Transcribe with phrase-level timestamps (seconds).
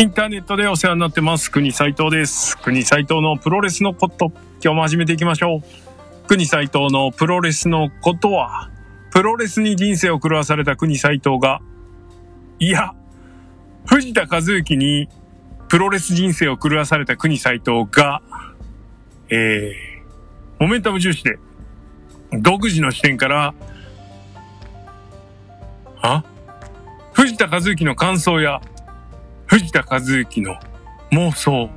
[0.00, 1.50] インターネットでお世話になってます。
[1.50, 2.56] 国斉藤です。
[2.58, 4.26] 国斉藤のプロレスのこと
[4.62, 6.28] 今日も始めていきましょう。
[6.28, 8.70] 国斉藤のプロレスのことは
[9.10, 11.60] プロレスに人生を狂わされた国斉藤が
[12.60, 12.94] いや
[13.86, 15.08] 藤田和幸に
[15.66, 18.22] プロレス人生を狂わされた国斉藤が
[19.30, 21.40] えー、モメンタム重視で
[22.34, 23.52] 独自の視点から
[26.02, 26.22] あ？
[27.14, 28.60] 藤田和幸の感想や
[29.48, 30.56] 藤田和幸の
[31.10, 31.70] 妄想、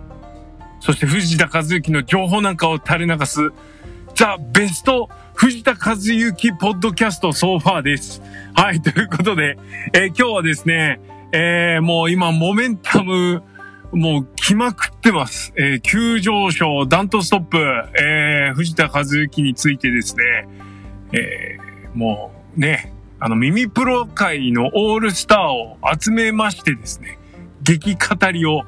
[0.82, 3.40] そして藤田和幸の情報なんかを垂れ流す、
[4.14, 8.22] ザ・ベスト藤田和幸ポッドキャストソファーです。
[8.56, 9.58] はい、ということで、
[9.94, 11.00] えー、今日はですね、
[11.32, 13.42] えー、もう今、モメンタム、
[13.94, 15.54] もう来まくってます。
[15.56, 20.24] えー、急上昇、ダントストップ、えー、藤田和幸についてですね、
[21.14, 27.18] えー、もうね、あの、耳プロ界のオールスターを集めましてですね、
[27.64, 28.64] 激語りを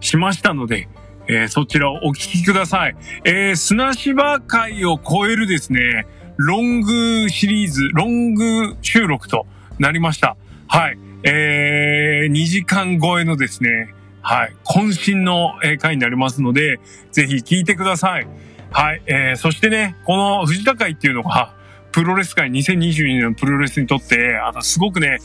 [0.00, 0.88] しましたので、
[1.28, 2.96] えー、そちらをお聞きください。
[3.24, 9.46] えー、砂芝会を超えるですね、ロングシリーズ、ロング収録と
[9.78, 10.36] なりました。
[10.68, 10.98] はい。
[11.24, 18.26] えー、2時間超えのですね、はい、渾身の回になりますので、ぜひ聞いてください。
[18.70, 21.54] はい、えー、そしてね、この藤田会っていうのが、
[21.92, 25.18] プロレス界2022年のプロレスにとって、あの、すごくね、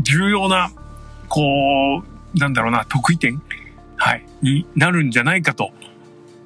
[0.00, 0.70] 重要な、
[1.28, 3.42] こう、なんだろうな、得意点、
[3.96, 5.70] はい、になるんじゃないかと、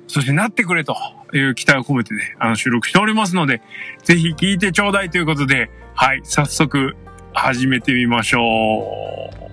[0.06, 0.96] そしてなってくれと
[1.32, 3.62] いう期待を込めてね、あの収録しておりますので、
[4.02, 6.96] ぜひ聞いてちょうだいということで、はい、早速
[7.32, 9.48] 始めてみましょう。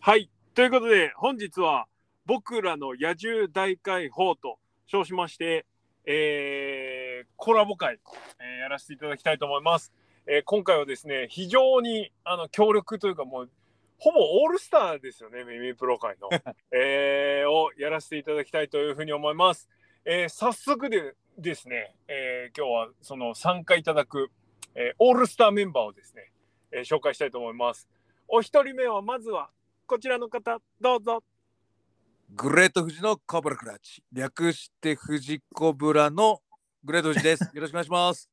[0.00, 0.30] はい。
[0.54, 1.86] ということで、本日は
[2.24, 5.66] 僕らの野獣大解放と称しまして、
[6.10, 7.98] えー、コラボ会、
[8.40, 9.92] えー、やらせていただきたいと思います。
[10.26, 13.50] えー、今回はですね、非常にあの協力というか、もう、
[13.98, 16.30] ほぼオールスターですよね、ミミプロ界の。
[16.72, 19.68] えー、をやらせていただきたいというふうに思います。
[20.06, 24.30] えー、早速でですね、えー、今日はその参加いただく、
[24.74, 26.32] えー、オールスターメンバーをですね、
[26.70, 27.86] えー、紹介したいと思います。
[28.28, 29.50] お一人目は、まずは
[29.86, 31.22] こちらの方、どうぞ。
[32.30, 34.02] グレート富士のコブラクラッチ。
[34.12, 36.42] 略して富士コブラの
[36.84, 37.44] グレート富士です。
[37.56, 38.30] よろしくお願いします。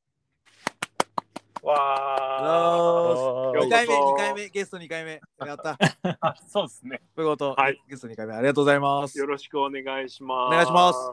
[1.62, 3.66] わー。
[3.66, 5.20] 2回目、2回目、ゲスト2回目。
[5.46, 5.78] やった。
[6.46, 7.00] そうですね。
[7.14, 9.18] ということ、はい、ゲスト2回目、ありがとうございます。
[9.18, 10.46] よろしくお願いします。
[10.48, 11.12] お願いします。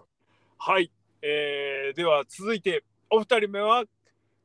[0.57, 0.91] はい。
[1.21, 3.85] えー、では続いて、お二人目は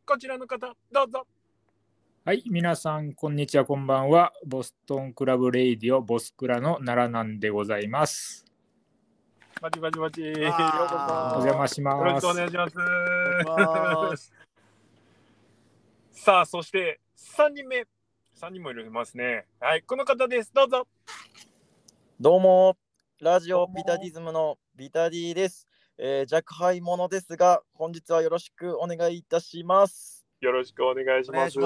[0.06, 1.26] こちらの方、どうぞ。
[2.28, 4.34] はい、皆さん、こんにちは、こんばんは。
[4.47, 8.44] ボストンクラブレイディオ、ボスクラの奈良なんでございます。
[9.62, 10.21] バチバチバチ。
[10.21, 10.44] ようこそ。
[10.44, 11.97] お邪魔します。
[11.97, 12.77] よろしくお願いし
[13.47, 14.33] ます。
[16.12, 17.87] さあ、そして3人目。
[18.38, 19.47] 3人もいるますね。
[19.59, 20.53] はい、この方です。
[20.53, 20.87] どうぞ。
[22.21, 22.77] どうも、
[23.22, 25.67] ラジオビタディズムのビタディです。
[25.97, 30.18] えー、若輩者ですが、本日はよろしくお願いいたします。
[30.41, 31.54] よろしくお願いします。
[31.54, 31.60] と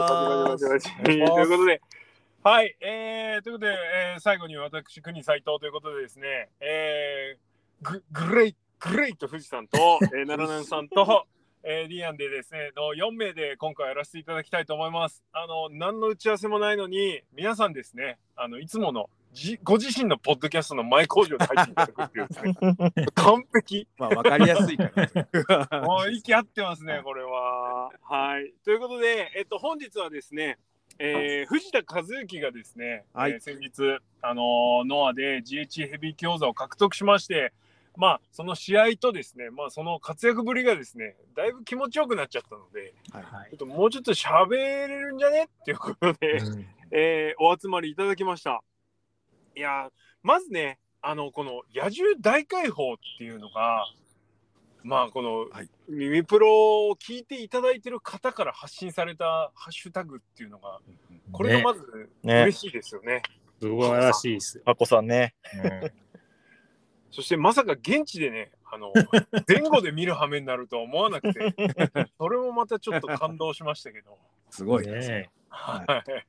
[1.10, 1.82] いうことで、
[2.42, 3.72] はい、えー、ということで、
[4.14, 11.26] えー、最後に私、国斎藤ということでですね、えー、ググレイ、グレイト富士山と、えー、 奈良南さんと、
[11.62, 15.22] えー、リアンでですね、の4名で今回やらせていただきたいと思います。
[15.32, 23.88] あの、何の打ち合わせもないのに、皆さんですね、あの、いつものじご自身のポッドキャストの前工場で入っていただくっていうですね、 完璧。
[23.96, 25.80] まあ、わかりやすいから。
[25.86, 27.90] もう息合ってますね、これは。
[28.02, 28.52] はい。
[28.62, 30.58] ということで、えっと、本日はですね、
[30.98, 37.54] えー、藤田和幸がですね、はい、えー、先日、あのー、ノアで GH ヘビー強座を獲得しまして、
[37.96, 45.44] まあ、その試合とですね、まあ、その活躍ぶりがですね、だいぶ気持ちよくなっちゃったので、はいはい、ちょっともうちょっと喋れるんじゃね？
[45.44, 48.62] っていうことで、うん、えー、お集まりいただきました。
[49.56, 49.90] いや
[50.22, 53.86] まずねあのこの野獣大解放っていうのが
[54.84, 60.80] まあこの、はい、耳プロを聞いていただいてる方から発信されたハッシュタグっていうのが
[61.32, 61.80] これがまず
[62.24, 63.14] 嬉しいですよね。
[63.14, 63.22] ね
[63.60, 64.62] 素晴らしいです。
[64.64, 65.34] あこさんね。
[65.54, 65.90] うん、
[67.10, 68.92] そしてまさか現地でねあの
[69.46, 71.54] 前後で見る羽目になるとは思わなくて
[72.18, 74.18] それもまたちょっと感動しましたけど。
[74.50, 75.30] すごいね。
[75.48, 76.24] はい。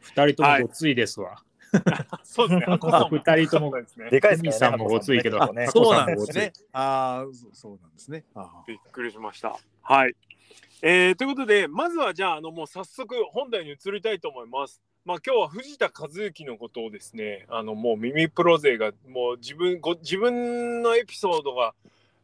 [0.00, 1.42] 二人ともごついですわ。
[2.22, 2.78] そうですね。
[3.10, 4.10] 二人ともですね。
[4.10, 5.38] でかいですさんもごついけど、
[5.70, 6.52] そうなんですね。
[6.72, 8.24] ああ、そうなんですね。
[8.66, 9.56] びっくりしました。
[9.82, 10.14] はい。
[10.82, 14.80] えー、ということで、まずはじゃあ、あの、もう早速本題に移りたいと思います。
[15.04, 21.74] まあ、今日は藤田和幸のことをですね、あの、もう耳プロ勢が、もう自分、ご自分のエピソードが、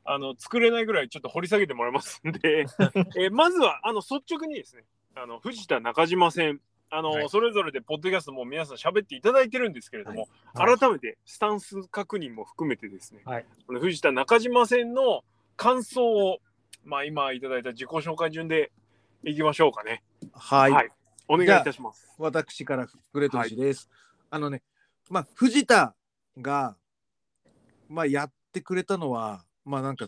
[0.05, 2.67] あの作れないぐらいちょっと掘り下げてもらいますんで、
[3.17, 15.25] えーまずはあの率直にですねあの藤田中島戦あの、はいそれぞれでポッドキャストも皆さん喋っていただいてるんですけれども、はい改めてスタンス確認も含めてですね、はいこの藤田中島戦の
[15.57, 16.39] 感想を、
[16.85, 18.73] まあ、今いただいた自己紹介順で
[19.25, 20.03] いきましょうかね。
[20.33, 20.91] はい。
[21.29, 22.07] お願いいたします。
[22.19, 23.89] 私からグレート富士です。
[24.31, 24.63] あのね、
[25.09, 25.95] まあ、藤田
[26.39, 26.77] が、
[27.89, 30.07] まあ、やってくれたのは、まあ、なんか、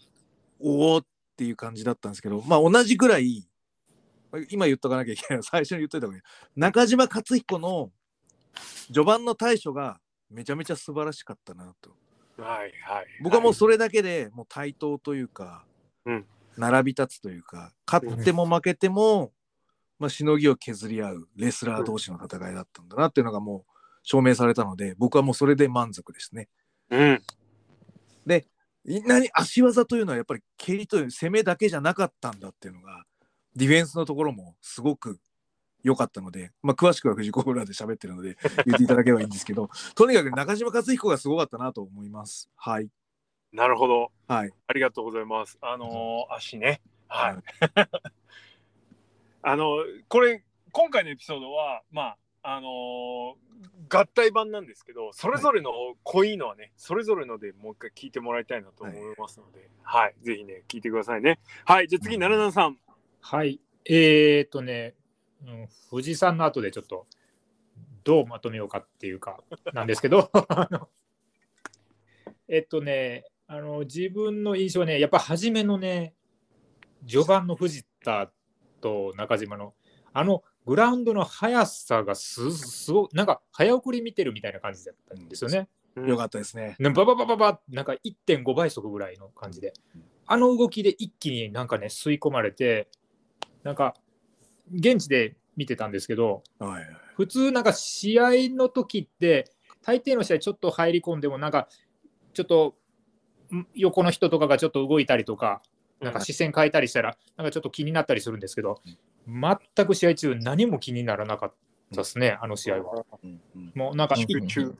[0.60, 1.06] おおっ
[1.36, 3.48] ていう感じだったんですけど、まあ、同じぐらい、
[4.50, 6.22] 今言っとかなきゃいけない、 最初に言っといた方がいい。
[6.56, 7.92] 中島克彦の
[8.86, 10.00] 序盤の対処が
[10.30, 11.96] めちゃめちゃ素晴らしかったなと。
[12.38, 13.06] はいはい。
[13.22, 15.64] 僕はもうそれだけでもう対等というか、
[16.04, 16.26] うん
[16.58, 19.30] 並び立つというか勝っても負けても、
[19.98, 26.48] まあ、しのぎを削り合うレスラー同士の戦いだったんだなっていうのがもう証明されたので僕はもうそれで満足ですね。
[26.88, 27.22] うん。
[28.86, 33.04] い何足技というのはやっぱり蹴りという攻めだけじゃなかったんだっていうのが
[33.56, 35.18] ディフェンスのところもすごく
[35.82, 42.50] 良かったので、まあ、詳しくは藤子ブラで喋ってるので言っていただければいいんですけど とにかく中島克彦がすごかったなと思います。
[42.56, 42.88] はい。
[43.52, 44.12] なるほど。
[44.26, 44.50] はい。
[44.66, 45.56] ありがとうございます。
[45.60, 46.82] あのー足ね。
[47.08, 47.34] はい。
[47.34, 47.88] はい
[49.48, 49.76] あの
[50.08, 53.46] これ今回のエピソードはまああのー
[53.88, 55.70] 合体版なんですけどそれぞれの
[56.02, 61.38] 濃いのはね、それぞれのでもう一回聞いてもらいたいなと思いますので、はい、ぜひね聞いてくださいね。
[61.64, 62.78] はい、じゃあ次、うん奈良さん。
[63.28, 63.60] はい。
[63.84, 64.94] えー、っとね、
[65.44, 67.08] うん、富士山の後でちょっと
[68.04, 69.40] どうまとめようかっていうか
[69.72, 70.88] なんですけど、 あの
[72.46, 76.14] えっとね、あの自分の印象はね、やっぱ初めのね、
[77.04, 78.30] 序盤の藤田
[78.80, 79.74] と中島の、
[80.12, 85.68] あのグラウンドの速さがすすごい、なんか早送り見てるみたいな感じだったんですよね。
[85.96, 86.76] よかったですね。
[86.78, 89.72] ねバババババなんか1.5倍速ぐらいの感じで、
[90.26, 92.86] あの動きで一気になんかね、吸い込まれて、
[93.62, 93.94] なんか、
[94.72, 96.84] 現地で見てたんですけど、はい。
[97.14, 99.50] 普通なんか試合の時って、
[99.82, 101.68] 大抵の試合ちょっと入り込んでも、なんか、
[102.34, 102.74] ちょっと
[103.54, 105.62] ん横の人とかがちょっと動いたりとか、
[106.00, 108.80] なんか視線変えたりしたら、なんかちょっと気になったりするんですけど、
[109.26, 111.54] 全く試合中何も気にならなかっ
[111.92, 113.04] たですね、あの試合は。
[113.22, 114.74] うんうんもうなんか一集中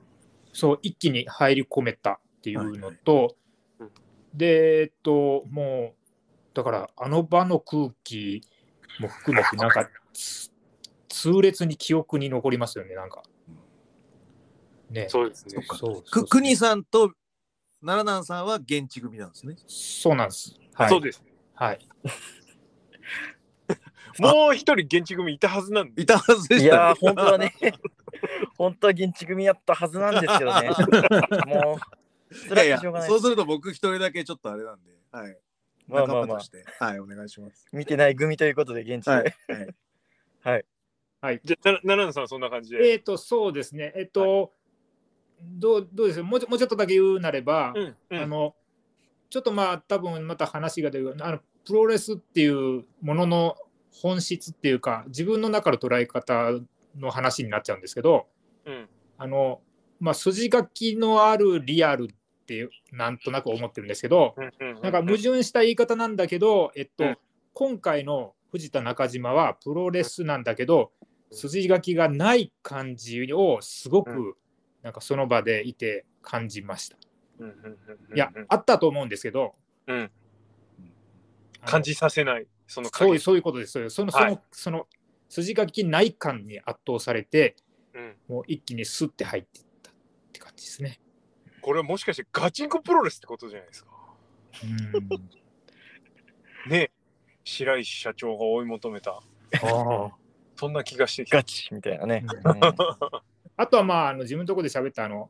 [0.53, 3.35] そう一気に入り込めたっていうのと、
[3.79, 3.89] うん
[4.33, 5.95] で、えっと、もう、
[6.53, 8.41] だからあの場の空気
[8.99, 10.51] も含めて、なんかつ
[11.09, 13.23] 痛烈に記憶に残りますよね、なんか。
[14.89, 15.65] ね、そうですね
[16.09, 17.11] く国さんと
[17.81, 19.55] 奈良南さんは現地組なんですね。
[19.67, 20.55] そうなんです。
[20.73, 20.89] はい。
[20.89, 21.21] そうです。
[21.53, 21.79] はい、
[24.19, 26.03] もう一人現地組いたはずなんで。
[26.03, 27.53] いたはずでいした、やー、本当はね、
[28.57, 30.69] 本当は現地組やったはずなんですけどね。
[31.47, 31.79] も
[32.51, 35.37] う、いやいやそうすると僕一人だけちょっとあれなんで、はい。
[35.87, 37.65] まあまあまあ仲間とし、て、はい、お願いします。
[37.71, 39.11] 見てない組ということで、現地で。
[40.41, 40.65] はい。
[41.21, 41.41] はい。
[41.45, 42.91] じゃあ、な奈良さんはそんな感じで。
[42.91, 43.93] えっ、と、そうですね。
[43.95, 44.53] えっ、と、
[45.41, 46.21] どうどうです？
[46.23, 48.55] もうちょもうちょっとだけ言うなれば、うんうんあの
[49.29, 53.55] ちょっとまあ多分また話が出るあのプロレスっていうものの
[53.91, 56.51] 本質っていうか自分の中の捉え方
[56.97, 58.27] の話になっちゃうんですけど
[58.65, 58.87] うん
[59.17, 59.59] あの、
[59.99, 62.07] まあ、筋書きのあるリアル
[62.47, 64.35] っていうなんとなく思ってるんですけど
[64.81, 67.17] なんか矛盾した言い方なんだけど、えっとうん。
[67.53, 70.91] 今回の藤田中島はプロレスなんだけど
[71.31, 74.37] 筋書きがない感じをすごうく
[74.81, 76.97] なんかその場でいて感じました。
[78.15, 79.55] いや、あったと思うんですけど、
[79.87, 80.11] うん。
[81.65, 83.89] 感じさせない、そのそういう影そういうことです。
[83.89, 84.39] そのその、はい。
[84.51, 84.87] その
[85.29, 87.55] 筋書きない感に圧倒されて、
[87.93, 88.15] うん。
[88.27, 89.93] もう一気にスッて入っていったっ
[90.31, 90.99] て感じですね。
[91.61, 93.91] これはもしかしてガチンコプロレスってことじゃないですか。
[94.63, 95.29] うん
[96.69, 96.91] ね
[97.43, 100.11] 白石社長が追い求めた、あー
[100.57, 101.37] そんな気がしてきた。
[101.37, 102.25] ガチみたいなね。
[103.55, 105.29] あとはまああの自分のところで喋ったあの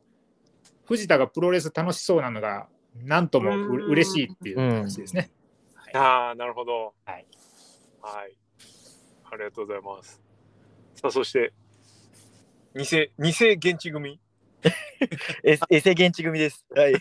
[0.86, 5.30] 藤田がプロレス楽しそうなのがなんともううん嬉しいっていう話ですね。
[5.94, 6.94] ああ、なるほど。
[7.04, 7.26] はい。
[8.00, 8.36] はい。
[9.30, 10.22] ありがとうございます。
[10.94, 11.52] さあ、そして、
[12.74, 14.20] 偽、偽現地組、
[15.44, 16.66] えエセ現地組です。
[16.74, 16.94] はい。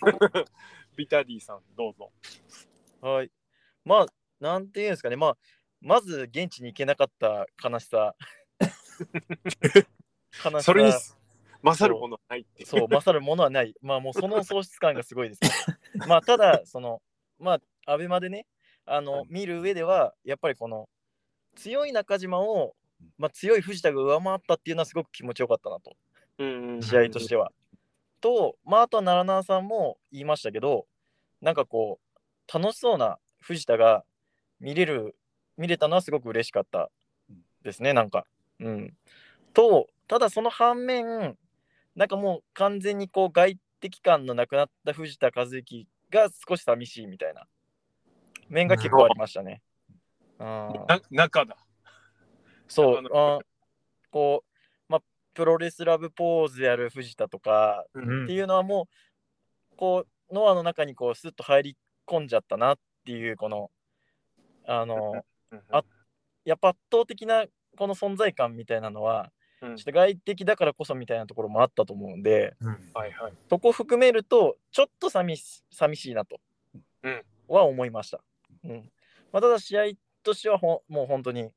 [0.95, 2.11] ビタディさん、どうぞ。
[3.01, 3.31] はい。
[3.85, 4.05] まあ、
[4.39, 5.15] なんていうんですかね。
[5.15, 5.37] まあ、
[5.81, 8.15] まず現地に行けなかった悲しさ。
[10.43, 10.61] 悲しさ。
[10.61, 10.93] それに
[11.63, 12.67] 勝るものはないっていう。
[12.67, 13.73] そう、勝るものはない。
[13.81, 15.41] まあ、もうその喪失感がすごいです。
[16.07, 17.01] まあ、ただ、その、
[17.39, 18.47] まあ、アベマでね、
[18.85, 20.89] あの、見る上では、やっぱりこの、
[21.55, 22.75] 強い中島を、
[23.17, 25.95] まあ、強い藤田が上回ったっていうのはすごく気持ちよかったなと、
[26.37, 27.51] 試合としては。
[28.21, 30.87] と、まあ、あとは奈良南さんも言いましたけど、
[31.41, 32.07] なんかこう、
[32.53, 34.03] 楽しそうな藤田が
[34.59, 35.15] 見れる
[35.57, 36.89] 見れたのはすごく嬉しかった
[37.63, 38.25] ですねなんか。
[38.59, 38.93] うん、
[39.53, 41.37] とただその反面
[41.95, 47.45] なんかもう完全にこう外敵感のなくなった藤田和幸が少し寂しいみたいな
[48.49, 49.61] 面が結構ありましたね。
[50.39, 50.45] うん
[50.87, 51.57] な中だ。
[52.67, 53.39] そう、あ
[54.11, 54.43] こ
[55.37, 58.87] プロレスラブポーズやる藤田とかうんっていうのはも
[59.71, 61.77] う、こう、ノアの中にこう、スッと入り
[62.07, 63.69] 込んじゃったなっていう、この、
[64.65, 65.23] あの、
[65.69, 65.83] あ
[66.43, 67.45] やっぱ圧倒的な
[67.77, 69.75] この存在感みたいなのは、うん。
[69.75, 73.33] ちょっと外的だからこそみたいなところもあったと思うんで、うんはいはい。
[73.47, 76.39] そこ含めると、ちょっと寂し寂しいなと、
[77.03, 77.23] うん。
[77.47, 78.23] は思いました。
[78.63, 78.91] うん。
[79.31, 79.83] まあ、ただ、試合
[80.23, 81.51] としてはもう本当に、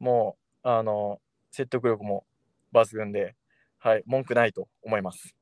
[0.00, 1.20] もう、あの、
[1.52, 2.24] 説得力も
[2.72, 3.34] 抜群で、
[3.78, 5.34] はい、文句ないと思います。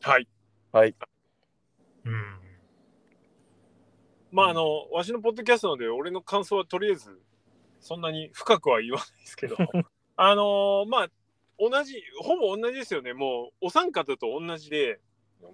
[0.00, 0.28] はい。
[0.72, 0.94] はい。
[2.04, 2.40] うん
[4.32, 7.20] まああの、わしのポッドキャストので、俺の感想はとりあえず、
[7.80, 9.56] そんなに深くは言わないですけど、
[10.16, 11.08] あのまあ、
[11.58, 13.12] 同じ、ほぼ同じですよね。
[13.12, 15.00] もう、お三方と同じで、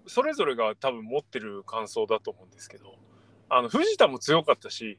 [0.06, 2.98] それぞれが多分持ってる感想だと思うんですけど、
[3.48, 4.98] あの、藤田も強かったし、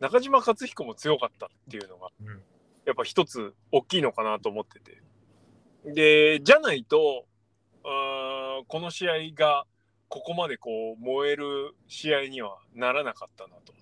[0.00, 2.42] 中島克彦も強かったっていうのが、うん
[2.84, 5.02] やっぱ一つ大きいのかなと思ってて。
[5.84, 7.26] で、じゃないと、
[7.84, 9.64] あーこの試合が
[10.08, 13.72] ここまでこう燃える試合にはならなかったなと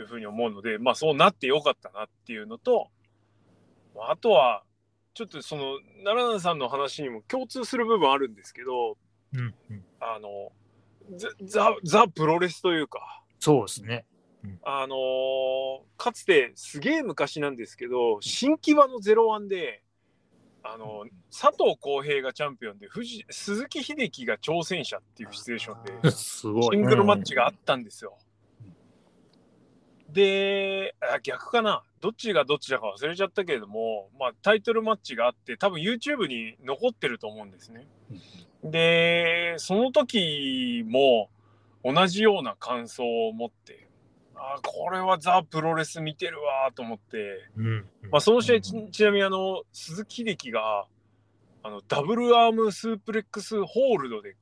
[0.00, 2.88] いうふうに思うので、まあそうなってよかったなっていうのと、
[3.96, 4.62] あとは、
[5.14, 8.96] ちょっとその奈良さんの話にも共通する部分あるんですけど、
[9.32, 10.52] うんうんあの、
[11.16, 14.06] ザ・ザザプロレスというか、そうですね。
[14.62, 19.83] あのーかつてすげえ昔なんですけど、新木場の01で、
[20.66, 26.76] あの佐藤浩平がチャンピオンで藤鈴木秀樹が挑戦者っていうシチュエーションで、すごい。
[26.76, 28.16] シングルマッチがあったんですよ。
[30.08, 31.82] であ、逆かな。
[32.00, 37.86] どっちがどっちだか忘れちゃったけれども、まあ、タイトルマッチがあって、多分 YouTube に残ってると思うんですね。
[38.62, 41.28] で、その時も
[41.84, 43.83] 同じような感想を持って、
[44.36, 47.86] あこれはザ・プロレス見てるわと思って、うん。
[48.10, 50.86] まあ、その試合ちちなみにあの鈴木秀樹が
[51.62, 54.36] あのダブルアームスープレックスホールドで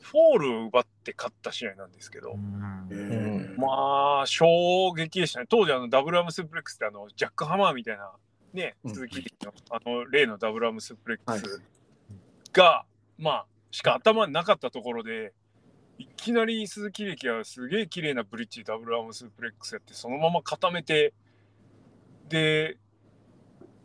[0.00, 3.54] フォールを奪って勝った試合なんですけど、ん。
[3.56, 5.46] まあ衝撃でしたね。
[5.48, 8.10] 当時あのダブルアームスープレックスってあのジャックハマーみたいな
[8.52, 8.94] ねうん。
[8.94, 11.40] 鈴木秀樹のあの例のダブルアームスープレックはい。
[11.40, 11.62] ス
[12.52, 12.84] が、
[13.18, 15.32] まあしか頭になかったところで
[16.02, 21.14] いきなり鈴木秀樹はすげえ綺麗なブリッジダブルアームスープレックスやってそのまま固めて
[22.28, 22.76] で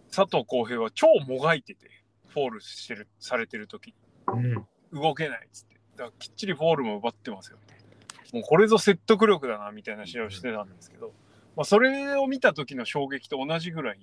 [0.10, 1.92] 佐藤耕平は超もがいてて
[2.30, 3.94] フォールしてるされてる時。
[4.28, 4.66] うん。
[4.94, 5.76] 動けないっつって。
[5.96, 8.40] だからきっちりフォールも奪ってますよみたいな。
[8.40, 11.14] もうこれぞ説得力だなみたいな試合をしてたんですけど、
[11.56, 14.00] まあ、それを見た時の衝撃と同じぐらい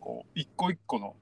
[0.00, 1.14] こう一個一個の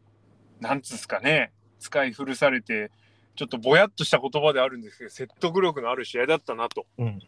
[0.61, 2.91] なんつうんすかね使い古されて
[3.37, 7.19] ちょっとぼやっとした言葉であるんですけど説得力のある試合だったなとうん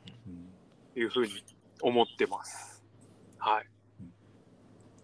[0.97, 1.33] いうふうに
[1.83, 2.83] 思ってます。
[3.39, 3.67] はい。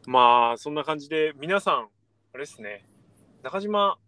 [0.07, 1.89] まあそんな感じで皆さん
[2.33, 2.85] あれですね
[3.43, 3.99] 中島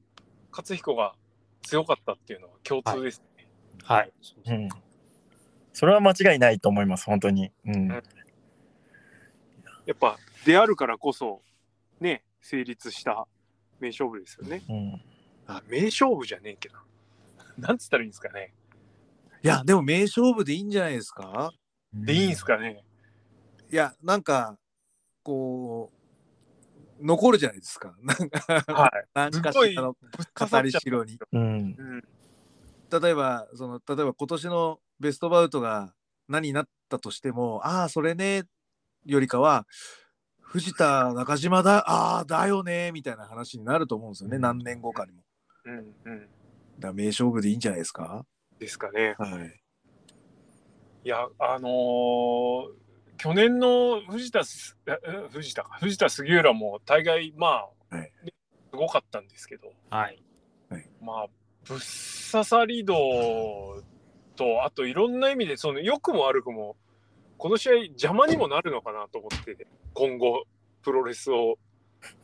[0.51, 1.15] 克彦が
[1.63, 3.49] 強かったっていうのは共通ですね。
[3.83, 4.13] はい。
[4.47, 4.69] うん
[5.73, 7.51] それは間違いないと思います、本当に。
[7.67, 8.01] うんや
[9.93, 11.43] っぱであるからこそ
[12.01, 13.27] ね成立した
[13.81, 14.63] 名勝負ですよね。
[14.69, 15.14] うん
[15.47, 16.79] あ名勝負じゃねえけど。
[17.59, 18.55] なんつったらいいんですかね。
[19.43, 21.53] いや、でも名勝負でいいんじゃないですか？
[21.93, 22.85] でいいんすかね。
[23.71, 24.59] いや、なんか、
[25.23, 25.93] こ
[27.01, 27.95] う、残るじゃないですか。
[28.03, 29.09] なんか、はい。
[29.15, 31.19] 何かしらの語りしろに。
[31.33, 32.03] うんうん。
[33.03, 35.95] 例えば、その、例えば今年のベストバウトが
[36.29, 38.45] 何になったとしても、ああ、それね、
[39.05, 39.67] よりかは、
[40.41, 45.24] 藤田中島だ、ああ、だよね、みたいな話になると思うんですよね、何年後かにも。
[45.65, 46.29] うんうん。
[46.79, 48.25] だ名勝負でいいんじゃないですか？
[48.59, 49.15] ですかね。
[49.19, 49.61] はい。
[51.05, 52.85] いや、あのー
[53.17, 54.43] 去年の藤田
[55.31, 57.47] 藤田か、藤田杉浦も大概、ま
[57.91, 58.33] あ、はいね
[58.71, 60.21] すごかったんですけど、はい。
[61.01, 61.27] まあ、
[61.65, 63.83] ぶっ刺さり度
[64.35, 66.77] と、あといろんな意味で、その良くも悪くも、
[67.39, 70.45] この試合邪魔にもなるのかなと思って、今後、
[70.83, 71.57] プロレスを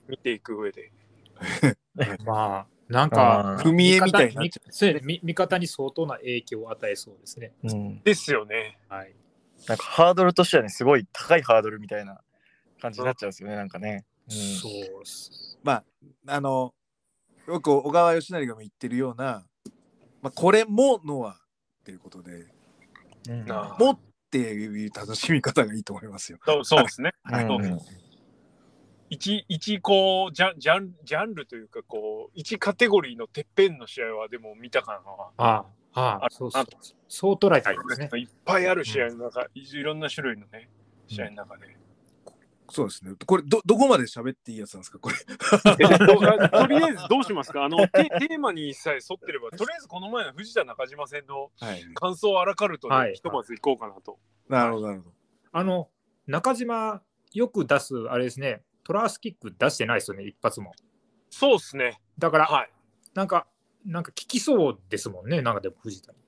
[0.09, 0.91] 見ていく上で。
[2.27, 7.53] まあ、なんか、踏み絵みたいになっ味方にそうやねみ味方に相当な影響を与えそうですね。
[7.63, 8.79] うんですよね。
[8.89, 9.15] はい。
[9.69, 12.21] なんかハードルとしてはね、すごい高いハードルみたいな
[12.81, 14.05] 感じになっちゃうんですよね、なんかね。
[14.29, 15.59] うんそうっす。
[15.63, 15.85] まあ、
[16.27, 16.75] あの、
[17.47, 19.45] よく小川義成がも言ってるような、
[20.23, 21.37] まあ、これもノアっ
[21.85, 22.47] ていうことで、
[23.29, 23.45] うん
[23.79, 23.99] もっ
[24.31, 26.39] っていう楽しみ方がいいと思いますよ。
[26.63, 27.13] そうですね。
[27.25, 27.79] はいうん
[29.11, 35.01] 一一こうジャンジャンジャンルというかこう一カテゴリーのてっぺんの試合はでも見たかな。
[35.37, 36.65] ああ、ああ、あそうそう。
[37.09, 38.21] そう捉えたらいいですね。
[38.21, 40.71] いっぱいある試合の中、いいろんな種類のね
[41.09, 41.77] 試合の中で。
[42.73, 43.15] そうですね。
[43.27, 45.17] これど、どこまで喋っていいやつなんですかこれ。
[45.17, 47.65] とりあえずどうしますか？
[47.65, 51.83] あのテテーマにさえ沿ってればとりあえずこの前の藤田中島戦のはい。
[51.95, 54.21] 感想をアラカルトで、はいひとまず行こうかなと。
[54.49, 55.15] なるほど、なるほど。
[55.51, 55.89] あの、
[56.29, 57.03] 中島、
[57.33, 60.73] よく出す、あれですね、トラースキック出してないですよね、一発も。
[61.31, 62.01] そうですね。
[62.19, 62.71] だから、はい。
[63.15, 63.47] なんか、
[63.87, 66.19] なんか効きそうですもんね、なんかでも藤田に。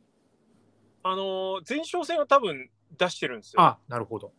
[1.02, 3.62] あのー前哨戦は多分出してるんですよ。
[3.62, 4.30] あ、なるほど。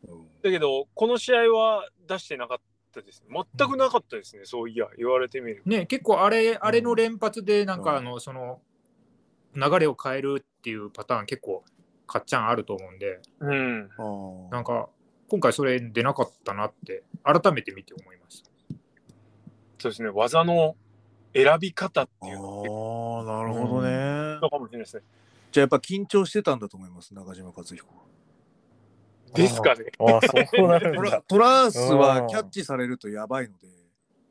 [0.41, 2.57] だけど、この試合は出してなかっ
[2.93, 3.45] たですね。
[3.57, 5.61] 全くなかったですね、そういや、言われてみる。
[5.65, 8.61] ね、結構あれ、あれの連発で、なんうんか、あの、その、
[9.53, 11.65] 流れを変えるっていうパターン、結構、
[12.07, 13.89] かっちゃんあると思うんで、うん。
[14.49, 14.87] なんか、
[15.33, 18.51] 今回それ出なかったなって、改めて見て思いました。
[19.79, 20.75] そうですね、技の
[21.33, 24.39] 選び方っていうあのー、なるほどね。
[24.47, 25.01] かもしれないですね。
[25.51, 28.03] じゃあやっぱ緊張してたんだと思います、中島克彦は。
[29.33, 29.85] ですかね。
[29.97, 31.23] ああ、そうなるトラんだ。
[31.27, 33.67] トランスはキャッチされるとやばいので、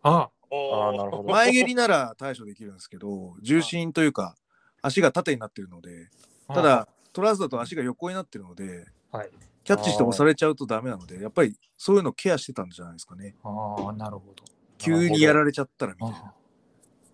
[0.04, 1.22] あああ、なるほど。
[1.24, 4.36] 前蹴りなら対処できるんですけど、重心というか、
[4.80, 6.10] 足が縦になってるので、
[6.46, 9.30] あ、ただ、トランスだと足が横になってるので、はい。
[9.64, 13.36] キャッチして押されちゃうとダメなので、やっぱりそういうのケアしてたんじゃないですかね。
[13.44, 14.44] ああ、なるほど。
[14.78, 16.34] 急にやられちゃったらみたいな。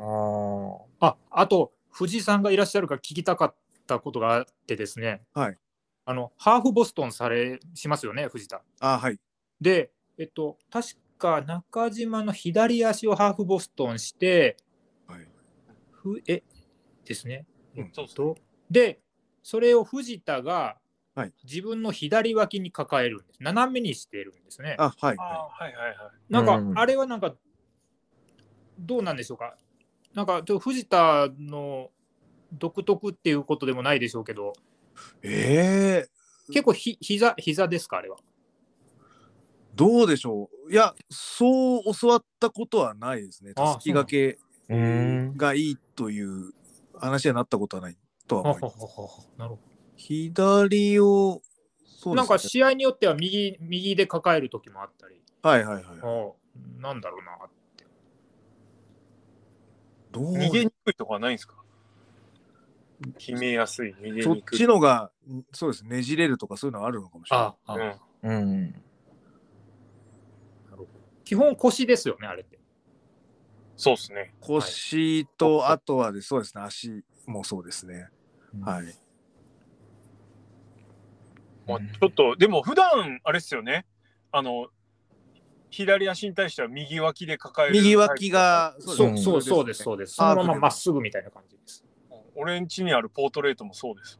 [0.01, 3.55] あああ、あと、藤井さんがいらっしゃるか聞きたかっ
[3.87, 5.59] たことがあってですね、はい。
[6.05, 8.63] あの、ハーフボストンされ、しますよね、藤田。
[8.81, 9.21] あはい。
[9.61, 14.57] で、えっと、確か中島の左足をハーフボストンして、
[15.07, 15.27] はい。
[15.91, 16.43] ふえ？
[17.05, 17.45] ですね。
[17.77, 18.37] うんえっそうそと、
[18.71, 19.01] で、
[19.43, 20.79] それを藤田が
[21.19, 23.43] はい自分の左脇に抱えるんです。
[23.43, 24.77] 斜めにしてるんですね。
[24.79, 25.17] あはい。
[25.19, 25.97] あはいはいはい。
[26.31, 27.35] なんか、うんあれはなんか、
[28.79, 29.57] どうなんでしょうか？
[30.15, 31.91] なんか、ちょっと藤田の
[32.53, 34.53] 独特っていうことでもないでしょうけど、
[35.25, 38.19] い、えー、結構ひ膝膝ですか、あれは。
[39.75, 40.73] どうでしょう？
[40.73, 43.55] いや、そう教わったことはないですね。
[43.57, 44.39] あたすきがけ
[44.71, 44.73] あ。
[44.73, 45.37] うん。
[45.37, 46.53] がいいという
[46.95, 47.97] 話になったことはない
[48.29, 48.77] とは思います。
[49.37, 49.61] なるほ
[49.99, 51.43] 左を、
[51.85, 52.17] そど。
[52.17, 52.51] なんかうですね。
[52.51, 55.85] 試合によっては右右で抱える時もあったり、はいはいはい。
[56.03, 56.33] あ
[56.81, 57.85] なんだろうなって。
[60.13, 60.33] どう？
[60.35, 61.57] 逃げにくいとかはないんですか？
[63.19, 64.59] 決めやすい、逃げそっにくい。
[64.59, 65.11] ちのが、
[65.53, 67.47] そうですね、ねじれるとかそういうのあるのかもしれない。
[67.47, 67.75] ああ、
[68.23, 68.83] うんうん。
[71.25, 72.59] 基本腰ですよね、あれって。
[73.77, 74.33] そうですね。
[74.41, 78.09] 腰と、あとはで、そうですね、足もそうですね。
[78.63, 78.87] はい。
[81.69, 83.87] まあ、ちょっと、でも普段あれですよね。
[84.33, 84.69] あの、
[85.71, 87.75] 左足に対しては右脇で抱える。
[87.75, 88.31] 右脇。
[88.31, 90.15] が、そうですそうそうです、そうです。
[90.15, 91.85] そのまままっすぐみたいな感じです。
[92.35, 94.19] 俺ん家にあるポートレートもそうです。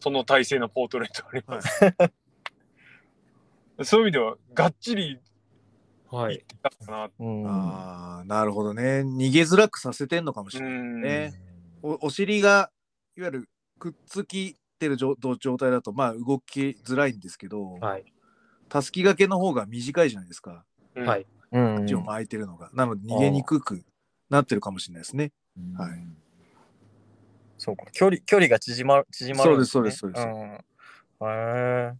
[0.00, 1.80] その体勢のポートレートあります。
[3.84, 5.20] そういう意味では、がっちり
[6.10, 6.44] はい。
[7.20, 7.46] うん。
[7.46, 9.00] ああ、なるほどね。
[9.00, 10.78] 逃げづらくさせてんのかもしうれない。
[10.78, 11.02] ん。
[11.02, 11.32] ね
[11.82, 12.70] おお尻が
[13.16, 18.04] いわゆるくっつきてる状状態だとまあ動きづらいんですけど、はい。
[18.68, 20.64] たすきがけの方が短いじゃないですか
[20.96, 21.26] うんはい。
[21.52, 21.86] うん。
[21.86, 23.84] 口を巻いてるのが、なので逃げにくく
[24.28, 25.30] なってるかもしれないですね
[25.76, 25.90] はい
[27.58, 27.84] そうか。
[27.92, 30.38] 距離、距離が縮まる、縮まるんね、そうですそうですそううん。
[30.50, 30.60] へ
[31.20, 31.92] え。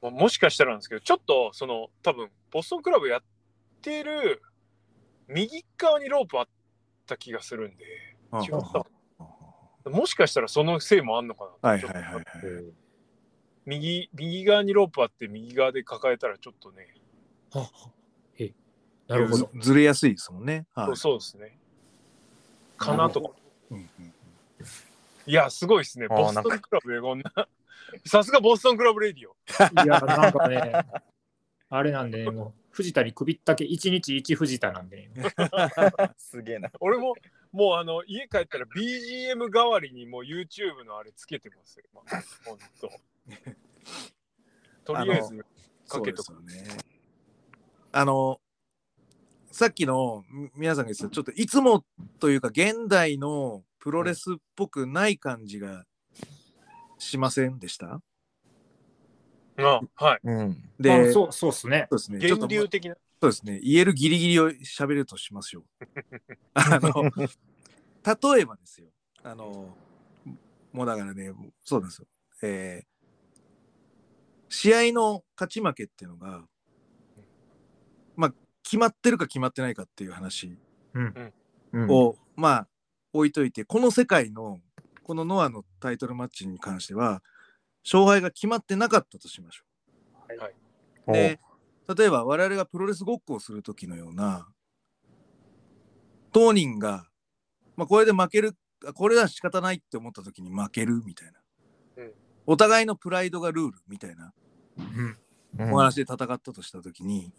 [0.00, 3.22] まあもしかしたらなんですけど、ちょっと、その、多分、ボストンクラブやっ
[3.80, 4.42] てる
[5.26, 6.46] 右側にロープあっ
[7.06, 7.84] た気がするんで、
[8.30, 8.86] あ違った
[9.86, 11.70] もしかしたらそのせいもあんのかな。
[11.70, 12.24] はいはいはいはい
[13.64, 16.88] 右、右側にロープあって、右側で抱えたらちょっとね、
[17.54, 17.70] あ
[18.38, 18.52] え
[19.06, 19.50] なるほど。
[19.54, 21.58] ずずれやすいですもんねはいそうそうですね。
[22.76, 23.30] かなとか。
[23.70, 24.12] うんうん
[25.26, 26.08] いや、すごいですね。
[26.08, 27.32] ボストンクラブでこんな。
[28.06, 29.32] さすがボストンクラブレディオ。
[29.84, 30.84] いや、なんかね、
[31.68, 35.24] あれなんでね、もう、藤田に首ったけ、1日1藤田なんで、ね、
[36.16, 36.70] すげえな。
[36.80, 37.14] 俺も、
[37.52, 41.84] もうあの、家帰ったら BGM 代わりにもう YouTube のあれつけてますよ。
[41.92, 42.90] まあ、ほんと。
[44.84, 45.44] とりあえず、
[45.88, 46.34] かけとく。
[47.94, 48.40] あの
[49.50, 51.84] さっきのみ皆さんが言ってたちょっといつも
[52.18, 55.84] というか現代のプロレスっぽくない感じが
[56.98, 58.00] しませんでした？
[59.58, 60.20] あはい。
[60.24, 60.70] うん。
[60.80, 61.86] であそうそうっすね。
[61.90, 62.96] そうですね源流的な。
[63.22, 63.60] そうですね。
[63.60, 65.64] 言えるギリギリを喋るとしますよ。
[66.54, 67.04] あの、
[68.34, 68.88] 例えばですよ。
[69.22, 69.76] あの、
[70.72, 71.32] もうだからね、
[71.62, 72.08] そうなんですよ。
[72.42, 72.92] えー
[74.54, 76.46] 試合の勝ち負けっていうのが、
[78.16, 80.58] まあ、決まってるか決まってないかっていう話
[80.92, 81.90] うん。
[81.90, 82.68] を、まあ、
[83.14, 84.60] 置いといて、この世界の、
[85.04, 87.22] このノアのタイトルマッチに関しては、
[87.82, 89.64] 勝敗が決まってなかったとしましょ
[91.08, 91.12] う。
[91.14, 91.40] で、
[91.94, 94.48] 例えば我々がプロレスごっこをする時のような、
[96.32, 97.06] 当人が、
[97.76, 101.32] まあ、これで負ける、あこれは仕方ないって思った時に負けるみたいな。
[102.04, 102.12] うん
[102.44, 104.32] お互いのプライドがルールみたいな
[104.76, 105.72] うん。
[105.72, 107.32] お話で戦ったとした時に、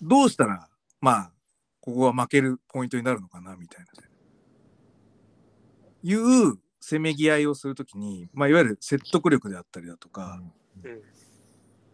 [0.00, 0.68] どうしたら、
[1.00, 1.32] まあ、
[1.80, 4.02] ここは負けるポイントになるのかなみたいな。
[6.02, 10.40] いうせめぎ合いをするときに、まあ、いわゆる説得力であったりだとか、
[10.84, 11.02] うん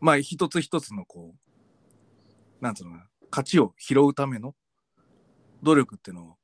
[0.04, 4.54] まあ一つ一つのこう、なんつうのかな、勝ちを拾うための
[5.62, 6.36] 努力っていうのを、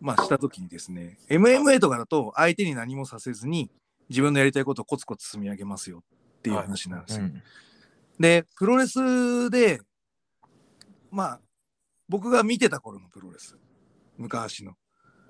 [0.00, 3.70] まあしたときにですね、MMA とかだと相手に何もさせずに
[4.08, 6.02] 自分のやりたいことをコツコツ積み上げますよ
[6.38, 7.28] っていう話なんですよ。
[8.18, 9.80] で、プロレスで、
[11.12, 11.40] まあ、
[12.08, 13.56] 僕が見てた頃のプロレス、
[14.16, 14.72] 昔の。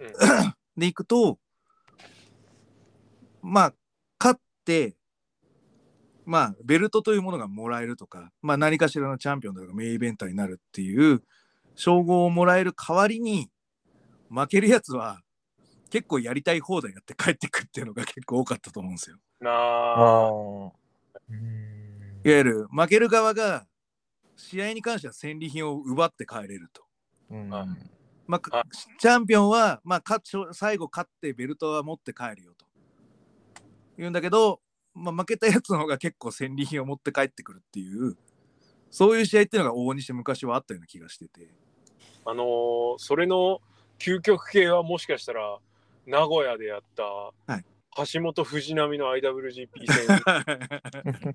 [0.00, 1.38] うんで、行くと、
[3.42, 3.74] まあ、
[4.18, 4.96] 勝って、
[6.28, 11.22] まあ、ベルトというものがもらえるとか、まあ、何かしらのチャンピオンとかメインイベンターになるっていう
[11.74, 13.48] 称号をもらえる代わりに、
[14.28, 15.22] 負けるやつは
[15.88, 19.16] 結構やりたい放題やって帰ってくっていうのが 結構多かったと思うんですよ。
[19.40, 19.54] なあ
[22.24, 23.66] いわゆる負ける側が
[24.36, 26.84] 試合に関しては戦利品を奪って帰れると。
[27.30, 27.66] うんあ
[28.26, 28.64] まああ、
[28.98, 30.20] チャンピオンは、まあ、
[30.52, 32.66] 最後勝ってベルトは持って帰るよと。
[33.96, 34.60] 言うんだけど、
[34.98, 38.16] まあ、負けたやつの方が結構戦利品を持って帰ってくるっていう、
[38.90, 41.48] そういう試合っていうのが往々にして昔はあったような気がしてて。
[42.24, 43.60] あのーそれの
[43.98, 45.58] 究極系はもしかしたら
[46.06, 47.64] 名古屋でやったはい
[48.12, 50.22] 橋本藤波の IWGP 戦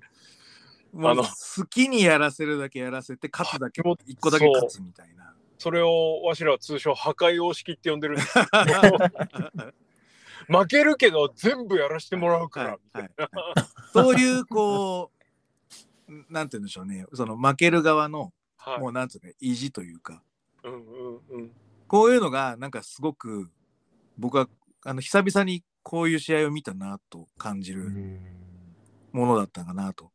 [0.96, 5.34] あの好きにやらせるだけやらせて、勝つだけ、もう一個だけ勝つみたいな。
[5.58, 8.34] それをわしらは通称破壊様式って呼んでるんです
[10.48, 13.66] 負けるけど全部やらせてもらうから、はいはいはい。
[13.92, 15.10] そういう、こ
[16.08, 18.80] う、なんて言うんでしょうね、その負ける側の、はい。
[18.80, 20.22] もうなんつうか、意地というか、
[20.62, 21.52] うんうんうん。
[21.86, 23.50] こういうのが、なんかすごく、
[24.18, 24.48] 僕は、
[24.84, 27.90] あの、久々にこういう試合を見たなと感じる
[29.12, 30.10] ものだったかなと。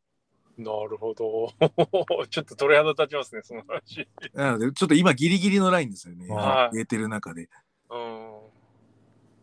[0.58, 1.52] なるほど。
[2.28, 4.06] ちょっと鳥肌立ちますねその話。
[4.34, 6.28] なので、ちょっと今ギリギリのラインですよね。
[6.28, 6.74] はい。
[6.74, 7.48] 言えてる中で。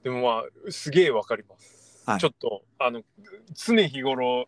[0.07, 2.19] うんでもまあすげえわかります、はい。
[2.19, 3.01] ちょっとあの
[3.53, 4.47] 常日頃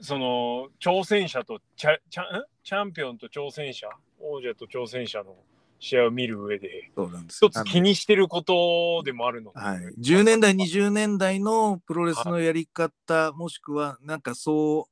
[0.00, 2.44] その挑戦者とチャチャん？
[2.62, 3.88] チャンピオンと挑戦者？
[4.20, 5.36] 王者と挑戦者の
[5.78, 7.44] 試合を見る上でそうなんです。
[7.44, 14.88] よ一つ気にしてることでもあるので、はい、10年代、20年代のプロレスのやり方、もしくはなんかそ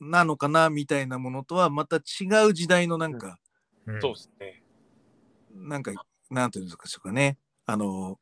[0.00, 3.38] うなのかなみたいなものとはまた違う時代のなんか、
[3.86, 4.00] うん。
[4.00, 4.62] そうですね。
[5.54, 5.92] なんか、
[6.30, 8.18] なんていうんですかね、あの、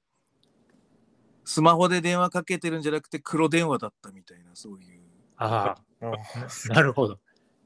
[1.45, 5.03] スマホで電話かけてるんじゃなくて黒電話だったみたいな、そういう、
[5.37, 6.07] ああ、
[6.73, 7.19] なるほど。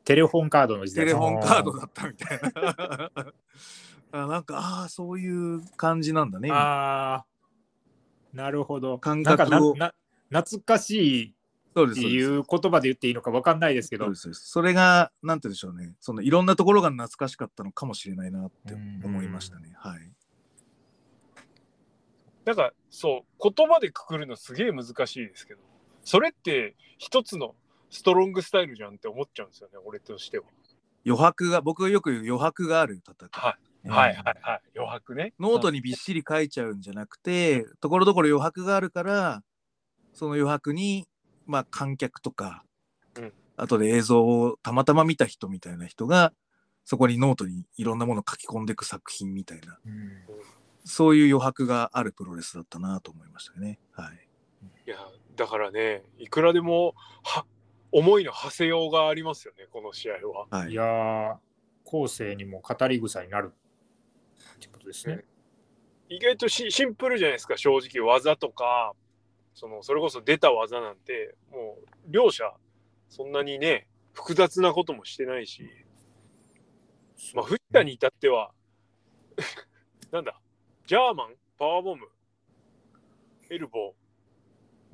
[0.05, 3.11] テレフォンカードの時代テレフォンカードだったみたいな。
[4.25, 6.51] あなんか、ああ、そういう感じなんだね。
[6.51, 7.27] ああ、
[8.33, 8.99] なるほど。
[8.99, 9.93] 感なんか覚をな
[10.31, 11.35] な懐かしい
[11.75, 12.09] そうです、って。
[12.09, 15.95] いう言葉で言っていいのか分かんないですけどそそれが、なんて言うんでしょうね。
[16.01, 19.73] そのいろんなところが懐かしかったのかもしれないなって思いましたね。
[19.77, 20.11] はい。
[22.49, 25.61] なんかそう言葉でくくるのすげえ難しいですけど
[26.03, 27.55] それって一つの
[27.91, 30.47] ストロングスタイルじゃんって思っちゃうんですよね俺としては、
[31.05, 33.29] 余白が、僕がよく言う余白がある戦い。
[33.33, 34.63] はい、はいはいはい。
[34.75, 35.35] 余白ね。
[35.39, 39.43] ノートにびっしり書いちゃうんじゃなくて、ところどころ余白があるから、
[40.15, 41.07] その余白に、
[41.47, 42.65] まあ、観客とか、
[43.17, 43.33] うん。
[43.57, 46.33] 後で映像をたまたま見た人みたいな人が、
[46.85, 50.25] そこにノートにいろんなものを書き込んでいく作品みたいな、うん
[50.89, 53.79] そういう余白があるプロレスだったなと思いましたね。
[53.93, 54.29] はい。
[54.87, 54.97] いや
[55.37, 57.45] だからねいくらでもは
[57.93, 61.37] 思いの馳せようがありますよねこの試合ははいいやー、
[61.85, 65.25] 後世にも語り草になるってことですね。
[66.09, 68.95] 意外とシシンプルじゃないですか正直技とか
[69.53, 72.45] そのそれこそ出た技なんてもう両者
[73.11, 75.69] そんなにね複雑なこともしてないし
[77.35, 78.53] まあ藤田に至っては
[80.11, 80.41] なんだ
[80.89, 82.07] ジャーマンパワーボム
[83.51, 83.93] エルボ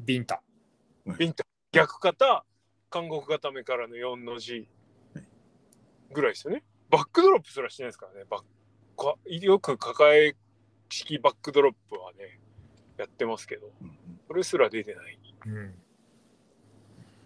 [0.01, 0.43] ビンタ。
[1.07, 1.45] ービンタ。
[1.71, 2.45] 逆肩
[2.91, 4.67] 韓国固めからの4の字
[6.13, 6.65] ぐらいですよね。
[6.91, 8.27] バックドロップすらしてないですからね。
[8.29, 8.43] バッ
[9.01, 10.35] かよく抱え
[10.89, 12.41] 式バックドロップはね
[12.97, 13.71] やってますけど。
[14.27, 15.17] それすら出てない。
[15.47, 15.75] うん。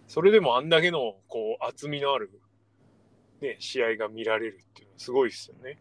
[0.07, 2.39] それでもあんだけのこう厚みのある、
[3.41, 5.79] ね、試合が見られるっていうのはすごいですよね。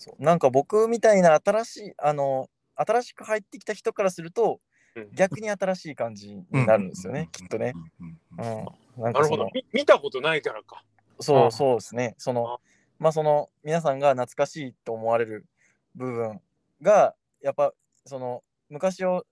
[0.00, 4.60] そうなんか僕みたいな新しいあの新しく入ってきた人からすると
[4.96, 7.74] うん逆に新しい感じになるんですよね、きっとね。。
[8.00, 8.64] うん
[8.98, 10.82] うん、なるほど見たことないからか。
[11.20, 12.14] そうあそうですね。
[12.18, 12.60] その
[12.98, 15.46] まあその皆さんが懐かしいと思われる
[15.94, 16.40] 部分
[16.82, 17.72] がやっぱ
[18.04, 19.24] その昔を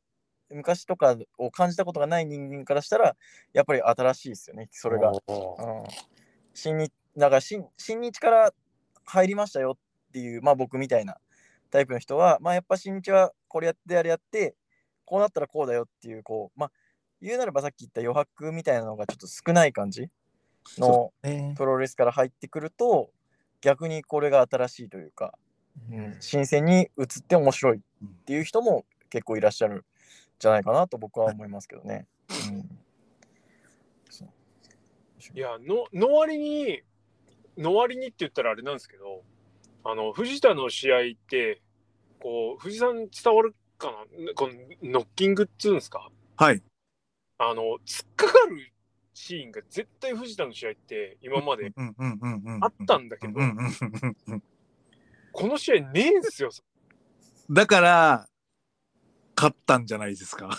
[0.50, 3.16] 昔とかを感じたことがない人間からしたら
[3.52, 4.68] やっぱり新しいですよね。
[4.70, 5.10] それが。
[5.10, 5.18] うん、
[6.54, 8.54] 新日だから新新日から
[9.04, 9.76] 入りましたよ
[10.08, 11.16] っていう、まあ、僕みたいな
[11.70, 14.54] タイプの人は、まあ、やっぱ新日はこれやってあれやって
[15.04, 16.70] こうなったらこうだよっていうこうまあ
[17.20, 20.08] 言うなればさっき言った余白みたいなのがちょっと少ない感じ
[20.78, 21.54] のね。
[21.56, 23.10] プロレスから入ってくると
[23.60, 25.34] 逆にこれが新しいというか、
[25.90, 27.80] うん、新鮮に映って面白いっ
[28.24, 29.84] ていう人も結構いらっしゃるん
[30.38, 32.06] じゃないかなと僕は思いますけどね。
[32.48, 32.78] うん。
[35.34, 36.80] いやのの割に
[37.56, 39.22] の割にって言ったらあれなんですけど
[39.90, 41.62] あの藤田の試合って
[42.20, 44.34] こう藤さん伝わるかな？
[44.34, 46.10] このノッキングっつうんですか？
[46.36, 46.62] はい。
[47.38, 48.70] あの突っかかる
[49.14, 51.72] シーンが絶対藤田の試合って今まで。
[52.60, 53.40] あったんだけど、
[55.32, 56.50] この試合ねえんですよ。
[57.50, 58.28] だから、
[59.34, 60.50] 勝ったんじゃないですか。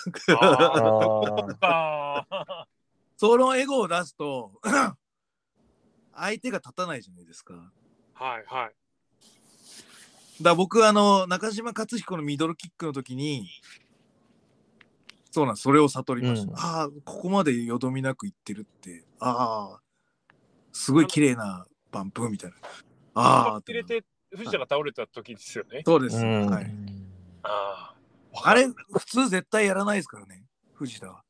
[3.16, 4.60] そのエゴを出すと、
[6.16, 7.72] 相手が立たないじゃないですか
[8.16, 8.74] はいはい。
[10.44, 13.50] ら僕、あの、中島克彦のミドルキックの時に、
[15.32, 16.52] そうなんそれを悟りました。
[16.52, 19.82] うんああ、ここまでよどみなくいってるって、ああ、
[20.72, 22.58] すごい綺麗なバンプみたいな。
[23.14, 25.84] ああ、入れて藤田が倒れた時ですよね。
[25.86, 26.18] そうです。
[26.18, 26.72] うんはい。
[27.44, 27.94] あ
[28.34, 28.50] あ。
[28.50, 31.24] あれ、普通絶対やらないですからね、藤田は。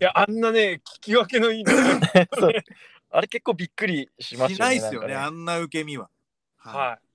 [0.00, 1.64] いや、あんなね、聞き分けのいい
[3.10, 4.76] あれ結構びっくりしまししたよね。
[4.76, 6.08] ないですよね、なんかあんな受け身は。
[6.56, 7.11] はいはい。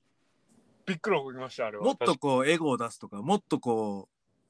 [0.87, 1.83] びっくり思いました、あれは。
[1.83, 4.09] もっとこうエゴを出すとかもっとこ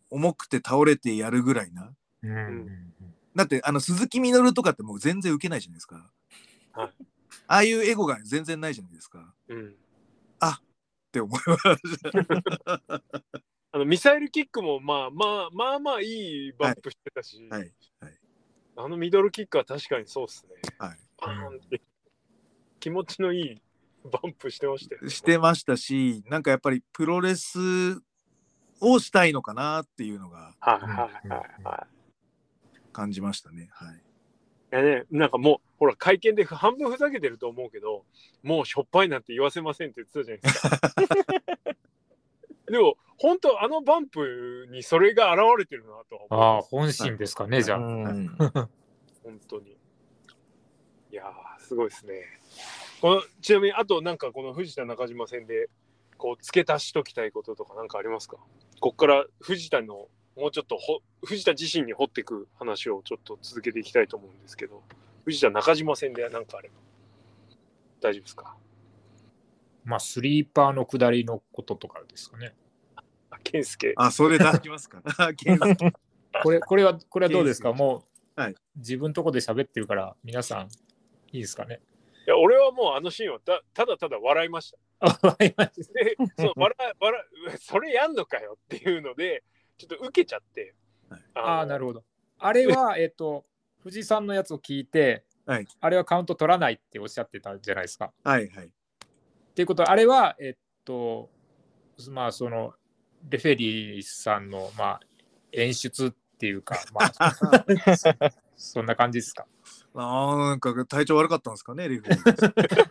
[0.09, 1.91] う重くて倒れてやるぐらいな。
[2.23, 2.93] うん。
[3.35, 6.09] だってあの鈴木みのるとかってもう全然受けないじゃないですか、
[6.71, 6.93] はい。
[7.47, 9.19] ああいうエゴが全然ないじゃないですか。
[9.19, 9.75] っうん。
[11.09, 11.61] て思います
[13.71, 17.71] あのミサイルキックもまあまあまあまあいいバンプしてたし、はい。
[18.75, 20.55] あのミドルキックは確かにそうっすね。
[20.77, 20.97] はい。
[21.17, 21.81] パーンって。
[22.79, 23.61] 気持ちのいい
[24.11, 25.09] バンプしてましたよね。
[25.09, 28.01] してましたしなんかやっぱりプロレス
[28.79, 32.91] をしたいのかなっていうのがはいはいはいはい。
[32.93, 34.01] 感じましたねはい
[34.69, 38.03] いやね、なんかもう、ほら、会見で半分ふざけてると思うけど、
[38.43, 41.75] もうしょっぱいなんて言わせませんって言ってたじゃないですか。
[42.69, 47.01] でも、本当あのバンプにそれが現れてるなとはああ、思います。
[47.03, 47.77] 本心ですかね、じゃあ。
[47.77, 48.35] うん
[49.23, 49.77] 本当に。
[51.11, 52.39] いやー、すごいですね。
[53.01, 55.69] このちなみに、あとなんかこの藤田中島戦で、
[56.17, 58.37] こう、付け足しときたいこととかなんかありますか？
[58.79, 64.81] こっから藤田の、もうちょっとほ、藤田自身に掘っていく話をちょっと続けていきたいと思うんですけど、
[65.25, 66.75] 藤田中島戦でなんかあれば、
[68.01, 68.55] 大丈夫ですか？
[69.83, 72.53] まあ、スリーパーの下りのこととかですかね。
[73.29, 73.93] あ健介。
[73.95, 75.01] あそれ出しますか
[75.35, 75.93] 健介。
[76.43, 77.73] これ、これは、これはどうですか？
[77.73, 78.03] も
[78.37, 78.55] う、はい。
[78.75, 80.67] 自分とこで喋ってるから、皆さん、
[81.31, 81.79] いいですかね？
[82.27, 84.77] いや、俺はもうあのシーンはたただただ笑いました。
[84.99, 85.93] あ、わかりました。
[86.03, 87.23] で、その笑い、笑
[87.55, 89.43] い、 それやんのかよっていうので、
[89.77, 90.75] ちょっと受けちゃって。
[91.09, 92.03] はいああ、なるるほど。
[92.39, 93.45] あれは、 えっと、
[93.79, 98.11] 藤井さんのやつを聞いて、はいあれはカウント取らないっておっしゃってたじゃないですか。
[98.23, 98.69] はいはいっ
[99.55, 101.31] ていうことは、あれは、えっと、
[102.11, 102.75] まあ、その、
[103.27, 104.99] レフェリーさんの、まあ、
[105.51, 107.33] 演出っていうか、まあ、
[108.55, 109.47] そんな感じですか？
[109.97, 112.87] なんか体調悪かったんですかねレフェリー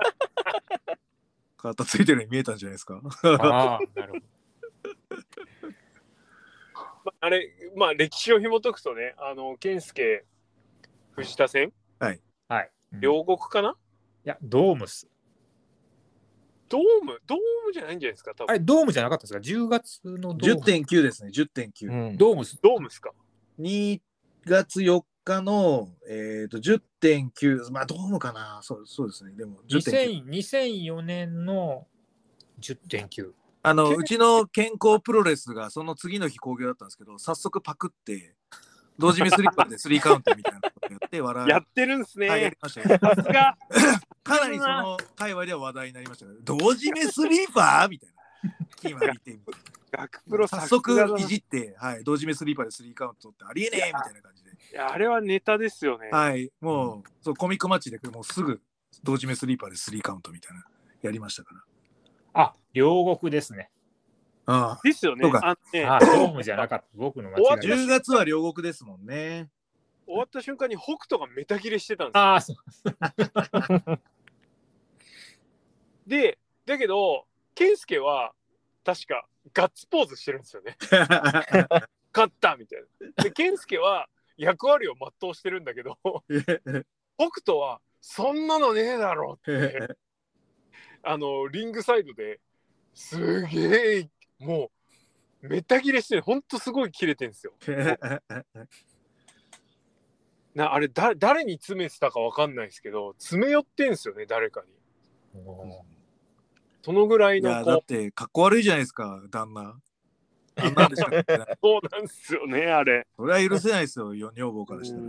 [1.56, 4.26] 肩 ついてるように見えたんじゃないですかああ、なるほど。
[7.20, 10.24] あれ、まあ、歴史を紐解くとね、あの、健介、
[11.12, 12.14] 藤田戦、はい。
[12.14, 12.20] うんい
[13.00, 13.76] 両国かな、
[14.26, 15.08] や、ドームっす。
[16.68, 18.50] ドーム、ドームじゃないんじゃないですか、多分。
[18.50, 20.60] あれ、ドームじゃなかったですか ?10 月のドーム。
[20.62, 22.58] 10.9ですね10.9、うんドームっす。
[22.62, 23.12] ドームですか
[23.60, 24.00] ？2
[24.44, 31.86] 月4日の、えー、と10.9まあドームかなそうそうですねでも10.9 2000 2004年の
[32.60, 33.08] 10.9。
[33.08, 33.24] け
[33.62, 38.34] あのうちの健康プロレスがその次の日興行だったんですけど早速パクって
[38.98, 42.28] 同時目スリッパーでスリーカウントみたいなことやって笑やってるんすね。
[42.28, 43.56] はいやりましたよさすが。
[44.22, 48.10] かなりその界隈では話題になりましたけど同時目スリーパーみたい
[48.46, 49.54] な決まり手みたい
[49.92, 54.46] 学プロな早さすがだない速じって、はい、同時目スリーパーでスリーカウントってありえねえみたいな感じで。
[54.76, 56.10] やあれはネタですよね。
[56.10, 58.60] はい、もう、そうコミックマッチでもうすぐ
[59.02, 60.64] 同時目スリーパーでスリーカウントみたいな
[61.02, 61.62] やりましたから。
[62.34, 63.70] あ、両国ですね。
[64.48, 66.86] あですよねあのねあ、ドームじゃなかった。
[66.94, 67.82] 僕の間あ、違いです。
[67.82, 69.48] 10月は両国ですもんね。
[70.06, 72.22] 終わった瞬間に北斗がメタ切れしてたんですよ。
[72.22, 74.00] ああ、そう。
[76.06, 78.32] で、だけど、健介は
[78.86, 80.76] 確かガッツポーズしてるんですよね。
[82.14, 82.82] 勝ったみたい
[83.16, 83.24] な。
[83.24, 85.98] で、健介は役割を全うしてるんだけど、
[87.18, 89.96] 北斗はそんなのねえだろって、
[91.02, 92.38] あの、リングサイドで
[92.94, 94.70] すげえ、も
[95.42, 96.20] う、メタ切れして。
[96.20, 97.54] ほんとすごい切れてんですよ。
[100.54, 104.68] なあれだ、誰に詰めてたかわかんないですけど、詰め寄ってんすよね、誰かに。
[106.86, 109.74] そのぐらいいや、のこうだって、かっこ悪いじゃないですか、旦那。
[110.54, 111.48] 旦那でしか言ってない。
[111.60, 113.08] そうなんですよね、あれ。
[113.16, 115.02] それは許せないですよ、よ女房からしたら。
[115.02, 115.06] い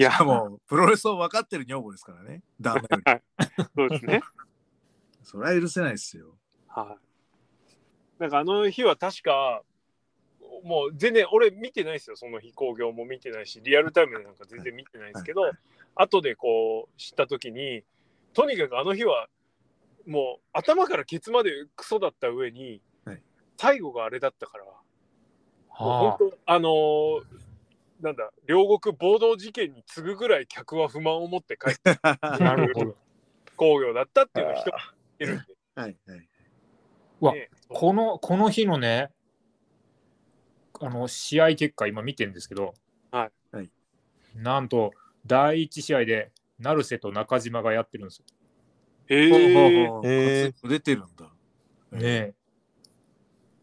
[0.00, 3.44] や、も、プロレスを分かってる女房ですからね、旦那より。
[3.74, 4.22] そうですね。
[5.24, 6.38] それは許せないですよ。
[6.68, 7.02] はい。
[8.22, 9.64] なんかあの日は確か、
[10.62, 15.50] もう全然俺見てないですよ、その飛行業も見てないし、リアルタイムでなんか全然見てないですけど、
[15.96, 17.82] 後でこう知った時に、
[18.34, 19.28] とにかくあの日は
[20.06, 23.22] もう頭からケツまでクソだった上に、はい。
[23.56, 24.72] 最後があれだったから、も
[25.70, 27.22] うは本当あのー
[28.02, 32.96] なんだ両国暴動事件に次ぐぐらい客は不満を持って帰ってあ、 なるほど。
[33.56, 34.78] 工業だったっていうのを人が
[35.20, 36.28] 言ってるんで、はいはい。
[37.20, 39.12] うわねこの、この日のね、
[40.80, 42.74] あの、試合結果、今見てるんですけど、
[43.12, 43.56] はい。
[43.56, 43.70] はい。
[44.34, 44.92] なんと、
[45.24, 46.32] 第一試合で、
[46.62, 48.24] 成瀬と中島がやってるんですよ。
[49.08, 49.40] へえほう
[50.00, 51.30] ほうへー出てるんだ。
[51.90, 52.34] ねえ。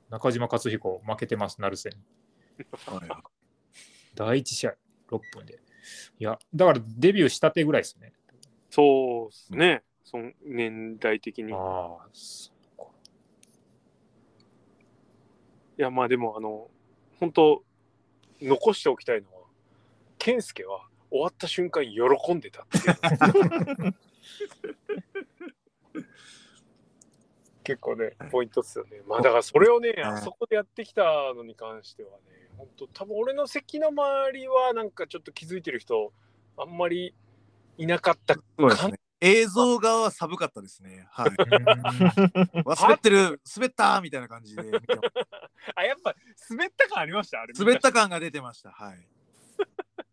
[0.10, 1.98] 中島克彦、負けてます、成瀬に。
[4.16, 4.76] 第一試合、
[5.10, 5.60] 6分で。
[6.20, 8.14] いや、だからデビューしたてぐらいですね。
[8.70, 11.52] そうですね、その年代的に。
[11.52, 12.92] いああ、そうか
[15.78, 16.70] や、まあでも、あの、
[17.20, 17.64] 本当
[18.42, 19.48] 残しておきたいのは、
[20.18, 23.96] 健介は終わった瞬間喜んでたっていう。
[27.64, 29.02] 結構ね、ポイントっすよね。
[29.08, 31.04] まあだからそれをね、あそこでやってきた
[31.36, 32.18] のに関してはね、
[32.58, 36.12] 本当多分俺の席の周りはなんかちょっと気づいてる人、
[36.58, 37.14] あんまり
[37.78, 39.00] いなかったそうですね。
[39.22, 41.06] 映像側は寒かったですね。
[41.12, 41.32] はい。
[42.82, 44.64] 滑ってる、滑ったみたいな感じで
[45.76, 46.16] あ、やっぱ
[46.50, 47.42] 滑った感ありました？
[47.42, 47.54] あれ。
[47.54, 48.72] 滑った感が出てました。
[48.72, 49.08] はい。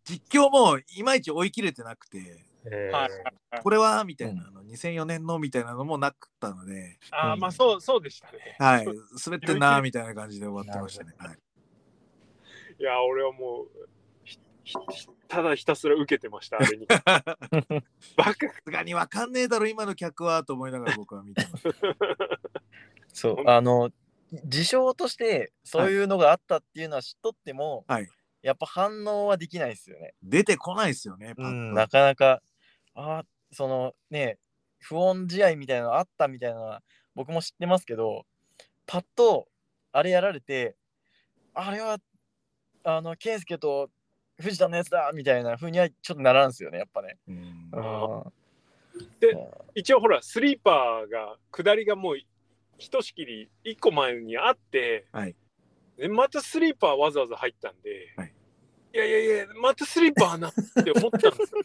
[0.06, 3.10] 実況もいまいち追い切れてなくて、えーはい
[3.62, 8.56] これはみたいなの、2004年のみたいなのもなかったので、あーまあそう、そうでしたね。
[8.58, 8.86] はい。
[9.24, 11.14] 滑ってんなみたいな感じで終わってましたね。
[11.16, 11.38] はい。
[12.78, 13.68] いや、俺はもう、
[15.28, 16.86] ただひたすら受けてました、あれに。
[18.16, 21.70] バカさすがにわかんねえだろ、今の客はと思いながら僕は見てました。
[23.08, 23.90] そうあの
[24.44, 28.08] 事象としてそういうのがあったっていうのは知っとっても、はい
[28.46, 30.14] やっぱ反応はできないですよね。
[30.22, 31.50] 出てこないですよね、パッと。
[31.50, 32.40] うん、なかなか。
[32.94, 34.38] あーそのね
[34.78, 36.82] 不穏試合みたいなのあったみたいなのは
[37.14, 38.24] 僕も知ってますけど
[38.86, 39.48] パッと
[39.92, 40.76] あれやられて
[41.54, 41.98] あれは
[42.84, 43.90] あの健介と
[44.38, 47.16] 藤田のやつだみたいな風にはちょっとならんすよねやっぱね。
[47.26, 47.36] うん。
[47.36, 48.32] うん。
[49.20, 49.36] で
[49.74, 52.16] 一応ほら、スリーパーが、下りがもう、
[52.78, 55.34] ひとしきり一個前にあって、はい。
[55.96, 58.32] でまたスリーパーわざわざ入ったんで、はい
[59.04, 60.58] い、やいやいや、またスリーパーなって
[60.92, 61.62] 思ったんですよ。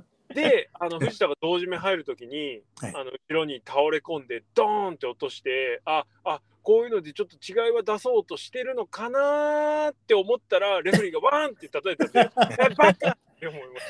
[0.34, 12.30] で、あの藤田が同時目入るときに、はいあの後ろに倒れ込んで、ドーンって落として、ああこういうのでちょっと違いは出そうとしてるのかなーって思ったら、レフェリーがワーンって叩いたんで、 え
[12.74, 13.88] バカって思いまし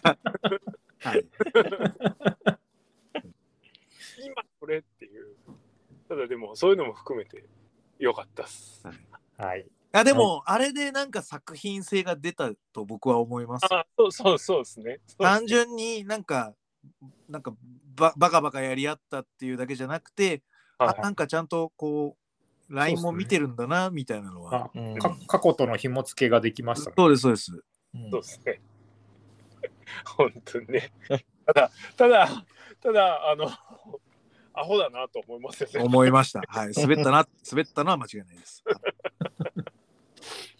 [0.00, 0.18] た。
[0.98, 1.24] はい。
[4.24, 5.36] 今これっていう。
[6.08, 7.44] ただでも、そういうのも含めて
[7.98, 8.84] よかったっす。
[9.36, 9.64] はい。
[9.92, 13.66] あでも、あれでなんか作品性が出たと僕は思います。
[13.70, 15.00] あ、そうそうそうですね。
[15.18, 16.54] 単純になんか、
[17.28, 17.54] なんか
[17.96, 20.42] ババカバカやり合ったっていうだけじゃなくて、
[20.78, 22.16] はいあなんかちゃんとこ
[22.68, 24.66] う、LINE も見てるんだな、みたいなのは。
[24.66, 26.94] あうんか過去との紐付けができましたもん。
[26.96, 27.52] そうです、そうです。
[27.94, 28.60] うんそうですね。
[30.16, 30.92] 本当にね。
[31.46, 32.44] ただ、ただ、
[32.80, 33.48] ただ、あの、
[34.52, 35.80] アホだなと思いますよね。
[35.80, 36.42] 思いました。
[36.46, 36.72] はい。
[36.76, 38.62] 滑ったな、滑ったのは間違いないです。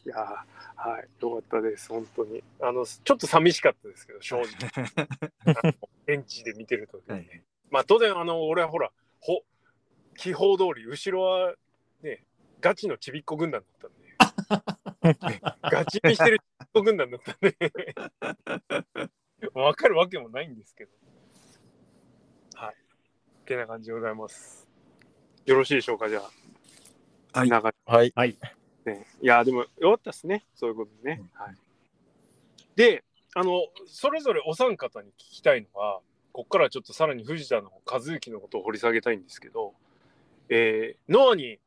[0.04, 2.42] いやーはい、よかったです、本当に。
[2.60, 5.74] あの、ちょっと寂しかったですけど、正直。
[6.06, 7.08] 現地で見てるときに。
[7.08, 7.42] ね、はい。
[7.70, 8.90] まあ、当然、あの、俺はほら、
[9.20, 9.42] ほ
[10.18, 11.54] 気泡通り後ろは
[12.02, 12.24] ね
[12.60, 15.34] ガチのちびっこ軍団だったんで。
[15.34, 17.56] ね ガチにしてるちびっこ軍団だったんで。
[19.54, 20.92] 分かるわけもないんですけど。
[22.54, 22.74] はい。
[22.74, 24.68] ってな感じでございます。
[25.46, 26.20] よろしいでしょうかじゃ
[27.32, 27.38] あ。
[27.38, 27.48] はい。
[27.48, 28.12] 長はい。
[28.89, 30.45] ね、いやでもよかったですね。
[30.55, 31.55] そういうことでね、はい、
[32.76, 36.01] であのそれぞれお三方に聞きたいのは
[36.32, 39.74] ここからはちょっとさらに藤田の和之のことを掘り下げたいんですけど、
[40.49, 41.59] えー、ノアに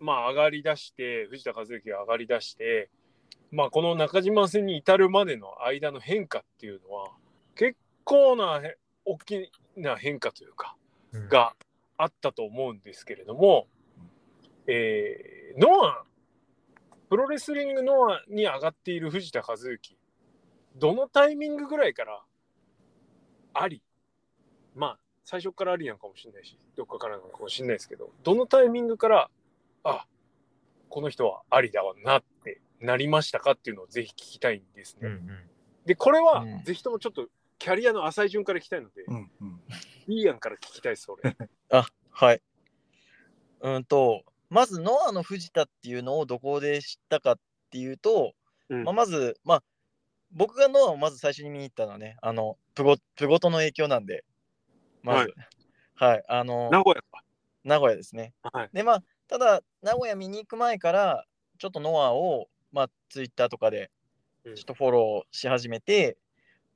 [0.00, 2.90] まあ上がりだして藤田和之が上がりだして
[3.50, 7.10] まあこの中島戦に至るまでの間の変化っていうのは
[7.56, 10.76] 結構なへ大きな変化というか
[11.12, 11.28] うん。
[11.28, 11.54] が
[11.96, 13.66] あったと思うんですけれども、
[14.66, 16.04] えー、ノア
[17.08, 19.96] プロレスリングノアに上がっている藤田和幸
[20.76, 22.20] どのタイミングぐらいから
[23.54, 23.82] あり
[24.74, 29.30] まあ最初からありなのかもしれないしどっかからなのかもしれないですけどどのタイミングから
[29.84, 30.06] あ
[30.88, 35.08] この人はありだわなってなりましたかっていうのをぜひ聞きたいんですね。
[35.08, 35.38] うんうん
[35.84, 37.28] でこれはうんぜひともちょっと
[37.58, 39.60] キャリアの浅い順から聞きたいので、うんうん
[40.06, 41.36] いいやんから聞きたいです俺。
[41.70, 42.42] あ、はい。
[43.60, 47.34] うんと、まずノアの藤田っていうのをどこで知ったかっ
[47.70, 48.32] ていうと、
[48.70, 49.62] うんまあ、まず、まあ、
[50.32, 54.24] 僕がノアをまず最初に見に行ったのはね、あの、プゴプゴトの影響なんで、
[55.02, 55.34] まず、
[55.94, 57.24] はい、あの、名古屋か。
[57.64, 58.34] 名古屋ですね。
[58.42, 58.70] はい。
[58.72, 61.24] で、まあ、ただ、名古屋見に行く前から、
[61.58, 63.90] ちょっとノアを、まあ、ツイッターとかで、
[64.44, 66.16] うんちょっとフォローし始めて、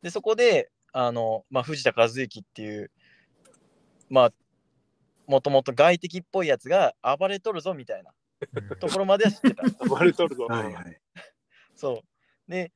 [0.03, 2.91] で、そこで、あの、まあ、藤田和幸っていう、
[4.11, 4.33] まあ、
[5.27, 8.13] もともと外敵っぽいやつが暴れとるぞみたいな
[8.53, 9.63] うんところまでは知ってた。
[9.87, 10.47] 暴れとるぞ。
[10.47, 11.01] はいはい。
[11.75, 12.03] そ
[12.49, 12.51] う。
[12.51, 12.73] で、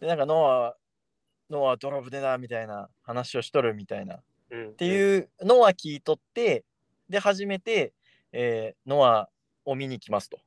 [0.00, 0.76] でなんかノア、
[1.50, 4.22] ノアドロブでなみたいな話をしとるみたいな。
[4.50, 4.68] うん。
[4.68, 6.64] っっていうのは聞いとって、
[7.08, 7.92] で、初めて、
[8.32, 9.28] えーノア
[9.64, 10.38] を見に来ますと。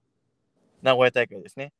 [0.81, 1.73] 名古屋大会ですね。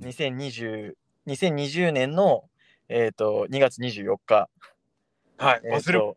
[0.00, 0.94] 2020,
[1.26, 2.48] 2020年の、
[2.88, 4.48] えー、と2月24日。
[5.38, 5.60] はい。
[5.64, 6.16] えー忘れ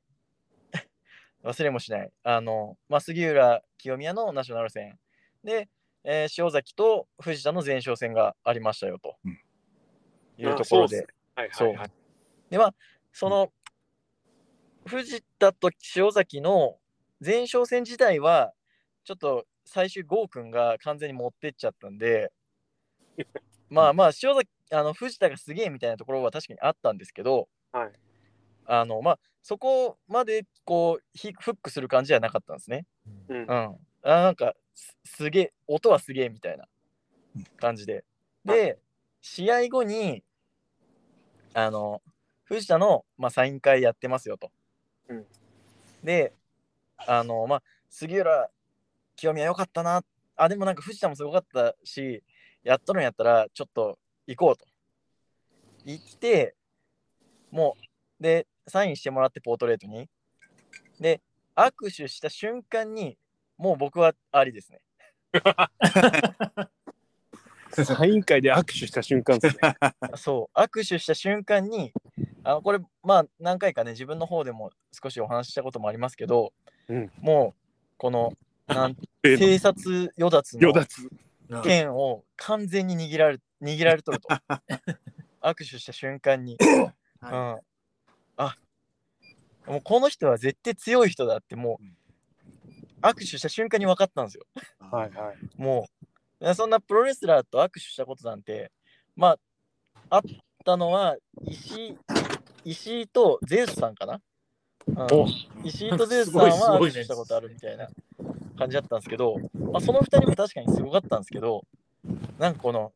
[1.45, 2.11] 忘れもしない。
[2.23, 4.97] あの、まあ、杉浦清宮のナショナル戦
[5.43, 5.69] で、
[6.03, 9.39] えー塩崎と藤田の前哨戦がありましたよとうん
[10.37, 11.45] いうところであそうっす。
[11.45, 11.91] はいそうはいはい。
[12.49, 12.75] でまあ
[13.13, 13.51] その
[14.85, 16.77] 藤田と塩崎の
[17.23, 18.53] 前哨戦自体は
[19.03, 22.31] ちょっと最終郷君が完全に持ってっちゃったんで
[23.69, 27.91] まあまあ塩崎あの藤田がすげえみたいなところは確かにあったんですけどはい。
[28.65, 32.87] あのまあそこまでこうヒフックする感じじゃなかったんですね。
[33.29, 36.65] うんうん、あなんかすすげえ音はすげえみたいな
[37.57, 38.03] 感じで。
[38.43, 38.79] で
[39.21, 40.23] 試合後に
[41.53, 42.01] あの
[42.45, 44.49] 藤田の、まあ、サイン会やってますよと。
[45.09, 45.25] うん
[46.03, 46.33] で
[46.97, 48.49] あのまあ杉浦
[49.15, 50.01] 清宮よかったな
[50.37, 52.23] あでもなんか藤田もすごかったし
[52.63, 54.65] やっとるんやったらちょっと行こうと
[55.85, 56.55] 言って
[57.51, 57.77] も
[58.19, 60.09] うでサインしてもらってポートレートに。
[60.99, 61.22] で
[61.55, 63.18] 握手した瞬間に
[63.57, 64.82] もう僕はありですね。
[67.72, 69.76] サイン会で握手した瞬間ですね。
[70.16, 70.59] そう。
[70.59, 71.91] 握手した瞬間に
[72.43, 76.53] あのこれまあ何回かね自分の方でも少しお話ししたこともありますけど、
[76.88, 77.11] うん。
[77.20, 77.61] もう
[77.97, 78.34] この
[78.68, 81.61] なん 偵察与奪の。
[81.61, 84.28] 剣を完全に握られ握られとると。
[85.41, 87.59] 握手した瞬間に、うん、はあ
[89.68, 91.86] もうこの人は絶対強い人だってもう
[93.01, 94.43] 握手した瞬間に分かったんですよ。
[94.82, 95.38] いはいはい。
[95.57, 95.88] も
[96.41, 98.72] うそんなプロレスラーと握手したことなんて
[99.16, 99.38] ま
[100.09, 100.22] ああっ
[100.63, 101.97] たのは石井
[102.66, 104.22] 石井とゼウスさんかな、うん
[105.11, 105.28] お
[105.63, 107.88] 石井とゼウスさん すごいすごいねは握手したことあるみたいな
[108.57, 109.38] 感じだったんですけど、
[109.72, 111.66] まあ、その2人も確かにすごかったんですけど
[112.38, 112.93] なんかこの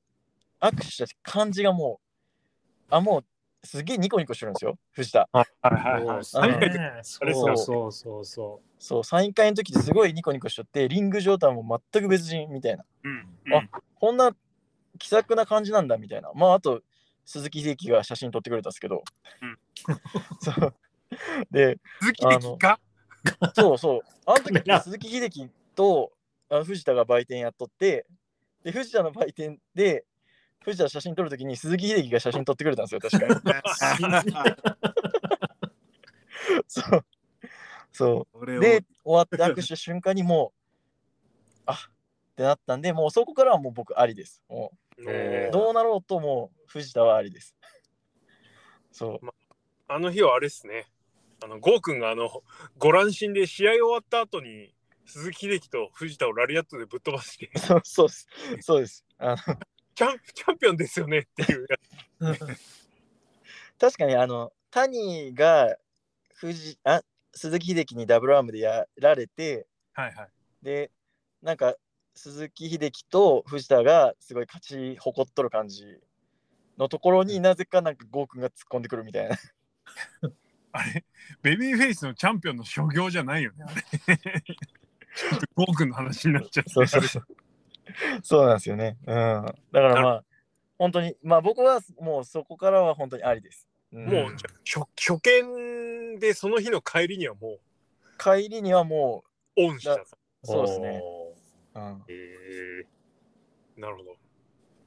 [0.60, 2.00] 握手した感じがも
[2.92, 3.26] うあもう
[3.64, 6.24] すげえニコニコしてるんですよ藤田はいはいはい。
[6.24, 7.58] そうサイン会でねそれうそう
[7.92, 13.54] そうそそうサイン会の時ですごいニコニコしとってリング上とはもう全く別人みたいなうん。
[13.54, 13.62] あ
[13.96, 14.32] こんな
[14.98, 16.32] 気さくな感じなんだみたいな。
[16.36, 16.82] まあ、あと、
[17.26, 19.04] 鈴木秀樹が写真撮ってくれたんですけど。
[19.42, 19.58] うん
[20.40, 20.76] そう。
[21.52, 22.80] で、鈴木的か？
[23.56, 24.02] そうそう。
[24.26, 26.12] あの時鈴木秀樹と
[26.50, 28.06] あの藤田が売店やっとって、
[28.64, 30.06] で、藤田の売店で、
[30.62, 34.32] 藤田の写真撮るときに鈴木秀樹が写真撮ってくれたんですよ、確かに。
[36.68, 37.06] そう。
[37.92, 38.60] そう。
[38.60, 41.78] で、終わって握手した瞬間にもう、あっ
[42.36, 44.44] てなったんで、もうそこからはもう僕ありです。
[44.50, 47.56] もうねどうなろうともう藤田はありです。
[48.92, 49.30] そう。
[49.88, 50.88] あの日はあれですね。
[51.44, 52.44] あの、ゴーくんがあの、
[52.78, 54.74] ご乱心で試合終わった後に、
[55.06, 58.28] 鈴木秀樹と藤田をラリアットでぶっ飛ばして、 そうそうです。
[58.62, 59.06] そうです。
[59.18, 59.38] あの
[60.00, 61.68] チャンチャンピオンですよねっていう。
[63.78, 65.76] 確かにあの谷が
[66.36, 67.02] 藤あ
[67.34, 70.30] 鈴木秀樹にダブルアームでやられてはいはい。
[70.64, 70.90] で
[71.42, 71.76] なんか
[72.16, 75.84] 鈴木秀樹と藤田がすごい勝ち誇っとる感じ
[76.78, 79.36] のところになぜかなんか郷君が突っ込んでくるみたいな。
[80.72, 81.04] あれ、
[81.42, 83.82] ベビーフェイスのチャンピオンの所業じゃないよね、あれ。
[83.82, 86.70] ちょっとゴー君の話になっちゃって。
[86.70, 87.26] そうそうそう。
[88.24, 88.98] そうなんですよね。
[89.06, 89.16] うん。
[89.16, 90.24] だからまあ
[90.78, 93.68] 本当にまあ僕はもうそこからは本当にありです。
[93.92, 94.36] うんもう、
[94.66, 97.58] 初初見でその日の帰りにはも
[98.20, 99.24] 帰りにはも
[99.58, 99.96] うオンした。
[99.96, 100.06] う
[100.44, 101.02] そうですね。
[101.04, 101.34] お
[101.76, 102.12] うんー。
[102.12, 102.88] へ
[103.78, 104.12] なるほど。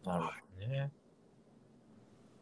[0.05, 0.31] ーなるほ
[0.61, 0.91] どね。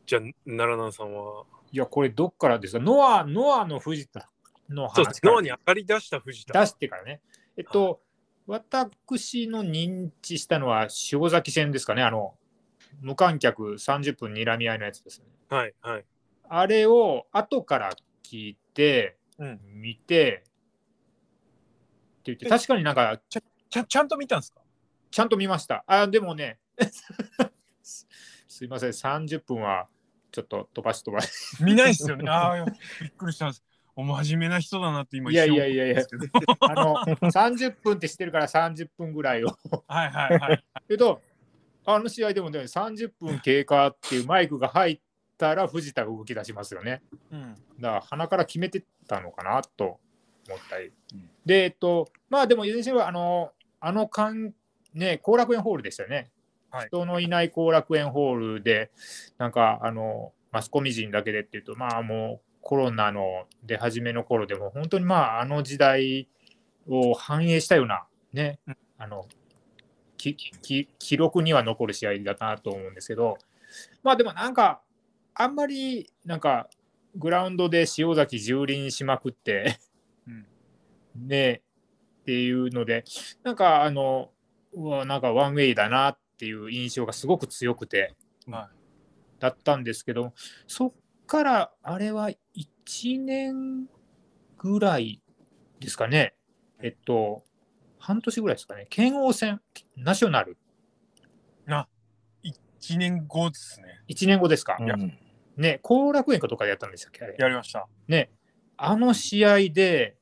[0.07, 1.45] じゃあ、奈良南さんは？
[1.73, 2.81] いや、これどっからですか？
[2.85, 4.29] ノア、ノアの藤田
[4.69, 6.61] の話そうノアに上がり出した藤田。
[6.61, 7.21] 出してからね。
[7.57, 8.01] えっと、
[8.51, 12.03] 私の認知したのは塩崎戦ですかね。
[12.03, 12.35] あの、
[13.01, 15.27] 無観客30分睨み合いのやつですね。
[15.49, 16.05] はいはい。
[16.49, 17.93] あれを後から
[18.25, 23.41] 聞いて、うん見て、って言って、確かになんかちゃ
[23.85, 24.61] ちゃんと見たんですか？
[25.13, 25.85] ちゃんと見ました。
[25.87, 26.59] あ、でもね、
[27.85, 28.09] す
[28.49, 29.87] すいません、30分は
[30.33, 31.63] ちょっと飛ばし飛ばし。
[31.63, 32.29] 見ないっすよね。
[32.29, 32.65] ああ、
[33.01, 33.65] びっくりしたんです。
[33.97, 39.49] お真面目な人だなって今いやいやいやいや一瞬思ったんですけどあの、30分って知ってるから30分ぐらいを。
[39.89, 40.65] はいはいはい。
[40.89, 41.21] けど、
[41.85, 45.01] あの試合でもね、30分経過っていうマイクが入っ
[45.37, 47.03] たら藤田が動き出しますよね。
[47.31, 47.55] うん。
[47.81, 49.99] だから鼻から決めてたのかなと
[50.49, 50.93] 思ったり。
[51.45, 54.53] で、えっと、まあでも、いずれにしろ、あの、あの間、
[54.95, 56.31] ね、後楽園ホールでしたよね。
[56.71, 58.93] はい人のいない後楽園ホールで、
[59.39, 66.29] なんか、あの、マスコミ陣だけでっていうと、まあもうコロナの出始めの頃でも、本当にまあ、あの時代
[66.89, 69.27] を反映したような、ねうん、あの、
[70.17, 73.39] きき記録には残る試合だなと思うんですけど、
[74.03, 74.83] まあでもなんか、
[75.35, 76.69] あんまりなんか
[77.17, 79.79] グラウンドで塩崎蹂躙しまくって、
[80.27, 80.47] うん。
[81.27, 81.63] ね
[82.23, 83.05] っていうので、
[83.43, 84.31] なんかあの、
[85.07, 88.15] なんかワンウェイだなっていう印象がすごく強くて、
[88.47, 88.71] は
[89.39, 90.35] だったんですけど、
[90.67, 90.93] そっ
[91.31, 93.87] からあれは1年
[94.59, 95.23] ぐらい
[95.79, 96.35] ですかね、
[96.83, 97.45] えっと、
[98.01, 99.61] 半年ぐらいですかね、県王戦、
[99.97, 100.59] ナショナル、
[102.43, 104.01] 1年後ですね。
[104.09, 105.19] 1年後ですか、うん
[105.57, 107.37] ね、後楽園かとかでやったんでしたっけ、あれ。
[107.39, 107.87] やりました。
[108.09, 108.33] ね、
[108.77, 110.17] あの試合で、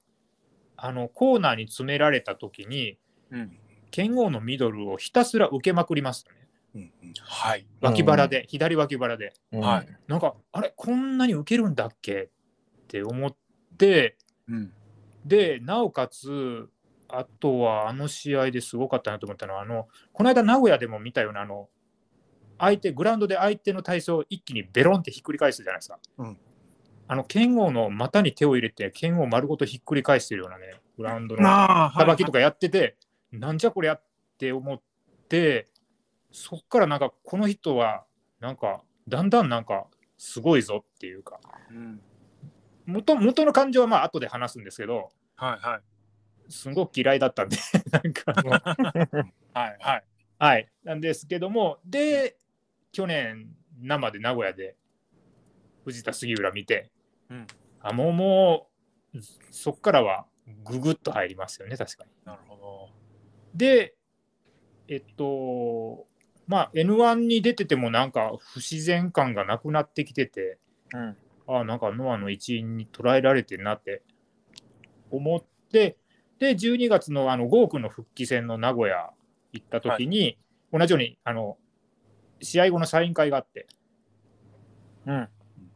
[0.76, 2.98] あのコーナーに詰められた時に、
[3.30, 3.58] うん。
[3.90, 6.47] 剣王のミドルをひたすら受けまくりましたね。
[6.78, 7.66] うんうんはい。
[7.80, 9.34] 脇腹で、左脇腹で。
[9.52, 12.22] はいなんか、あれ、こんなに受けるんだっけ？
[12.22, 12.28] っ
[12.86, 13.36] て思っ
[13.76, 14.16] て、
[14.48, 14.72] うん。
[15.24, 16.68] で、なおかつ、
[17.08, 21.68] あとはあの試合ですごかったなと思ったのは、あのこの間、名古屋でも見たような、あの
[22.58, 25.98] 相手、グラウンドで相手の体操を一気にベロンってひっくり返すじゃないですか。
[26.18, 26.38] うん
[27.10, 32.96] あの剣王の股に手を入れて、剣王丸ごとひっくり返してるようなね、グラウンドのさばきとかやってて、
[33.32, 34.02] なんじゃこりゃっ
[34.36, 34.78] て思っ
[35.26, 35.68] て、
[36.38, 38.04] そっからなんか、この人は、
[38.38, 42.00] なんか、だんだんなんか、すごいぞっていうか、うん。
[42.86, 45.80] 元元の感情はまあ後で話すんですけど、はいはい。
[46.48, 47.56] すごく嫌いだったんで、
[47.90, 48.32] なんか、
[49.52, 50.04] はいはい。
[50.38, 52.38] はい、なんですけども、で、
[52.92, 54.76] 去年、生で名古屋で
[55.84, 56.90] 藤田杉浦見て、
[57.30, 57.46] うん
[57.80, 58.70] あもうも
[59.14, 59.18] う、
[59.50, 60.26] そっからは
[60.64, 62.10] ぐぐっと入りますよね、確かに。
[62.24, 62.90] なるほど。
[63.54, 63.96] で、
[64.88, 66.07] えっと、
[66.48, 70.58] まあ、N1 に出ててもなんか不自然感がなくなってきてて、
[70.94, 71.16] うん。
[71.46, 74.02] あなんかノアの一員に捉えられてるなって
[75.10, 75.98] 思って、
[76.38, 79.10] で、12月のあの5区の復帰戦の名古屋
[79.52, 80.38] 行った時に、
[80.72, 81.58] 同じようにあの
[82.40, 83.66] 試合後のサイン会があって、
[85.06, 85.28] うん。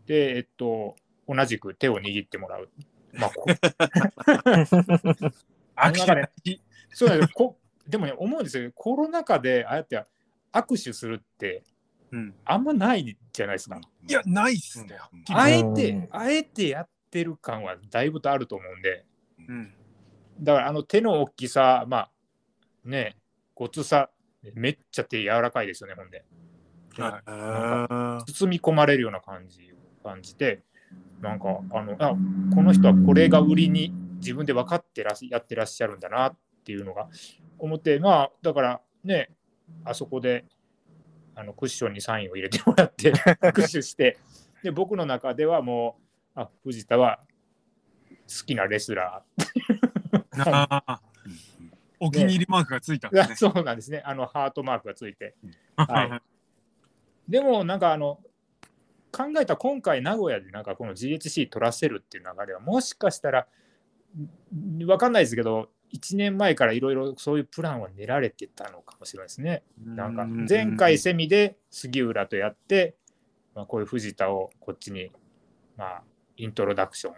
[0.06, 0.96] で、えっと、
[1.28, 2.70] 同じく手を握ってもらう。
[3.12, 3.44] まあ、こ
[5.76, 6.28] アクション
[6.94, 10.02] そうなんですよこでもね、思うんですよ、コロナ禍でああやって
[10.52, 11.62] 握手するって、
[12.10, 12.34] うん。
[12.44, 13.80] あんまないじゃないですか。
[14.06, 14.98] いや、ないっすね。
[15.12, 19.04] うんあえうてん、あえてやってる感はだいぶとあると思うんで、
[19.48, 19.74] うん。
[20.40, 22.10] だからあの手の大きさ、まあ
[22.84, 23.16] ね、
[23.54, 24.10] ごつさ、
[24.54, 26.24] めっちゃ手柔らかいですよね、ほんで。
[26.94, 30.62] 包み込まれるような感じを感じて、
[31.20, 32.10] なんかあのあ、
[32.54, 37.08] この人はこれが売りに自分で分かってらやってらっしゃるんだなっていうのが
[37.58, 39.30] 思って、まあ、だからね、
[39.84, 40.44] あそこで
[41.34, 44.18] あのクッションにサインを入れてもらって、 握手して、
[44.62, 45.98] で僕の中ではも
[46.36, 47.20] う、あ藤田は
[48.10, 51.00] 好きなレスラー。
[52.00, 53.36] お気に入りマークがついたんですね。
[53.54, 54.02] そうなんですね。
[54.04, 55.34] あのハートマークがついて。
[55.76, 56.22] ははい
[57.28, 58.20] でもなんかあの
[59.12, 63.46] 考えた今回名古屋でなんかこの GHC 取らせるっていう流れはもしかしたら
[64.54, 69.62] んわかんないですけど1年前からいろいろそういうプランは練られてたのかもしれないですね。
[69.84, 72.96] なんか前回セミで杉浦とやって、
[73.54, 75.10] まあ、こういう藤田をこっちに
[75.76, 76.02] まあ
[76.36, 77.16] イントロダクションを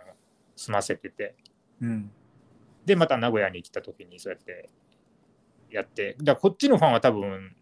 [0.56, 1.36] 済ませてて。
[1.80, 2.10] うん。
[2.84, 4.70] でまた名古屋に来た時にそうやって
[5.70, 6.16] やって。
[6.22, 7.56] だこっちのファンは多分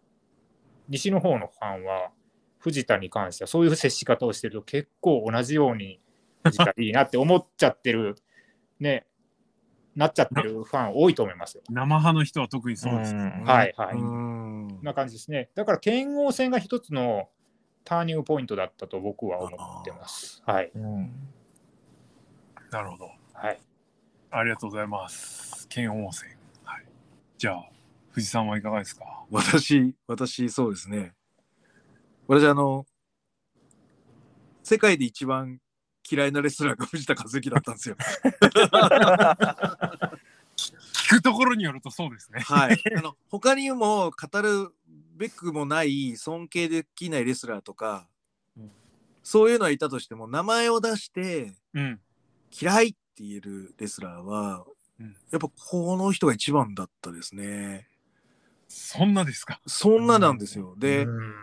[0.89, 2.11] 西の方のファンは
[2.59, 6.01] 藤田に関してはそういう接し方をしてると結構同じように
[6.45, 8.17] 藤田いいなって思っちゃってる。
[8.81, 9.07] ね
[9.95, 11.63] なっちゃってるファン多いと思いますよ。
[11.69, 13.25] 生派の人は特にそうですね。
[13.25, 13.97] んはいはい。
[13.97, 15.51] んんな感じですね。
[15.55, 17.29] だから剣王戦が一つの
[17.85, 19.49] ターニングポイントだったと僕は思
[19.81, 20.43] ってます。
[20.47, 20.71] はい。
[20.75, 21.13] うん
[22.71, 23.11] なるほど。
[23.35, 23.61] はい。
[24.31, 25.69] ありがとうございます。
[25.69, 26.31] 剣温泉。
[26.65, 26.85] はい。
[27.37, 27.69] じゃあ、
[28.13, 29.05] 藤さんはいかがですか？
[29.31, 31.13] 私、私、そうですね。
[32.27, 32.87] 私、あの、
[34.63, 35.61] 世界で一番
[36.13, 37.97] 嫌いなレスラーが藤田和之だったんですよ。
[40.57, 42.41] 聞くところによるとそうですね。
[42.41, 42.79] はい。
[42.97, 44.71] あの、他にも語る
[45.17, 48.09] べくもない尊敬できないレスラーとか、
[49.23, 52.01] そういうのはいたとしても、名前を出してうん。
[52.61, 54.67] 嫌いって言えるレスラーは、
[55.01, 57.89] うんやっぱこの人が一番だったですね。
[58.69, 59.61] そんなですか？
[59.67, 60.75] そんななんですよ。
[60.77, 61.35] で、うん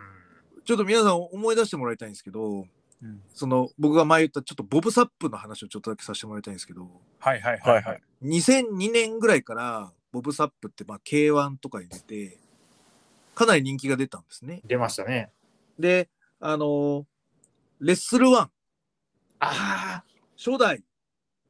[0.64, 2.66] ちょっと皆さん思い出してもらいたいんですけど、
[3.02, 6.88] うんその僕が前言ったちょっとボブ・サップの話をちょっとだけさせてもらいたいんですけど、
[7.18, 8.02] はいはいはいはい。
[8.22, 12.38] 2002年ぐらいからボブ・サップってまあ K1 とかに出て、
[13.34, 14.60] かなり人気が出たんですね。
[14.64, 15.30] 出ましたね。
[15.78, 16.08] で、
[16.40, 17.04] あのー
[17.80, 18.50] レッスル1、あ
[19.40, 20.04] あ。
[20.36, 20.84] 初代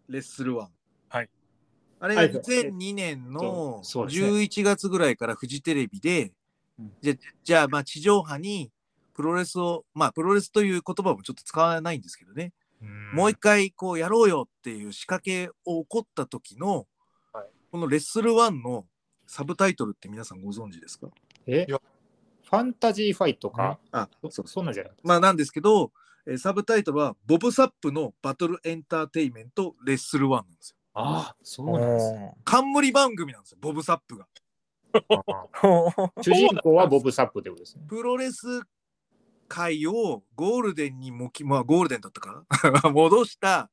[0.08, 0.66] レッスル1。
[1.08, 1.28] はい。
[1.98, 6.32] あれがはい2002年のそうそうですね11月ぐらいからフジテレビで、
[6.78, 8.70] うんじゃじゃあまあ地上波に
[9.20, 12.54] プロレスを、まあプロレスという言葉もちょっと使わないんですけどね、
[13.12, 16.86] もう一回こうやろうよっていう仕掛けを起こった時の、
[17.34, 17.46] はい。
[17.70, 18.86] このレッスル1の
[19.26, 21.08] サブタイトルって皆さんご存知ですか？
[21.46, 21.66] え？
[21.68, 25.92] ファンタジーファイトか、あ、そそうそんなんじゃないまあなんですけど、
[26.26, 30.76] えーサブタイトルはボブ・サップのバトルエンターテイメントレッスル1なんですよ。
[30.94, 32.32] ああ、そうなんですね。
[32.44, 34.26] 冠番組なんですよ、ボブ・サップが。
[36.20, 37.84] 主人公はボブ・サップってことですね。
[37.88, 38.62] プロレス
[39.50, 42.44] 界をゴールデンにもき、まあゴールデンだったか
[42.84, 42.90] な？
[42.94, 43.68] 戻した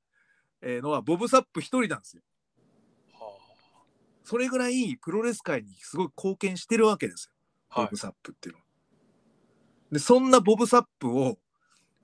[0.62, 2.24] えーのはボブ・サップ一人なんですよ。
[4.24, 7.32] それぐらいプロレス界にすごい貢献してるわけですよ。
[7.76, 8.66] ボはいブ・サップっていうのは。
[9.92, 11.38] で、そんなボブ・サップを、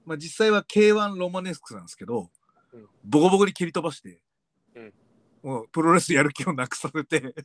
[0.06, 2.30] まあ実際は K1 ロマネスクなんですけど、
[2.74, 4.22] うんボコボコに蹴り飛ばして、
[4.76, 4.94] うん
[5.42, 7.36] もうプロレスやる気をなくさせて、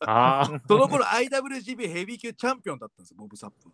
[0.00, 3.70] ああ、その頃 IWGP ヘビー級チャンピオンだったんですよ、ボブ・サップ。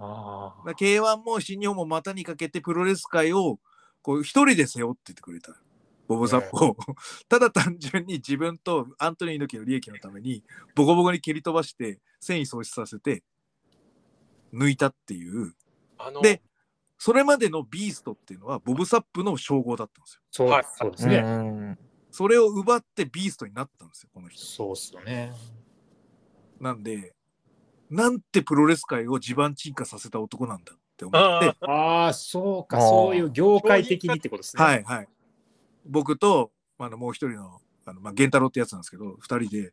[0.00, 3.58] あまあ K1 も新日本も股にかけてプロレス界を
[4.02, 5.54] こう一人で背負ってってくれた。
[6.08, 6.76] ボブ・サップを、
[7.28, 10.42] ただ単純に自分とアントニー猪木の利益のために
[10.74, 13.22] ボコボコに蹴り飛ばして繊維喪失させて
[14.52, 15.54] 抜いたっていう。
[15.98, 16.42] あので、
[16.98, 20.22] それまでのビーストっていうのはボブ・サップの称号だったんですよ。
[20.32, 21.16] そう、はいそうですね。
[21.18, 21.78] うん
[22.10, 24.44] それを奪ってビーストになったんですよ、この人。
[24.44, 25.32] そうっすよね。
[26.60, 27.14] なんで、
[27.90, 34.62] なんてプロレス界を地盤沈下させた男なんだって思って、ああ、そうか、そういう業界的にってことですね。
[34.62, 35.08] はいはい。
[35.86, 39.72] 僕と、あのもう一人の、あのまあ、源太郎ってやつなんですけど、二人で、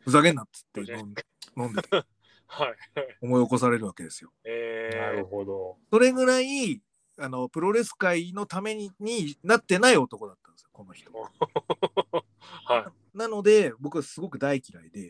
[0.00, 1.24] ふざけんなっつって飲んで
[1.56, 1.88] 飲んでて
[2.48, 2.74] はい。
[3.22, 4.30] 思い起こされるわけですよ。
[4.44, 5.78] えー、なるほど。
[5.90, 6.80] それぐらい、
[7.18, 11.10] あのプロレス界のためにになってない男だったんですよ、この人。
[12.66, 15.05] はなので、僕はすごく大嫌いで、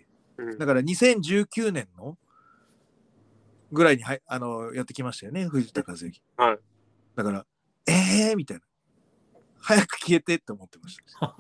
[0.59, 2.17] だから2019年の
[3.73, 6.23] ぐらいにはいあのやってきましたよね、藤田和之。
[6.37, 6.59] はい。
[7.15, 7.47] だから、
[7.87, 8.63] えーみたいな。
[9.59, 11.35] 早く消えてって思ってました。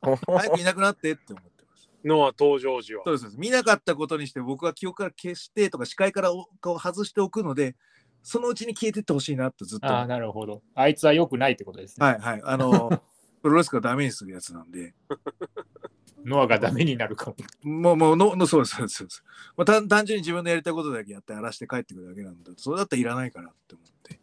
[0.26, 2.08] 早くいなくなってって思ってました。
[2.08, 3.10] ノア登場時はそ。
[3.10, 3.40] うですそうです。
[3.40, 7.74] 見なかったことにして僕は記憶から消してとか視界からおこう外しておくので、
[8.22, 9.86] そのうちに消えてってほしいなってずっと。
[9.86, 10.62] ああ、なるほど。
[10.74, 12.06] あいつは良くないってことですね。
[12.06, 12.42] はいはい。
[12.44, 13.02] あの、
[13.42, 14.94] プロレスがダメにするやつなんで、
[16.24, 17.36] ノアがダメになるかも。
[17.62, 19.24] もう、もうの、のそうです、そうですそうです。
[19.56, 22.52] まあ、単単純に自分のやりたいことだけやって荒らして帰ってくるだけなんだ。
[22.56, 24.20] それだったらいらないからって思って。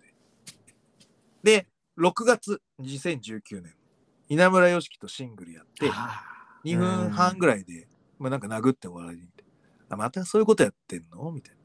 [1.43, 3.73] で、6月2019年、
[4.29, 5.89] 稲村良樹とシングルやって、
[6.65, 7.87] 2分半ぐらいで、
[8.19, 9.27] まあ、なんか殴って終わりに
[9.97, 11.31] またそういうことやってんの？
[11.31, 11.55] みたい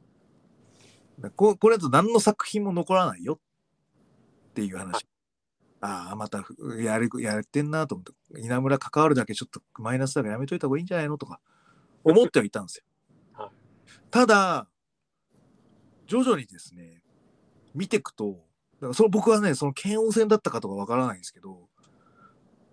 [1.18, 1.28] な。
[1.28, 5.06] だここれだと何の作品も残らないよっていう話。
[5.80, 11.18] ああ、またふやるやってんなと思って、稲村関わるだけちょっとマイナスだからやめといた方がいいんじゃないの？
[11.18, 11.40] とか
[12.04, 12.84] 思ってはいたんですよ
[13.44, 13.50] はい。
[14.10, 14.68] ただ、
[16.06, 17.02] 徐々にですね、
[17.74, 21.68] 見ていくと、だからその僕はね、その剣王戦だったかとかわからないんですけど、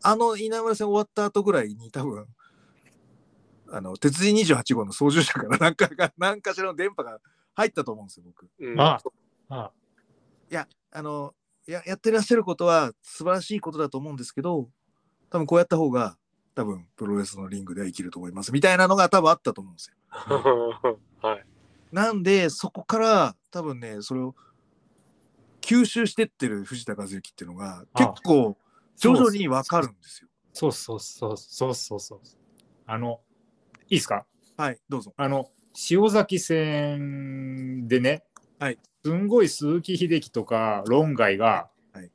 [0.01, 2.28] あの稲村戦終わった後ぐらいに多分、
[3.70, 7.20] あの、鉄人28号の操縦者から何かが、何かしらの電波が
[7.56, 8.49] 入ったと思うんですよ、僕。
[8.60, 9.01] うんあ
[9.49, 9.72] あ
[10.49, 11.34] いや、あの、
[11.68, 14.70] ややってらっしゃることは素晴らしいことだと思うんですけど、
[15.30, 16.18] 多分こうやった方が、
[16.55, 19.95] 多分プロレスのリングでは生きると思いますみたいなのが多分あったと思うんですよ。
[21.22, 21.45] はい。
[21.91, 24.36] なんで、そこから多分ね、それを
[25.61, 28.57] 吸収してってる藤田和幸っていうのがあ結構
[28.97, 30.30] 徐々にわかるんですよ。
[30.51, 32.20] そうそうそうそうそうそう。
[32.86, 33.22] あの、
[33.89, 34.26] いいですか？
[34.57, 35.14] はい、どうぞ。
[35.18, 35.49] あの、
[35.89, 38.24] 塩崎戦でね、
[38.64, 42.09] はいすんごい鈴木秀樹とか論外が、はい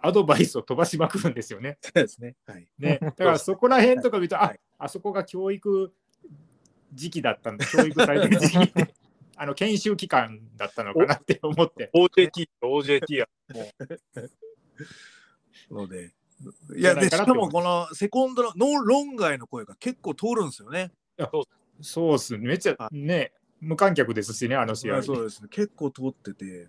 [0.00, 1.76] アドバイスを飛ばしまくるんですよね。
[1.82, 2.36] そうですね。
[2.46, 2.68] はい。
[2.78, 5.92] ねだからそこら辺とか見ると、はいああそこが教育
[6.94, 8.94] 時期だったんだ、教育されてる時期って、
[9.34, 11.90] あの研修期間だったのかなって思って。
[11.92, 13.28] OJT、OJT や。
[15.68, 16.12] ので。
[16.76, 20.92] いや、で、しかもこのセコンドのノ論外の声が結構通るんですよね。
[21.80, 25.02] そうっすね、めっちゃはね、無観客ですしね、あの試合。
[25.02, 25.48] そうですね。
[25.50, 26.68] 結構通ってて、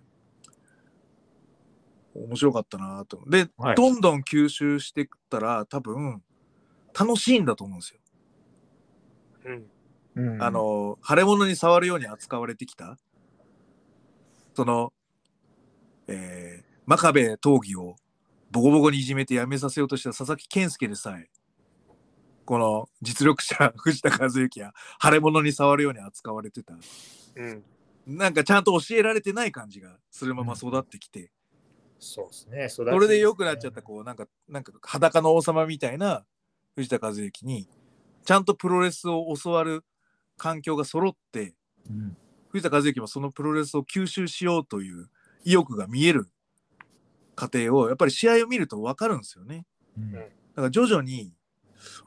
[2.14, 3.22] 面白かったなと。
[3.28, 6.22] で、はいどんどん吸収していったら、多分、
[6.98, 8.00] 楽しいんだと思うんですよ。
[9.44, 9.70] うん。
[10.16, 12.98] うんあ、の、腫れ物に触るように扱われてきた、
[14.54, 14.92] その、
[16.08, 17.94] えー、真壁闘技を
[18.50, 21.30] ボコボコにいじめて辞めさせようとした佐々木健介でさえ、
[22.44, 24.72] この実力者、藤田和幸や
[25.02, 26.74] 腫れ物に触るように扱われてた。
[27.36, 27.62] うん。
[28.06, 31.30] なんかちゃんと教えられてない感じがするまま育ってきて、
[32.00, 36.24] そうですね、そそれで良くなっちゃった、こう、なんか、なんか裸の王様みたいな
[36.74, 37.68] 藤田和幸に、
[38.24, 39.84] ちゃんとプロレスを教わる
[40.38, 41.54] 環境が揃って、
[41.88, 42.16] うん
[42.48, 45.08] 藤田和幸もそのプロレスを吸収しようという
[45.44, 46.26] 意欲が見える
[47.36, 49.66] 過程を、やっぱり試合を見ると分かるんですよね。
[49.96, 50.30] うんだか
[50.62, 51.32] ら徐々に、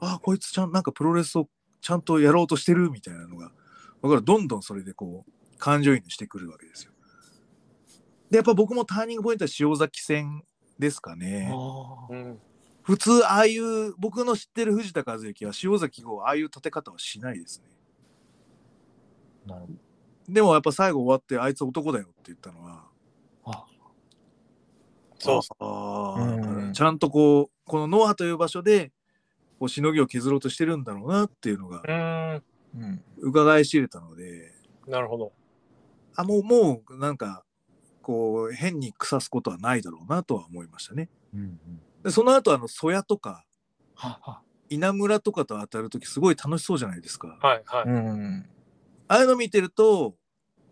[0.00, 1.48] ああ、こいつちゃん、なんかプロレスを
[1.80, 3.52] ちゃんとやろうとしてるみたいなのが、
[4.02, 4.22] 分かる。
[4.22, 6.92] どんどんそれでこう、感情移入してくるわけですよ。
[8.30, 10.44] で、やっぱ僕もターニングポイントは塩崎戦
[10.78, 11.52] ですかね。
[12.10, 12.38] うん。
[12.82, 17.68] 普通、ああいう、僕の知ってる藤田和幸は塩崎をああいう立て方はしないですね。
[19.46, 19.74] なるほど
[20.28, 22.84] でもやっぱ最後終わって、あいつ男だよって言ったのは、
[23.44, 23.66] あ
[25.18, 28.90] そうあうちゃんとこう、このノアという場所で、
[29.64, 31.82] こうしのぎを削ろうとしてるんだろうなっていうのが
[32.74, 32.82] うん。
[32.82, 34.52] うん伺い知れたので、
[34.86, 35.32] なるほど。
[36.16, 37.44] あ、もう、もう、なんか、
[38.02, 41.08] こう、変に腐すことはないだろうなとは思いましたね。
[41.32, 41.58] うん
[42.02, 43.46] で、その後、あの、曽谷とか、
[43.94, 47.38] はは稲村とかと当たるとき、すごい楽しそうじゃないですか。
[47.40, 47.88] はいはい。
[47.88, 48.46] うん
[49.08, 50.16] ああいうの見てると、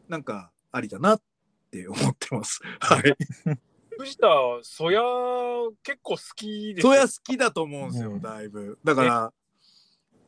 [0.09, 1.23] なんか、ありだなっ
[1.71, 2.61] て思ってます。
[2.81, 3.17] はい。
[3.99, 4.29] 藤田、
[4.63, 5.01] そや
[5.83, 8.79] 結構好きですよ曽谷好きだと思うんですよ、うんだいぶ。
[8.85, 9.33] だから、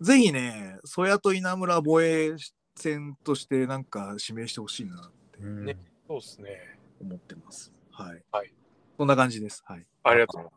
[0.00, 2.34] ぜひね、曽谷と稲村防衛
[2.76, 6.78] 戦としてなんか指名してほしいなってうんねそうですね。
[7.00, 7.72] 思ってます。
[7.90, 8.22] はい。
[8.30, 8.52] はい。
[8.98, 9.62] そんな感じです。
[9.66, 9.86] はい。
[10.02, 10.50] ありがとう。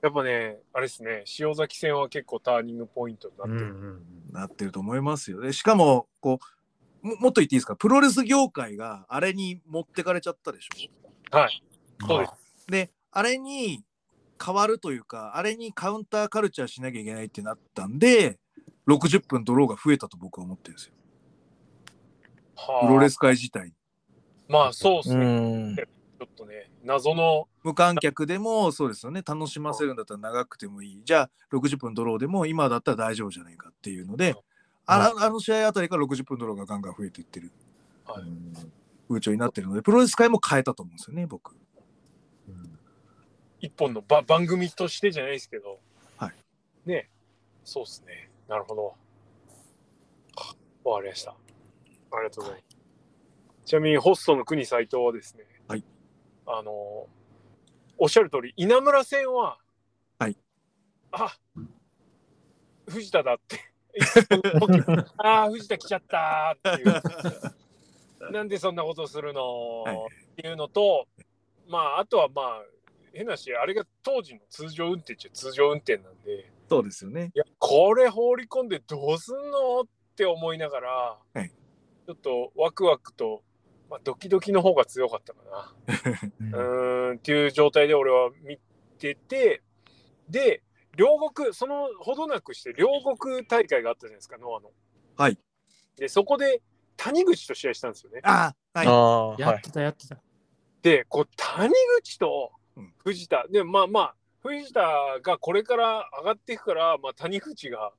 [0.00, 3.60] やっぱね、あれですね、塩崎戦は結構ターニングポイントになってる。
[3.60, 5.52] うんうんなってると思いますよね。
[5.54, 6.38] しかも、こ
[7.02, 11.36] う、ももっと言っていいですか、プロレス業界があれに持ってかれちゃったでしょ？
[11.36, 11.62] はい。
[12.06, 12.66] そうです。
[12.68, 13.84] で、あれに
[14.44, 18.38] 変わるというか、あれにカウンターカルチャーしなきゃいけないってなったんで、
[18.86, 20.92] 60分ドローが増えたと僕は思ってるんですよ。
[22.56, 23.72] はあプロレス界自体に。
[24.48, 25.72] まあそうですうね。
[25.72, 25.76] ん。
[25.76, 29.22] ちょっとね、謎の、無観客でもそうですよね。
[29.24, 31.02] 楽しませるんだったら長くてもいい。
[31.04, 34.34] じゃあ60分ドローでも今だったら大丈夫じゃないかっていうので、
[34.86, 37.52] ああの試合あたりから60分ドローがガンガン増えていってる
[38.06, 38.24] はい
[39.08, 41.56] 風潮になってるので、プロレス界も変えたと思うんですよね、僕。
[43.60, 45.80] 一本のば番組としてじゃないですけど、
[46.16, 46.34] はい。
[46.88, 47.08] ね、
[47.64, 48.30] そうですね。
[48.48, 48.94] なるほど。
[50.84, 51.30] わかりました。
[51.32, 51.34] あ
[52.18, 52.76] りがとうございます。
[53.64, 55.84] ちなみにホストの国斎藤はですね、はい。
[56.46, 57.06] あの、
[57.98, 59.58] おっしゃる通り、稲村戦は、
[60.18, 60.36] はい。
[61.12, 61.36] あ
[62.86, 63.58] 藤田だって。
[65.18, 68.32] ああ、藤田来ちゃったーっていう。
[68.32, 69.96] なんでそんなことするの、はい
[70.38, 71.08] っていうのと、
[71.68, 72.62] まあ、あとはまあ、
[73.12, 77.30] 変なし、あれが当時の通常運転っちゃ通常運転なんで、そうですよね。
[77.34, 79.84] いや、これ放り込んでどうすんのっ
[80.16, 81.50] て思いながら、はい
[82.08, 83.42] ちょっとワクワクと、
[83.90, 85.40] まあ、ドキドキの方が強かったか
[86.40, 86.56] な。
[87.10, 88.58] うんっていう状態で俺は見
[88.98, 89.62] てて、
[90.26, 90.62] で、
[90.96, 94.72] 両国、そのほどなくして、両国大会があったじゃないですか、ノアの。
[95.18, 95.38] はい。
[95.96, 96.62] で、そこで
[96.96, 98.20] 谷口と試合したんですよね。
[98.22, 99.40] ああ、はい。
[99.42, 100.18] やってた、やってた。
[100.80, 102.57] で、こう谷口とうん
[103.04, 104.80] 藤田、で、まあまあ、藤田
[105.22, 107.92] がこれから上がっていくから、まあ、谷口が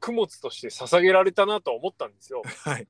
[0.00, 2.42] 供物として捧げられたなとは思ったんですよ。
[2.64, 2.86] はい。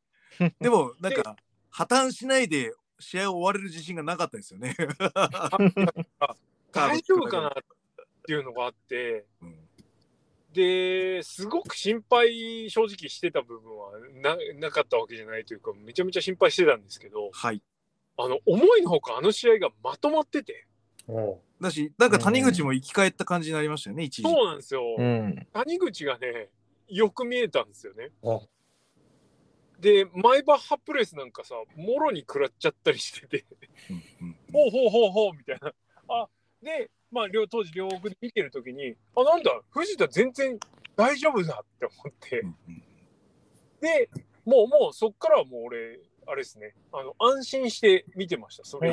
[0.60, 1.36] でも、 なんか、
[1.70, 4.74] 破綻しないで試合を終われる自信がなかったですよね。
[6.72, 7.48] 大丈夫かな？
[7.48, 7.52] っ
[8.26, 9.66] ていうのがあって、うん
[10.52, 13.90] ですごく心配正直してた部分は
[14.22, 17.60] ななかったわけじゃないというかめちゃめちゃ心配してたんですけどはい。
[18.16, 20.75] あの思いのほかあの試合がまとまっててお
[21.60, 24.28] だし、なんか谷口も生き返った感じになりましたよね、一時。
[24.28, 25.46] そうなんですよ、うん。
[25.52, 26.48] 谷口がね
[26.88, 28.10] よく見えたんですよね。
[28.22, 28.42] お
[29.80, 33.44] でマイバッハプレスなんかさもろに食らっちゃったりしてて。
[33.90, 35.72] うんうんほうほうほうほうみたいな。
[36.08, 36.28] あ
[36.62, 40.58] でまあ両当時両国で見てる時にあなんだ藤田全然
[40.96, 42.40] 大丈夫だって思って。
[42.40, 42.82] うんうん。
[43.80, 44.10] で
[44.44, 48.90] もうもうそっからはもう俺あれですねあの安心して見てましたそれ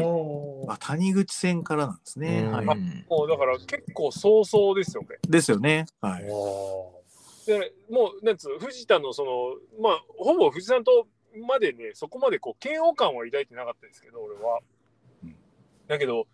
[0.67, 2.47] あ、谷口戦からなんですね。
[2.47, 2.65] はい。
[2.65, 5.85] うんうだから結構早々ですよねですよね。
[6.01, 6.25] はい。
[6.29, 7.01] お
[7.45, 11.07] でもうなんつう藤田のそのまあほぼ藤さんと
[11.47, 14.59] までねそこまでこう嫌悪感は抱いてなかったですけど俺は、
[15.23, 15.35] うん
[15.87, 16.27] だけど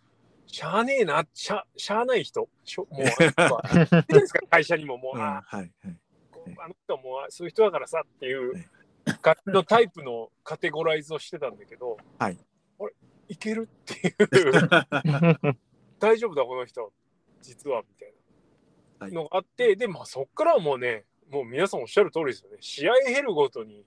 [0.46, 3.06] しゃあねえなしゃしゃあない人しょもう
[4.50, 5.72] 会社にももう、うんあはい。
[5.84, 5.98] はい。
[6.60, 8.66] あの人はもうそういう人だからさっていう
[9.10, 12.38] はい感じのタイプのカテゴライズをしてたんだけど、はい。
[12.80, 12.94] あれ？
[13.28, 14.16] いけるっていう。
[16.00, 16.92] 大丈夫だこの人。
[17.42, 18.14] 実はみたい
[19.00, 19.06] な。
[19.06, 19.14] はい。
[19.14, 22.58] のがあって、でまあそっからはもうねもう皆さんおっしゃる通りですよね。
[22.60, 23.86] 試合経るごとに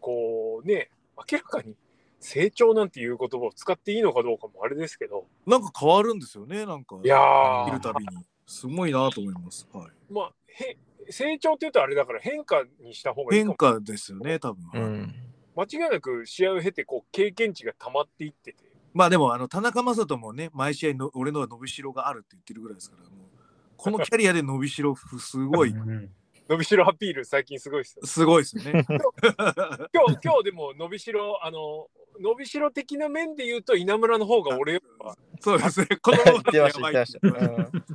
[0.00, 0.90] こうね
[1.30, 1.76] 明らかに
[2.20, 5.26] 成長なんていう言葉を使っていいのかどうかもあれですけど。
[5.46, 7.00] なんか変わるんですよね、なんか。
[7.02, 7.66] いやー。
[7.66, 8.24] 見るたびに。
[8.46, 9.66] すごいなと思います。
[9.72, 10.12] はい。
[10.12, 10.76] まあへ
[11.12, 14.64] 成長っていうとあれだから変化にした方がいいかも変化ですよね、多分。
[14.74, 15.14] うん。
[15.54, 23.28] 間違いなく試合を経てこう経験値が溜まっていっててまあでも、あの田中将人もね、毎試合の俺のは伸びしろがあるって言ってるぐらいですから、もう
[23.76, 26.10] このキャリアで伸びしろ、すごい、 うん
[26.48, 28.06] 伸びしろアピール最近すごいですよ。
[28.06, 28.84] すごいですよね。
[28.88, 31.88] 今日今日でも伸びしろあの
[32.20, 35.86] 伸びしろ的な面で言うと稲村の方が俺はそうですね。
[36.02, 37.28] この言ってました、言ってました。
[37.28, 37.86] うん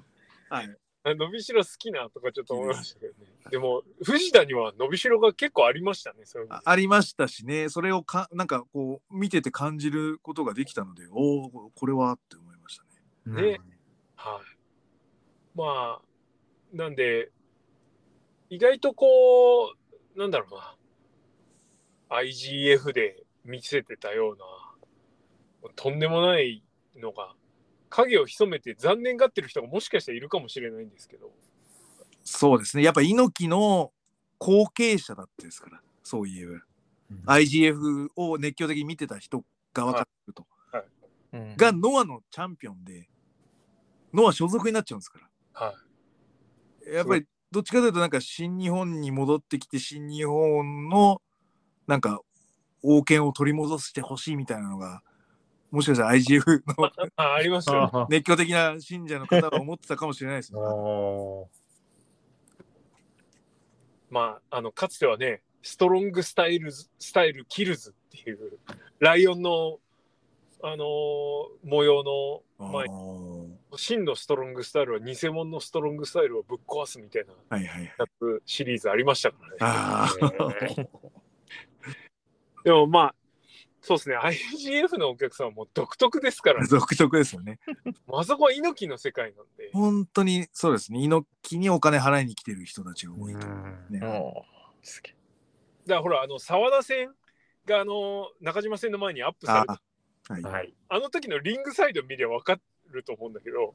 [0.49, 0.77] はい。
[1.15, 3.27] 伸びしろ好きなとかちょっと思いましたけどね。
[3.49, 6.19] でも藤田には伸びしろが結構ありましたね。
[6.25, 13.41] そあありましたしね、それをかなんかこう見てて感じることができたので、おお、これはって思いましたね。
[13.41, 13.61] ね
[14.15, 14.57] はい。
[15.55, 16.01] まあ
[16.73, 17.31] なんで
[18.49, 19.73] 意外とこ
[20.15, 20.75] うなんだろうな
[22.19, 26.63] IGF で見せてたようなとんでもない
[26.95, 27.33] のが
[27.89, 31.31] 影を潜めて残念がってる人がもしかしたらいるかもしれないんですけど
[32.29, 32.83] そうですね。
[32.83, 33.93] やっぱ猪木の
[34.37, 36.51] 後継者だったですから、そういえば。
[36.51, 36.61] うん
[37.25, 40.45] IGF を熱狂的に見てた人側からすると。
[41.31, 43.07] うんが、ノアのチャンピオンで、
[44.13, 45.67] ノア所属になっちゃうんですから。
[45.67, 45.75] はい
[46.93, 51.21] やっぱりどっちかというとなんか新日本に戻ってきて新日本の
[51.85, 52.21] なんか
[52.81, 55.01] 王権を取り戻してほしいみたいなのが
[55.71, 56.85] もしかしたら IGF の
[57.17, 57.89] あありますよ、ね。
[57.93, 60.61] あ熱狂的な信者の方は思ってたかもしれないですあね。
[60.65, 61.49] お
[64.09, 68.59] まあ、あの、かつてはね、ストロングスタイルズ、スタイルキルズっていう、
[68.99, 69.79] ライオンの、
[70.63, 72.41] あのー模様の、
[72.71, 72.83] まあ
[73.77, 77.93] 真のストロングスタイルは偽物のストロングスタイルをぶっ壊すみたいなはいはい
[78.45, 80.09] シリーズありましたから
[80.67, 80.89] ね。
[82.63, 83.15] でもまあ、
[83.87, 87.57] そうですね、IGF のお客さんはもう独特ですから、あ、 独特ですよね。
[88.05, 90.99] まあそこは猪木の世界なんで、本当にそうですね。
[90.99, 93.47] 猪木にお金払いに来てる人たちが多いと。
[93.89, 94.33] ね
[94.83, 95.15] すげえ
[95.85, 97.15] だからほら、あの、沢田戦
[97.63, 99.65] が、あの、中島戦の前にアップされあ
[100.27, 100.43] たはい。
[100.43, 100.73] はい。
[100.89, 102.59] あの時のリングサイド見りゃ分か
[102.89, 103.73] ると思うんだけど、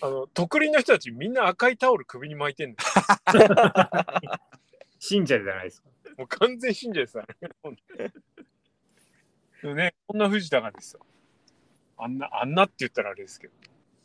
[0.00, 2.84] あの、特輪の人たちみんな赤いタオル首に巻いてんだ
[3.36, 4.30] よ。
[5.00, 5.88] 信者じゃないですか。
[6.18, 7.18] もう完全信者です
[9.72, 11.06] ね、こんな藤田がですよ。
[11.96, 13.54] あんな、あんなって言ったらあれですけど、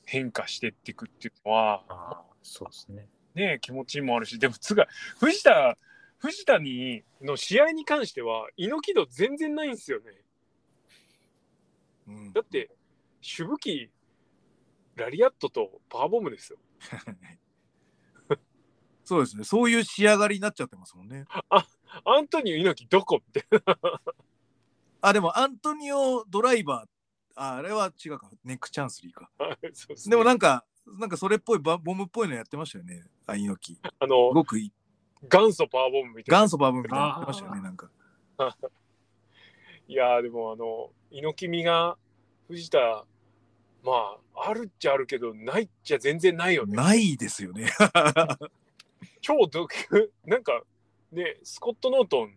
[0.06, 3.10] 変化してっていくっていうのは、ああ、そうですね。
[3.36, 4.88] ね、気持ちもあるし、でもつが、
[5.20, 5.78] 藤田、
[6.20, 10.12] 藤田にの試合に関しては、猪木度全然ないんですよね。
[12.08, 12.72] うんだって、
[13.22, 13.92] 主武器、
[14.96, 16.60] ラリアットとパワーボムですよ。
[19.04, 19.44] そうですね。
[19.44, 21.26] そういう仕上がりになっちゃってますもんね。
[21.50, 23.22] アントニオ猪木どこ？
[23.34, 24.02] みたいな。
[25.02, 28.30] あ、でもアントニオドライバー、ああれは違うか。
[28.44, 29.30] ネックチャンスリーか。
[29.74, 30.66] そうですねでもなんか、
[31.00, 33.76] なんかそれっぽいバボムっぽいのやってましたよね、あ猪木。
[33.76, 34.74] すあの、ごくい
[35.24, 36.42] 元祖パワーボムみたいな。
[36.42, 37.90] 元祖バブみたいなのやってましたよね、なんか。
[39.88, 41.98] いやーでもあの猪木味が
[42.48, 43.06] 藤田
[43.84, 46.76] まああるっちゃあるけどないっちゃ全然ないよね。
[46.76, 47.72] ないですよね。
[49.22, 49.68] 超毒
[50.26, 50.62] なんか
[51.12, 52.36] ねスコット・ノートン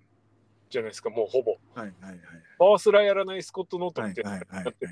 [0.72, 1.52] じゃないですかもうほぼ。
[1.74, 2.18] はいはいはい。
[2.58, 4.30] パワースラやらないスコット・ノートンはいみたいな。
[4.30, 4.86] はいはいだって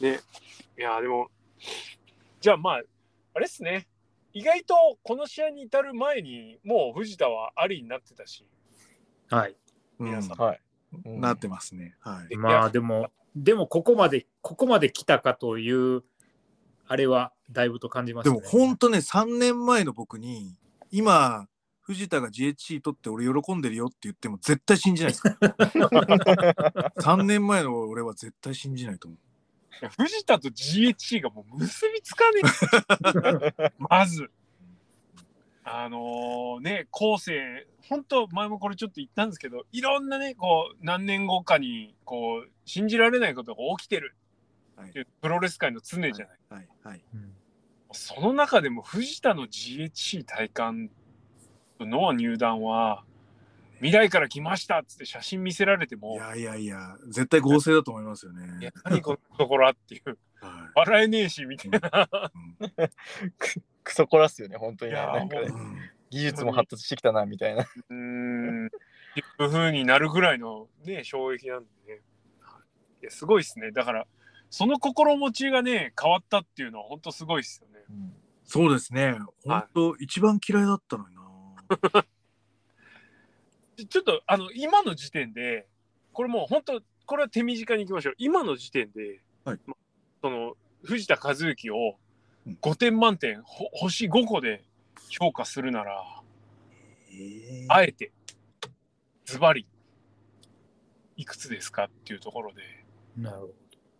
[0.00, 0.20] ね
[0.78, 1.28] いやーでも
[2.40, 2.82] じゃあまあ
[3.34, 3.86] あれっすね
[4.32, 8.46] 意外とこの試合に至る前にもう藤田はありになってたし
[9.30, 9.56] はい。
[9.98, 10.60] 皆さんはい。
[11.04, 11.96] うんなってますね。
[12.00, 12.36] はい。
[12.36, 16.04] まあでも、でもここまで、ここまで来たかという、
[16.86, 18.36] あれはだいぶと感じますね。
[18.36, 20.56] でも本当ね、3年前の僕に、
[20.92, 21.48] 今、
[21.84, 25.22] 藤田が GHC 取って俺喜んでるよって言っても絶対信じないです。
[25.22, 26.92] から。
[26.96, 29.18] 3年前の俺は絶対信じないと思う。
[29.82, 32.40] いや藤田と GHC がもう結びつかね
[33.58, 33.72] え。
[33.78, 34.30] まず。
[35.66, 44.16] あのね後世本当前もこれちょっと言ったんですけどいろんなねこう何年後かにこう信じられないことが起きてる。
[44.76, 44.88] はい。
[44.88, 46.68] っていうプロレス界の常じゃない、はい。
[46.82, 47.04] はい。
[47.14, 47.34] うん
[47.96, 51.03] その中でも藤田の GHC 体感とノ
[51.80, 53.04] ア入団は
[53.76, 58.72] 未来から来ましたっつって写真見せられていもやいやいや、絶対合成だと思いますよいやね。
[58.84, 62.08] 何このところはっていうは笑えねえしみたいな。
[63.82, 64.98] クソコラっすよね、本当にね。
[64.98, 65.76] いやなんかねいうん
[66.10, 67.62] 技術も発達してきたな、みたいな。
[67.62, 68.70] うーん、っ
[69.14, 72.00] ていう風になるぐらいのね、衝撃なんでね。
[73.02, 73.72] いや、すごいですね。
[73.72, 74.06] だから、
[74.48, 77.84] その心持ちがね、変わったっていうのは本当すごいですよね。
[78.44, 79.16] そうですね。
[79.44, 81.13] 本当、一番嫌いだったのにな。
[83.76, 85.66] ち ちょっと、あの、今の時点で、
[86.12, 88.14] これもう本当、これは手短にいきましょう。
[88.18, 89.76] 今の時点で、はいま
[90.22, 91.98] その、藤田和幸を
[92.46, 94.64] うん5点満点、ほ星5個で
[95.08, 96.22] 評価するなら、
[97.10, 98.12] えあえて、
[99.24, 99.66] ズバリ、
[101.16, 102.62] いくつですかっていうところで、
[103.16, 103.54] なるほど。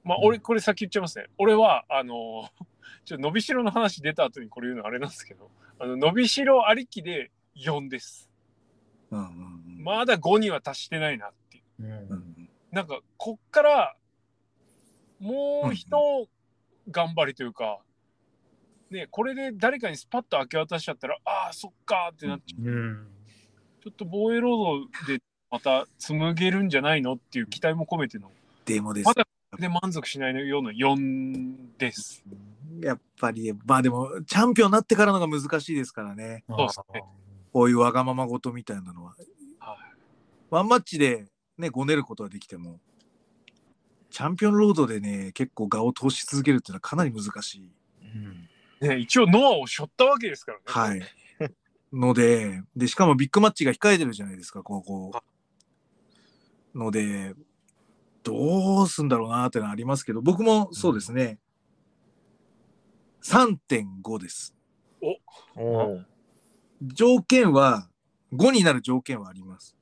[0.05, 1.27] まあ、うん俺、これ先言っちゃいますね。
[1.39, 2.51] 俺は、あの、
[3.07, 8.31] ちょっと伸びしろの話出た後にこれ言うのあれなんですけど、あの伸びしろありきで4です。
[9.11, 11.65] うんうんうんまだ5には達してないなっていう。
[11.81, 12.35] うんうん
[12.73, 13.97] なんか、こっから、
[15.21, 16.27] もう一
[16.91, 17.79] 頑張りというか、
[18.91, 22.69] ね、これで誰かにスパッと明け渡しちゃったら、ああ、そっかーってなっちゃう。
[22.69, 23.07] うん。
[23.81, 28.33] ちょっと防衛労働でまた紡げるんじゃないのっていう期待も込めての、
[28.65, 29.25] でもですまだ
[29.59, 32.25] で満足しないような4です。
[32.81, 36.43] やっぱり、まあでも、チャンピオンになってからのが難しいですからね。
[36.49, 37.03] そうですね
[37.55, 39.15] こういうわがままごとみたいなのは。
[39.61, 39.85] はい
[40.51, 41.27] ワンマッチで
[41.59, 42.79] ね、ごねることはできても、
[44.11, 47.73] チャンピオンロードでね、結構画を通し続けるっていうのはかなり難しい。
[48.81, 50.65] うんね、一応ノアを背負ったわけですからね。
[50.67, 51.03] はい。
[51.93, 55.11] ので、で、しかもビッグマッチが控えてるじゃないですか、ここ。
[56.73, 57.35] ので、
[58.23, 61.41] どうすんだろうなってのはありますけど、僕もそうですね。
[63.23, 64.55] 3.5です。
[65.57, 66.14] おおー。
[66.93, 67.89] 条件は、
[68.33, 69.77] 5になる条件はあります。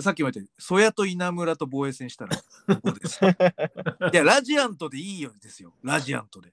[0.00, 2.36] さっきも言ったよ曽谷と稲村と防衛戦したら
[2.68, 3.20] 5です。
[4.12, 5.74] いや、ラジアントでいいよですよ。
[5.82, 6.52] ラジアントで。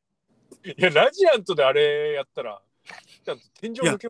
[0.64, 2.62] いや、ラジアントであれやったら、
[3.60, 4.10] 天井抜け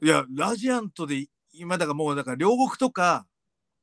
[0.00, 3.26] いや、ラジアントで、今だからもう、だから両国とか、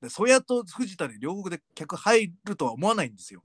[0.10, 3.42] 曽谷と藤田で両国で客入るとは思わないんですよ。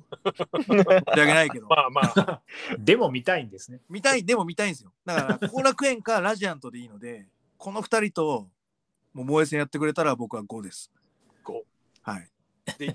[0.67, 1.67] 申し訳ないけど。
[1.71, 2.43] まあまあ、
[2.79, 3.81] でも見たいんですね。
[3.89, 4.93] 見たい、でも見たいんですよ。
[5.05, 8.51] だから、後楽園かラジアントでいいので、この2人と、
[9.13, 10.91] もう防衛戦やってくれたら僕は5です。
[11.45, 11.63] 5
[12.03, 12.31] はい。
[12.79, 12.95] で、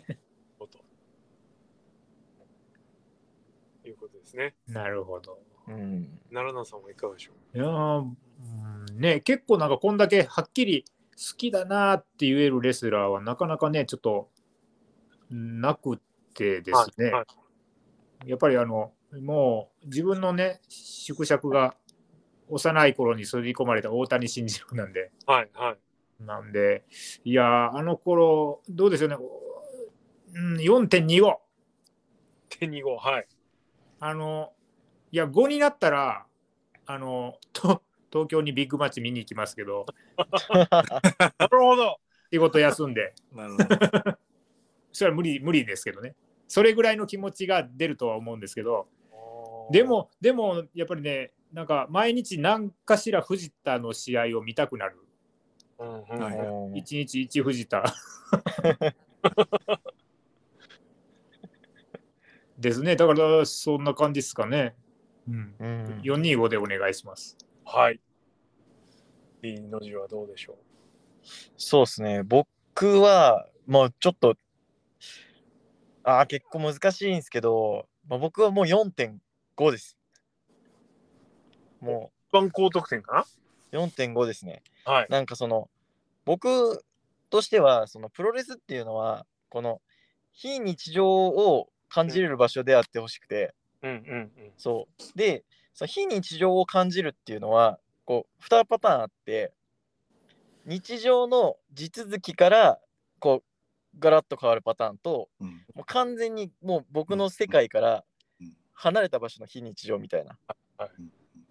[3.83, 4.55] ということですね。
[4.67, 5.39] なるほど。
[5.67, 6.19] うん。
[6.31, 7.57] 奈良奈さんはいかがでしょう？
[7.57, 8.13] いやー
[8.89, 10.85] うんね結構なんかこんだけはっきり
[11.17, 14.29] 好きだなって言えるレスラーはなかなかねちょっと
[15.29, 15.99] なく
[16.33, 17.25] てですね、はいは
[18.25, 18.29] い。
[18.29, 18.91] やっぱりあの
[19.21, 21.75] もう自分のね縮尺が
[22.49, 25.11] 幼い頃に刷り込まれた大谷慎次郎なんで。
[25.25, 26.23] はいはい。
[26.23, 26.85] なんで
[27.23, 29.17] いやーあの頃どうでしょうね、
[30.33, 31.35] うん、4.25
[32.49, 33.27] 手に5、はい。
[33.99, 34.53] あの
[35.11, 36.25] いや5になったら
[36.85, 37.81] あのと
[38.15, 39.85] 東京にビッグマッチ見に行きますけど。
[40.17, 41.97] なるほど。
[42.31, 43.13] 仕事休んで。
[43.33, 43.67] なるほど。
[44.93, 46.15] それは無理無理ですけどね。
[46.47, 48.87] それぐらいの気持ちが出るとは思うんですけど。
[49.69, 54.95] で、もでもやっぱりねなんか毎日何かしら藤田の試合を見たくなる。
[56.73, 57.83] 一日一藤田。
[62.57, 62.95] ですね。
[62.95, 64.73] だからそんな感じですかね。
[65.27, 66.01] うん、うん。
[66.01, 67.37] 425でお願いします。
[67.65, 67.99] はい。
[69.45, 70.57] B の字はどうでしょ
[71.55, 72.23] そうですね。
[72.23, 74.35] 僕は、もうちょっと、
[76.03, 79.97] ああ、結構難しいんですけど、まあ、僕はもう4.5です。
[81.79, 82.17] もう。
[82.29, 83.27] 一番高得点か
[83.71, 84.63] う4.5ですね。
[84.83, 85.07] なはい。
[85.09, 85.69] なんかその、
[86.25, 86.83] 僕
[87.29, 89.79] としては、そのプロレスっていうのは、この
[90.31, 94.31] 非日常を感じれる場所であってほしくて、うんうんうん。
[94.57, 95.17] そう。
[95.17, 95.43] で、
[95.73, 99.53] その非日常を感じるっていうのは、こう、2パターンあって、
[100.65, 102.79] 日常の地続きから、
[103.19, 105.49] こう、ガラッと変わるパターンと、うん。
[105.73, 108.03] もう完全にもう僕の世界から
[108.39, 108.55] うん。
[108.73, 110.37] 離れた場所の非日常みたいな。
[110.77, 110.89] はい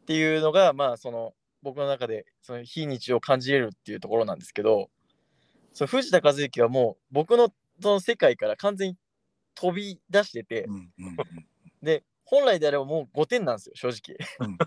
[0.05, 1.33] っていうのが、まあ、その、
[1.63, 4.91] 僕の中で、その非日常を感じれるっていうところなんですけど、
[5.73, 7.49] その藤田和幸はもう、僕の
[7.81, 8.97] その世界から完全に
[9.55, 11.17] 飛び出してて、うんうん。
[11.83, 14.17] で、本来であればもう5点なんですよ、正直。
[14.41, 14.59] うん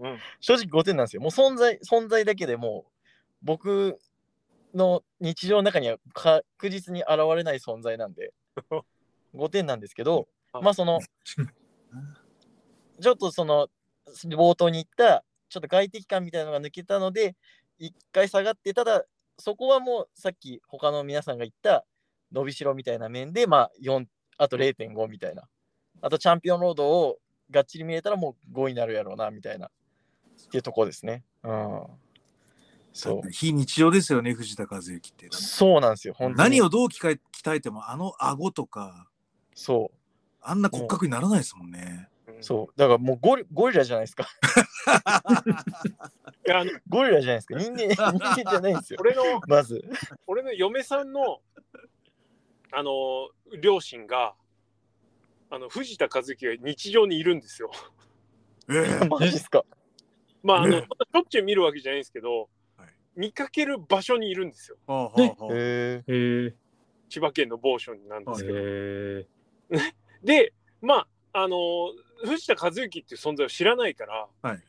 [0.00, 0.18] うん。
[0.40, 1.22] 正直5点なんですよ。
[1.22, 2.92] もう存在、存在だけでもう、
[3.42, 3.98] 僕
[4.74, 8.32] の日常の中には確実に現れない存在なんで、
[9.34, 11.00] 5点なんですけど、まあその、
[13.00, 13.68] ちょっとその、
[14.26, 17.36] 冒頭に言った、ちょっと外敵感みたいなのが抜けたので、
[17.78, 19.04] 一回下がって、ただ、
[19.38, 21.86] そこはもうさっき他の皆さんが言った
[22.30, 25.48] 伸びしろみたいな面で、まあ4、あと0.5みたいな。
[26.02, 27.18] あとチャンピオンロードを
[27.50, 29.66] がっちり見えたらもう5になるやろうな、みたいな。
[29.66, 29.70] っ
[30.50, 31.24] ていうところですね。
[31.42, 31.82] うん。
[32.92, 33.30] そう。
[33.30, 35.28] 非日常ですよね、藤田和幸って。
[35.30, 36.50] そうなんですよ、本当に。
[36.50, 39.08] 何をどう鍛え鍛えても、あの顎とか、
[39.54, 39.96] そう。
[40.42, 42.08] あんな骨格にならないですもんね。
[42.40, 42.78] そう。
[42.78, 44.26] だからもうゴリゴリラじゃないですか。
[46.46, 47.58] いやあのゴリラじゃないですか。
[47.58, 48.98] 人間、 人間じゃないんですよ。
[49.00, 49.84] 俺のまず。
[50.26, 51.42] 俺の嫁さんの
[52.72, 53.30] あの
[53.60, 54.34] 両親が
[55.50, 57.70] あの藤田和幸が日常にいるんですよ。
[58.70, 59.64] ええ マジっすか？
[60.42, 64.78] まああの、ねしょっちゅう見るわけじゃないんですけど、はい見かける場所にいるんですよ。
[64.86, 66.04] はあはあはあへえ。
[66.06, 66.54] へえ。
[67.08, 68.56] 千葉県の某所なんですけど。
[68.56, 69.26] へえ。
[70.22, 71.92] でまああの
[72.24, 74.62] 藤田和幸っていう存在を知らないからはい。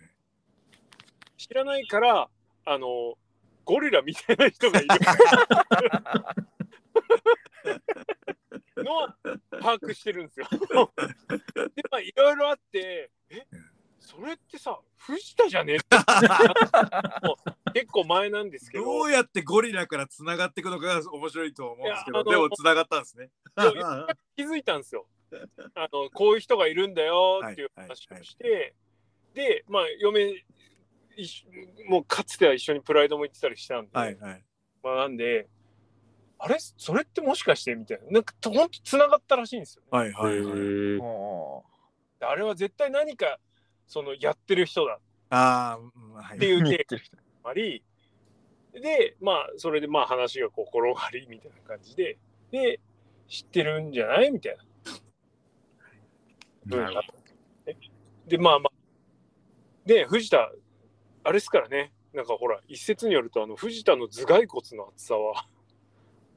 [1.38, 2.30] 知らないから
[2.66, 3.18] あの
[3.66, 4.88] ゴリラみたいな人がいる
[8.84, 9.18] のは
[9.52, 10.48] 把握してるんですよ。
[11.76, 13.46] でまあいろいろあってえ
[14.00, 15.86] それってさ藤田じゃねって
[17.26, 23.30] もう結構前なんですけどどうやってゴリラからつながっていくのかが面白いと思うんですけど、でもつながったんですね。
[24.36, 25.08] 気づいたんですよ。
[25.76, 28.76] あのこういう人がいるんだよっていう話をして、
[29.34, 30.44] でまあ嫁
[31.88, 34.44] もうかつては一緒にプライドも行ってたりしたんで、はいはい。
[34.84, 35.48] まあ、なんで
[36.44, 36.58] あれ？
[36.60, 38.10] それってもしかしてみたいな。
[38.10, 39.88] なんかほんとつながったらしいんですよね。
[39.92, 40.58] はいはいはい。
[40.58, 41.62] うん
[42.24, 43.40] あれは絶対何か
[43.88, 45.00] そのやってる人だ。
[45.30, 46.38] ああ、うんはい。
[46.38, 47.00] っていう経験
[47.44, 47.84] もあり。
[48.74, 52.18] でまあそれでまあ話がこう転がりみたいな感じで。
[52.52, 52.80] で
[53.28, 54.32] 知ってるんじゃない？
[54.32, 54.58] みたい
[56.68, 56.78] な。
[56.78, 57.02] なるほ
[58.28, 58.74] でまあまあ。
[59.86, 60.52] で藤田
[61.24, 61.94] あれですからね。
[62.14, 65.46] なんかほら一説によるとあの藤田の頭蓋骨の厚さは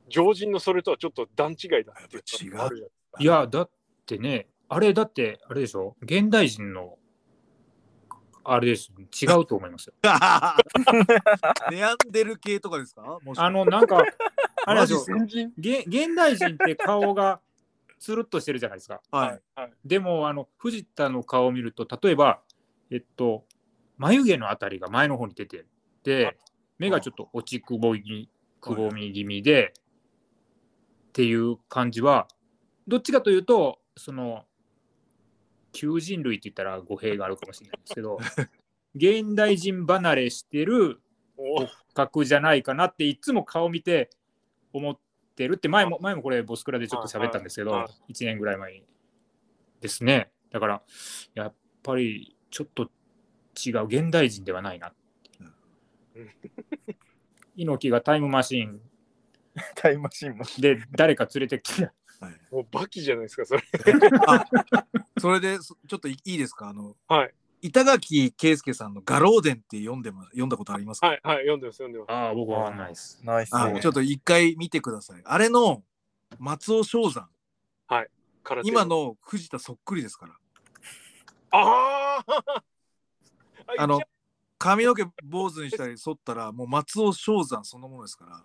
[0.09, 3.71] 常人のそれとはちょっと段違いだっていういや、だっ
[4.07, 5.97] てね、あれ、だって、あれでしょ？
[6.03, 6.99] 現代人の、
[8.45, 8.91] あれです。
[9.23, 9.95] 違うと思いますよ。
[11.71, 13.19] ネアンデル系とかですか？
[13.37, 14.03] あの、なんか、
[14.67, 15.05] あれでしょ？
[15.57, 17.41] 現代人って顔が
[17.99, 19.01] つるっとしてるじゃないですか。
[19.11, 19.43] はい。
[19.55, 19.73] はい。
[19.85, 22.41] でも、あの、藤田の顔を見ると、例えば、
[22.91, 23.47] えっと、
[23.97, 25.65] 眉毛のあたりが前の方に出て
[26.03, 26.37] て、
[26.79, 28.29] 目がちょっと落ちくぼみ、
[28.61, 29.73] くぼみ気味で、
[31.15, 32.27] っていう感じは、
[32.89, 34.47] どっちかというと、その、
[35.71, 38.19] 求人類って言ったら語弊があるかもしれないですけど、
[38.97, 41.01] 現代人離れしてる
[41.37, 41.69] お。
[41.95, 44.11] 格じゃないかなっていつも顔見て
[44.73, 44.99] 思っ
[45.37, 48.13] てるって前も前もこれボスクラでちょっと喋ったんですけどはいはい。
[48.13, 48.85] 1年ぐらい前に
[49.81, 50.33] ですね。
[50.51, 50.83] だから
[51.35, 52.91] やっぱりちょっと
[53.65, 54.93] 違う現代人ではないな
[56.17, 56.21] う。
[56.21, 56.31] ん。
[57.57, 58.81] 猪木がタイムマシーン
[59.77, 60.45] タイムマシンも。
[60.59, 61.91] で誰か連れてきて。
[62.21, 62.41] はい。
[62.51, 63.63] もうバキじゃないですかそれ。
[64.27, 64.47] あ
[65.19, 66.69] それでそちょっといいいですか？
[66.69, 67.35] あのはい。
[67.63, 72.13] 板垣圭介さんの「画廊伝」って読んでま読んだことありますか、はいはい読んでます読んでます。
[72.13, 73.21] ああ僕はわかんないです。
[73.25, 73.55] ナイス。
[73.55, 73.61] ね。
[73.77, 75.23] あちょっと一回見てください。
[75.25, 75.83] あれの
[76.39, 77.29] 松尾正山。
[78.45, 80.35] 空手今の藤田そっくりですから。
[81.51, 82.63] あ あ
[83.79, 84.01] あの
[84.59, 88.45] 髪の毛坊主にしたり剃ったらもう松尾正山そのものですから。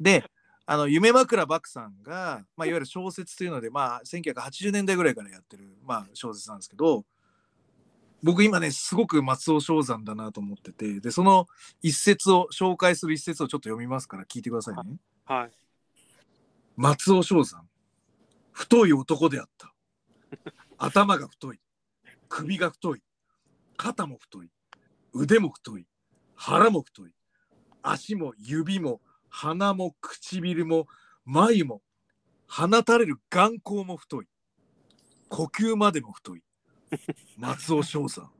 [0.00, 0.24] で
[0.66, 7.04] あの夢枕漠さんが、まあ、いわゆる小説というので、まあ、1980年代ぐらいからやってる、まあ、小説なんですけど
[8.22, 11.46] 僕今ね、すごく松尾正山だなと思ってて、で、その
[11.82, 14.96] 一節を、紹介する一節をちょっと読みますから聞いてくださいね。
[15.24, 15.50] はい。
[16.76, 17.64] 松尾正山、
[18.52, 19.72] 太い男であった。
[20.76, 21.60] 頭が太い、
[22.28, 23.02] 首が太い、
[23.76, 24.50] 肩も太い、
[25.14, 25.86] 腕も太い、
[26.34, 27.12] 腹も太い、
[27.82, 29.00] 足も指も
[29.30, 30.86] 鼻も唇も
[31.24, 31.82] 眉も
[32.46, 34.26] 放たれる眼光も太い、
[35.28, 36.42] 呼吸までも太い。
[37.38, 38.30] 松尾正山、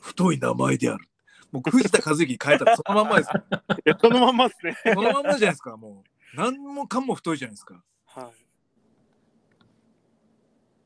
[0.00, 1.08] 太い名前である。
[1.50, 3.44] もう藤田和之に変えたらそのまんまですよ。
[3.86, 4.76] いや、そのまんまですね。
[4.82, 6.36] そのまんまじゃないですか、もう。
[6.36, 7.82] 何もかも太いじゃないですか。
[8.06, 8.34] はい。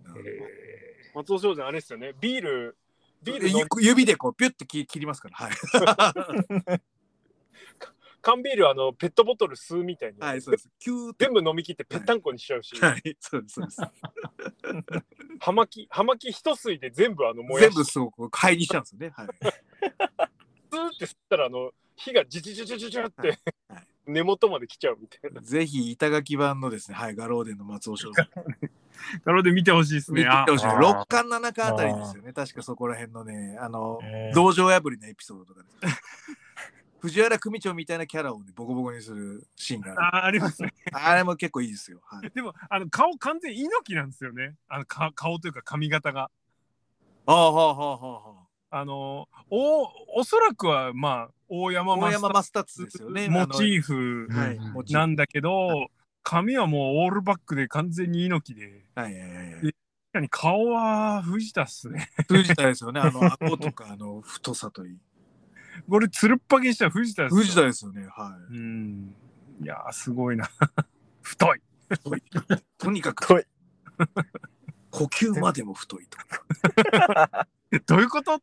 [0.06, 2.12] え松尾正山あれですよね。
[2.20, 2.76] ビール、
[3.22, 5.36] ビール指でこうピュッて切切りますから。
[5.36, 6.80] はい。
[8.20, 10.68] 缶ビールあのペットボトル吸うみたいに、はい、そうです。
[11.18, 13.54] 全部飲み切ってぺったんこにしちゃうし、はい、そうです。
[13.54, 13.80] そうです。
[15.40, 19.12] 葉巻葉巻一吸いで全部あの燃やし全部そう、こう、灰にしちゃうんですよね。
[19.14, 19.26] はい。
[19.26, 23.38] スーって吸ったらあの火がジュジュジュジュジュジュって、はい
[24.08, 25.40] 根元まで来ちゃうみたいな。
[25.42, 28.26] ぜひ、板垣版のですね、はい、ガローデンの松尾正山。
[29.24, 30.28] なので見てほしいです見ね。
[30.28, 30.66] あてほしい。
[30.66, 32.32] あー6巻7巻あたりですよね。
[32.32, 35.98] 確かそこら辺のね、あの、ー道場破りのエピソードとかです。
[37.00, 40.00] 藤原組長みたいなキャラをね、ボコボコにするシーンがある。
[40.00, 40.72] あありますね。
[40.92, 42.00] あれも結構いいですよ。
[42.04, 42.30] はい。
[42.34, 44.56] でも、あの顔完全猪木なんですよね。
[44.68, 46.30] あのか顔というか髪型が。
[47.26, 48.48] ああ、はあ、はあ、はあ。
[48.70, 53.28] あのおおそらくはまあ大山大マスタ山マスタッツですよね。
[53.28, 54.28] モチーフ。
[54.90, 55.88] なんだけど、
[56.22, 58.84] 髪はもうオールバックで完全に猪木で。
[58.94, 59.60] はいはいはいはい。
[59.62, 59.74] 確
[60.12, 62.10] かに顔は藤田っすね。
[62.28, 63.00] 藤田ですよね。
[63.00, 64.98] あの、顎とか、あの、太さといい。
[65.88, 68.06] これつるっぱげしたら藤田ですよ藤田ですよね。
[68.06, 69.14] はうん。
[69.62, 70.48] いやーすごいな。
[71.22, 71.59] 太い。
[71.59, 71.62] い。
[72.78, 73.44] とにかく太い、
[74.90, 76.18] 呼吸までも太いと。
[77.86, 78.40] どういうこと。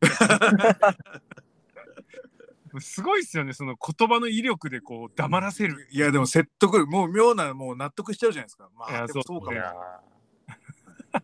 [2.80, 5.88] すごいっすよね、その言葉の威力でこう黙らせる。
[5.90, 8.68] いや、でも説得力、もう妙な、もう納得しちゃうじゃないですか。
[8.74, 11.20] まあ、そうかも。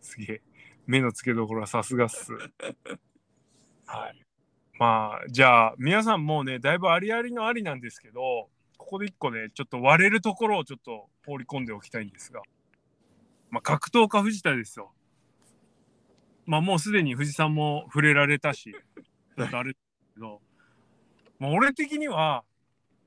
[0.00, 0.42] すげえ。
[0.86, 2.32] 目の付けどころはさすがっす。
[3.86, 4.27] はい。
[4.78, 12.42] まあ、じゃあ、皆さんもうね、だいぶありありのありなんですけど、ここで一個ね、ちょっと割れるところをちょっと放り込んでおきたいんですが、
[13.50, 14.92] まあ、格闘家藤田ですよ。
[16.46, 20.40] まあ、もうすでに藤さんも触れられたし、ちょっとあれですけど、
[21.40, 22.44] まあ、俺的には、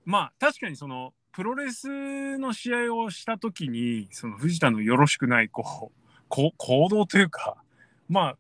[0.04, 5.96] まあ、確かにその、プロレスの試合をしたときに、その藤田のよろしくない、こう、
[6.28, 7.64] こ行動というか、
[8.10, 8.38] まあ、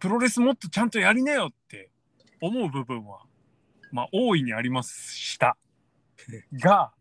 [0.00, 1.90] プロレスもっとちゃんとやりなよって
[2.40, 3.20] 思う部分は、
[3.92, 5.56] まあ、大いにありました。
[6.54, 6.92] が、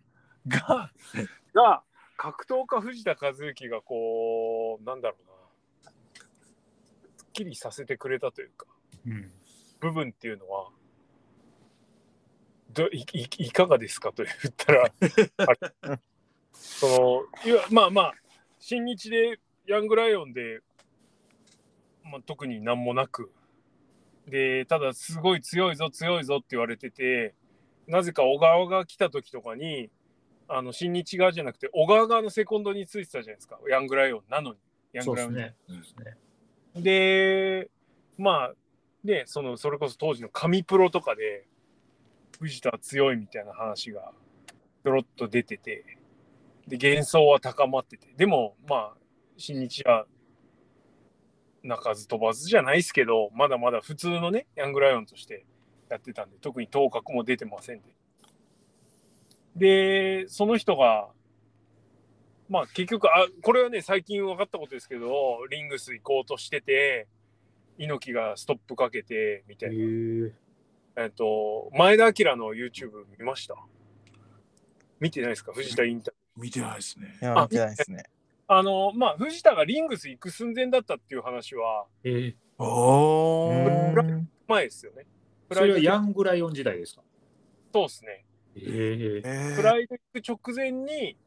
[0.47, 0.91] が、
[1.53, 1.83] が、
[2.17, 5.91] 格闘家藤田和幸がこう、なんだろうな、
[7.17, 8.67] すっきりさせてくれたというか、
[9.05, 9.31] うん。
[9.79, 10.69] 部分っていうのは、
[12.71, 14.11] どいいいかがですか？
[14.11, 14.91] と言ったら、
[16.53, 16.87] そ
[17.45, 18.13] のいやまあまあ、
[18.59, 20.61] 新日でヤングライオンで、
[22.03, 23.31] まあ、特になんもなく、
[24.27, 27.35] で、ただすごい強いぞ、強いぞって言われてて、
[27.87, 29.89] なぜか小川が来た時とかに、
[30.47, 34.59] あの新日側じゃなくて、小川側のセコンドについてたじゃないですか、ヤングライオンなのに。
[34.93, 36.17] ヤンそうグライオンでね。
[36.75, 37.69] で、
[38.17, 38.53] まあ、
[39.03, 41.45] ね、その、それこそ当時の神プロとかで、
[42.39, 44.11] 藤田は強いみたいな話が、
[44.83, 45.97] ドロッと出てて、
[46.67, 48.97] で、幻想は高まってて、でも、まあ、
[49.37, 50.05] 新日は、
[51.63, 55.45] 鳴かず飛ばずじゃないですけど、まだまだ普通のね、ヤングライオンとして
[55.89, 57.83] やってたんで、特に頭角も出てませんで。
[59.55, 61.09] で、その人が、
[62.49, 67.07] まあ結局あ、これはね、最近分かったことですけど、リングス行こうとしてて、
[67.77, 69.75] 猪木がストップかけて、みたいな。
[69.75, 69.77] へ
[70.27, 70.33] え
[70.95, 73.55] えっと、前田明の YouTube 見ました？
[74.99, 75.51] 見てないですか？
[75.53, 76.43] 藤田インタビュー。
[76.43, 77.17] 見てないですね。
[77.19, 78.03] いや、見てないですね。
[78.47, 83.51] あの、まあ、藤田がリングス行く寸前だったっていう話はええお
[84.47, 85.05] 前ですよね。
[85.49, 87.01] プそれはライドヤングライオン時代ですか？
[87.73, 88.25] そうですね。
[88.55, 91.17] えええプライド行く直前に、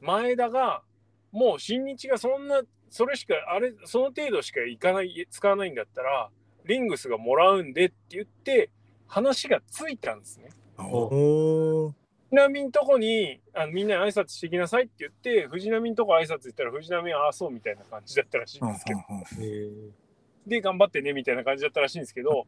[0.00, 0.82] 前田が、
[1.30, 6.30] もう新日がそんな、それしか、あれ、その程度しか行かない、使わないんだったら、
[6.64, 8.70] リングスがもらうんでって言って、
[9.06, 10.50] 話がついたんですね。
[10.78, 11.92] おー。
[11.92, 12.01] 藤
[12.32, 19.00] 波んとこにあのみんなに挨拶してきなさいって言って藤波んとこ挨拶行ったら藤波はああそうみたいな感じだったらしいんですけど、
[19.40, 19.68] え
[19.98, 20.02] え
[20.46, 22.46] で頑張ってねみたいな感じだったらしいんですけど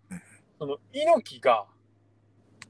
[0.59, 1.65] その猪木が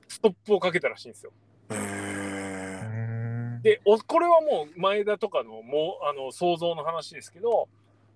[0.08, 1.32] ストップをかけたらしいんですよ。
[1.70, 7.68] えでおこれはもう前田とかのもうあの想像の話ですけど、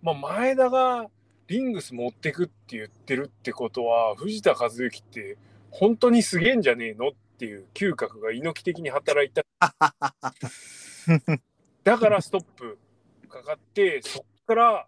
[0.02, 1.06] まあ、前田が
[1.46, 5.38] リングス持ってくって言ってるってことは藤田和幸って
[5.70, 7.16] 本当にすげえんじゃねえのって
[7.46, 9.44] いう嗅覚が猪木的に働いた。
[11.84, 12.78] だからストップ
[13.28, 14.86] かかってそっから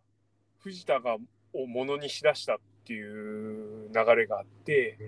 [0.58, 1.16] 藤田が
[1.52, 4.98] をものにしだしたっていう流れがあって、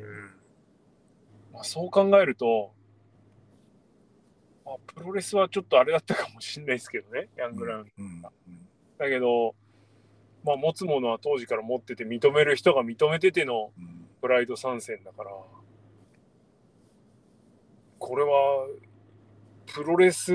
[1.53, 2.73] まあ、そう考えると、
[4.65, 8.23] まあ、プロレスはちょっとあれだったかもしれないですけどねヤングラウンドうん。
[8.23, 9.55] だけど、
[10.45, 14.03] まあ、持つものは当時から持ってて認める人が認めててのうん。
[14.21, 15.31] プライド参戦だから
[18.05, 18.67] これは
[19.67, 20.33] プロレス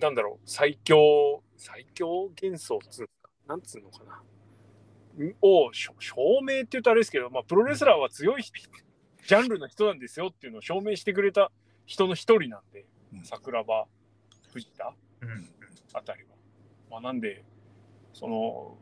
[0.00, 0.46] なんだろう。
[0.46, 3.28] 最強最強幻想っつうか？
[3.46, 3.98] なんつうのか
[5.18, 5.24] な？
[5.26, 5.92] んを証
[6.40, 11.52] 明って言うとあれですけど、まあ、プロレスラーは強いジャンルの人なんですよっていうのを証明してくれた
[11.84, 13.24] 人の一人なんでうん。
[13.24, 13.84] 桜庭
[14.54, 15.50] 藤田うん。
[15.92, 16.30] あたりは。
[16.90, 17.44] まあ、なんで、
[18.14, 18.78] その、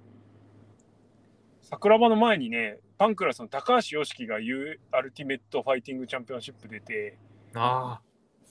[1.71, 7.19] 桜庭の前にね、パンクラスの高橋義生が言うアルティメットファイティングチャンピオンシップ出て、
[7.55, 8.01] あ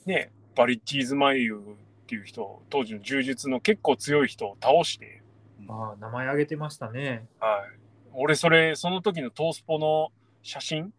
[0.06, 1.64] ね、ヴァリッジ・イズマイウっ
[2.06, 7.26] ていう人、当時の柔術の結構強い人を倒して、ーあー、名前挙げてましたね。
[7.40, 7.78] はい。
[8.12, 10.12] 俺、それ、その時のトースポの
[10.44, 10.94] 写真、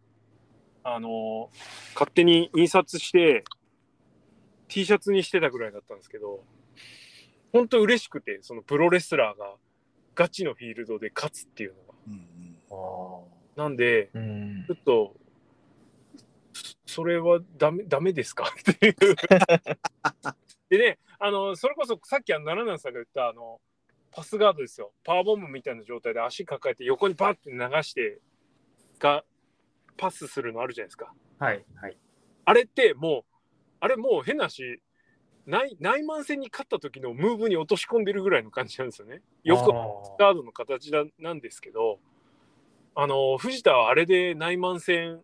[0.84, 1.50] あの、
[1.94, 3.46] 勝手に印刷して、
[4.68, 6.44] T シャツにしてたぐらいだったんですけど、
[7.54, 9.56] 本当嬉しくて、そのプロレスラーが
[10.16, 11.89] ガチのフィールドで勝つっていうのが。
[12.10, 13.20] うんあ
[13.56, 15.16] なんで、うんちょっと、
[16.54, 18.46] そそれはダメダメですか？
[18.72, 18.96] っていう。
[20.70, 23.60] でね、あの、それこそさっきあの、奈良南さんが言った、あの、
[24.12, 24.94] パスガードですよ。
[25.04, 28.20] パワーボムみたいな状態で足抱えて横にバッて流して、
[29.00, 29.24] が、
[29.98, 31.14] パスするのあるじゃないですか。
[31.40, 31.46] あ。
[31.46, 31.98] はい、はい。
[32.46, 33.36] あれってもう、
[33.82, 34.82] あれもう変なし、
[35.50, 39.24] 内内慢戦に勝った時のムーブに落とし込んでるぐらいの感じなんですよね。
[39.44, 42.00] よくあガードの形だなんですけど、
[42.94, 45.22] あの藤田はあれで内マン戦、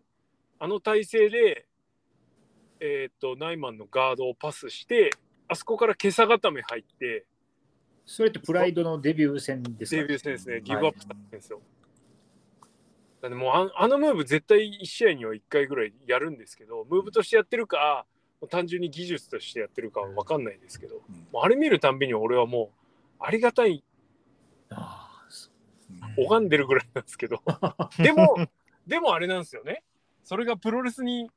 [0.58, 1.66] あの体勢で、
[2.80, 5.10] えーっと内マンのガードをパスして、
[5.46, 7.24] あそこから今朝固め入って、
[8.04, 10.02] それってプライドのデビュー戦ですか？
[10.02, 11.60] デビュー戦ですね、いギブアップしたんですよ。
[13.22, 18.06] なんでもうああのムーブ絶対1試合には1回ぐらいやるんですけど、ムーブとしてやってるか、
[18.48, 21.26] 単純に技術としてやってるかは分かんないですけど、うん。
[21.40, 22.70] あれ見るたんびに俺はも
[23.20, 23.82] うありがたい
[26.18, 27.42] 拝んでるぐらいなんですけど。
[27.98, 28.36] でも
[28.86, 29.82] でもあれなんですよね。
[30.24, 31.30] それがプロレスに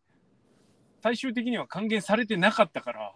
[1.02, 3.14] 最終的には還元されてなかったから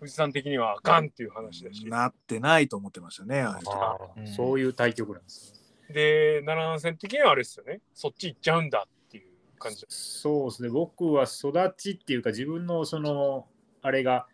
[0.00, 1.84] 藤さん的にはあかんっていう話だし。
[1.86, 3.40] なってないと思ってましたね。
[3.40, 4.26] ああーうん。
[4.26, 5.52] そういう対局なんです
[5.88, 5.94] ね。
[5.94, 7.80] で七段戦的にはあれですよね。
[7.94, 8.86] そっち行っちゃうんだ
[9.56, 9.84] 感じ。
[9.88, 13.48] そうですね、僕は育ちっていうか、自分のその、
[13.82, 14.26] あれが、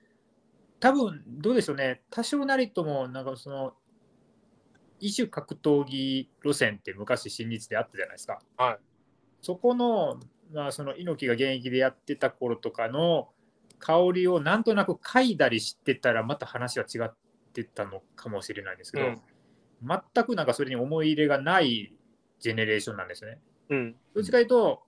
[0.80, 3.74] 多分どうでしょうね、多少なりとも、なんかその、
[5.00, 8.40] 異種格闘技路線って昔、新日であったじゃないですか。
[8.56, 8.78] はい。
[9.40, 10.20] そこの、
[10.52, 13.30] まあ、その猪木が現役でやってた頃とかの
[13.78, 17.14] 香りをなんとなく嗅いだりしてたら、また話は違っ
[17.52, 19.20] てたのかもしれないんですけど、うん。
[19.82, 21.92] 全くなんかそれに思い入れがない
[22.38, 23.40] ジェネレーションなんですね。
[23.70, 23.96] うん。
[24.14, 24.82] どっちかというと、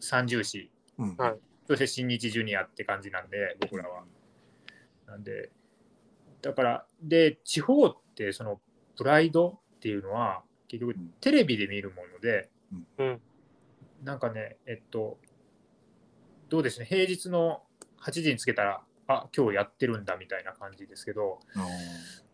[0.00, 0.70] 三重視。
[0.98, 1.16] うん。
[1.16, 1.38] はい。
[1.66, 4.04] そして新日ジュニアって感じなんで、僕らは。
[5.06, 5.50] なんで、
[6.42, 8.60] だから、で、地方って、その、
[8.96, 12.50] プライドっていうのは、結局うん、テレビで見るもので、
[12.98, 13.20] うん。
[14.02, 15.18] なんかね、えっと、
[16.48, 17.62] どうですね、平日の
[18.02, 21.40] 8時につけたら、あ今日やってるんだみたいな感じですけど、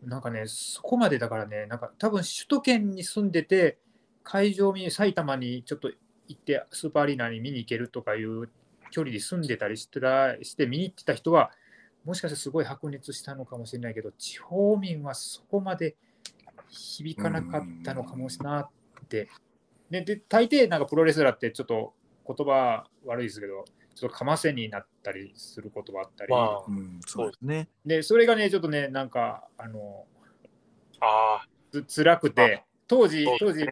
[0.03, 3.79] なんかね、そこまでだからね、なんか多分首都圏に住んでて、
[4.23, 5.91] 会場に埼玉にちょっと
[6.27, 8.49] 行って、スーパーアリーナに見に行けるとかいう
[8.91, 11.51] 距離に住んでたりしてたして見に行ってた人は、
[12.05, 15.95] もしかしたらすごい白熱したのかもしれないけど、地方民はそこまで
[16.69, 18.69] 響かなかったのかもしれなっ
[19.09, 19.29] て。
[19.89, 21.93] ね、で、大抵なんかプロレスラーってちょっと
[22.27, 27.67] 言葉悪いですけど、ちょっとかませになったりする言葉あったり、まあうん、そうですね。
[27.85, 30.05] で、それがね、ちょっとね、なんか、あの、
[30.99, 33.65] ああつ辛くて、当時当時、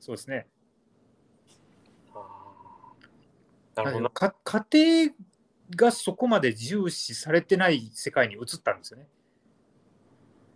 [0.00, 0.46] そうですね、
[3.76, 4.04] なるほど。
[4.04, 5.14] なか家庭
[5.76, 9.08] がそこまで重視されてない世界に移ったんですよね。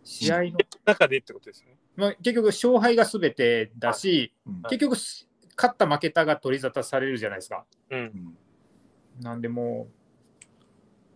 [0.05, 1.77] 試合の、中でってことですよね。
[1.97, 4.63] まあ、結局、勝敗がすべてだし、うん。
[4.63, 7.65] 結局、す勝った負けたが取り沙汰されるじゃないですか。
[7.91, 7.99] うん。
[7.99, 8.39] うん。
[9.21, 9.89] なんでも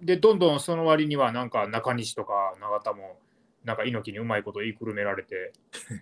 [0.03, 3.19] う、で、どんどんその割には、なんか中西とか永田も、
[3.65, 5.53] なんか猪木にうまいこと言いくるめられて、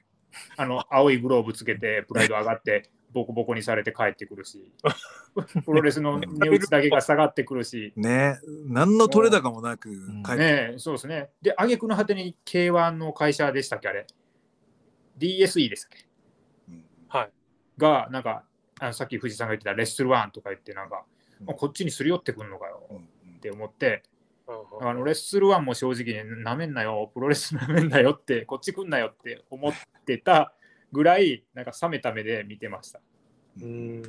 [0.56, 4.72] あの青いグローブつけて、プライド上がって、ボコボコにされて帰ってくるし、
[5.64, 8.38] プロレスの値打ちだけが下がってくるし、ね。
[8.66, 10.22] 何の取れ高もなくん。
[10.22, 11.30] 帰って、ねえそうですね。
[11.42, 14.06] で、挙句の果てに K1 の会社でしたっけ、あれ。
[15.18, 16.06] DSE でしたっけ？
[17.08, 17.32] はい。
[17.78, 18.44] が、なんか、
[18.78, 21.04] あのさっき藤井さんが言ってたレッスルワンとか言って、なんか、
[21.40, 21.50] うん。
[21.50, 22.86] あこっちにすり寄ってくんのかよ。
[22.90, 23.08] うん
[23.40, 24.02] って思って、
[24.46, 24.52] う
[24.84, 29.72] んあのレッスルワンも正直になめんなよ、プロレスなめんなよって、こっち来んなよって思っ
[30.04, 30.52] てた
[30.92, 33.00] ぐらい、なんか冷めた目で見てました。
[33.60, 34.02] うん。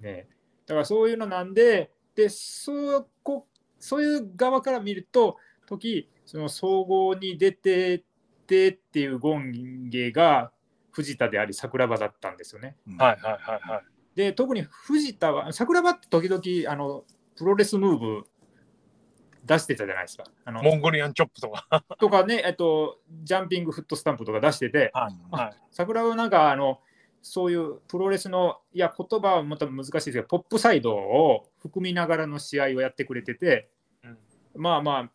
[0.00, 0.28] ね、
[0.66, 3.46] だからそういうのなんで、でそこ
[3.78, 5.36] そういう側から見ると、
[5.66, 8.02] 時その総合に出てっ
[8.46, 10.52] てっていう権芸が
[10.92, 12.76] 藤田であり桜庭だったんですよね。
[12.86, 13.82] うんはいはいはいはい。
[14.14, 17.04] で特に藤田は桜庭って時々あの
[17.36, 18.24] プロレスムーブ
[19.44, 20.24] 出してたじゃないですか。
[20.44, 21.84] あのモンゴリアンチョップとか。
[21.98, 25.56] とかね、えっと、ジャンピングフットスタンプとか出してて、はいはい。
[25.70, 26.80] 桜はなんかあの
[27.22, 33.68] そういうプロレスのいや言葉はまた難しいですけどポップサイドを含みながらの試合をやってくれてて、
[34.04, 34.18] うん
[34.56, 35.10] まあまあ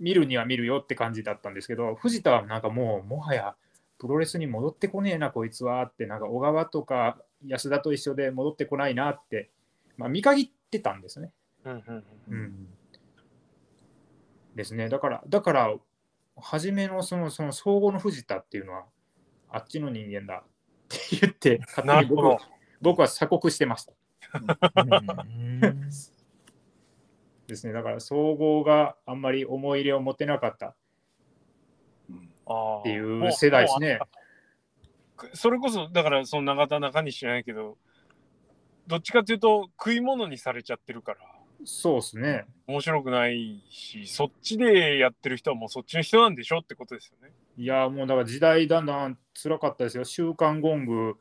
[0.00, 3.54] 見るには見るよって感じだったんですけど藤田はなんかもうもはや
[3.98, 9.50] プロレスに戻ってこねえなこいつはってなんか小川とか安田と一緒で戻ってこないなって、
[9.96, 11.30] まあ、見限ってたんですね。
[11.64, 12.68] うんうんうんうん
[14.54, 14.88] ですね。
[14.88, 15.74] だから、だから、
[16.36, 18.84] 初めのそのその総合の藤田っていうのは、
[19.50, 20.46] あっちの人間だっ
[20.88, 22.38] て言って、勝手に
[22.80, 23.92] 僕は鎖国してました。
[24.76, 25.90] うん
[27.46, 27.72] ですね。
[27.72, 30.74] だから、総合があんまり思い入れを持てなかった
[32.78, 33.98] っていう世代ですね。
[35.34, 37.78] それこそだからその永田中西じゃないけど
[38.88, 41.18] どっちかっていうと食い物にされちゃってるから
[41.64, 42.46] そうですね。
[42.66, 47.32] 面白くないしそっちでやってる人はもうそっちの人なんでしょってことですよね。
[47.56, 50.04] いや、もうだから時代だんだん辛かったですよ。
[50.04, 51.14] 週刊ゴング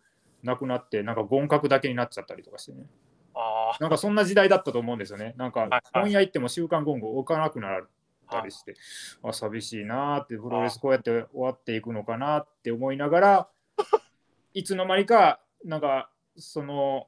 [0.44, 2.86] なくなって、なんかゴン格だけになっちゃったりとかしてね。
[3.34, 5.36] あなんかそんな時代だったと思うんですよね。
[5.38, 7.88] なんか本屋行っても週刊ゴング置かなくなるあ、はい
[8.32, 8.76] たりして、
[9.24, 13.50] あ寂しいなーって、プロレスこうやって終わっていくのかなって思いながら、
[14.54, 17.08] いつの間にか、なんか、その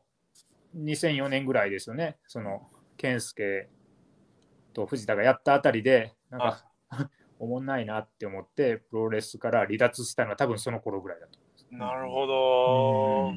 [0.75, 2.69] 2004年ぐらいですよね、その
[3.03, 3.67] 健介
[4.73, 6.65] と藤田がやったあたりで、なんか、
[7.37, 11.37] おもんないなって思って、プロレスから離脱したのは多分その頃ぐらいだと
[11.69, 13.33] なるほど。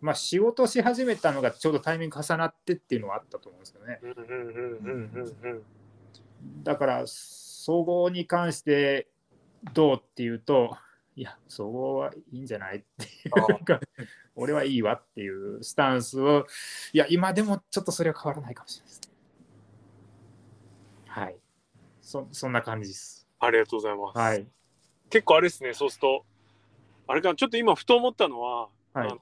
[0.00, 4.00] まあ仕事し始めたのがちょうどタイミング重なってっていうのはあったと思うんですけどね。
[6.64, 9.08] だから総合に関して
[9.72, 10.76] どうっていうと
[11.16, 13.08] いや総合はいいんじゃないってい
[13.60, 13.80] うか
[14.40, 16.46] 俺はいいわっていうスタンスを
[16.92, 19.00] いや今でもちょっとそれは変わらないかもしれないです。
[19.02, 19.08] ね
[21.08, 21.36] はい。
[22.00, 23.28] そそんな感じです。
[23.40, 24.18] ありがとうございます。
[24.18, 24.46] はい。
[25.10, 26.24] 結構あれですねそうすると。
[27.08, 28.70] あれかなちょっと今ふと思ったのは、はい。
[28.94, 29.18] あの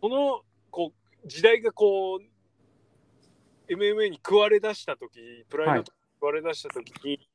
[0.00, 0.92] このこ
[1.24, 7.28] う時代がこう MMA に食われ出した時プライドと食われ出した時に、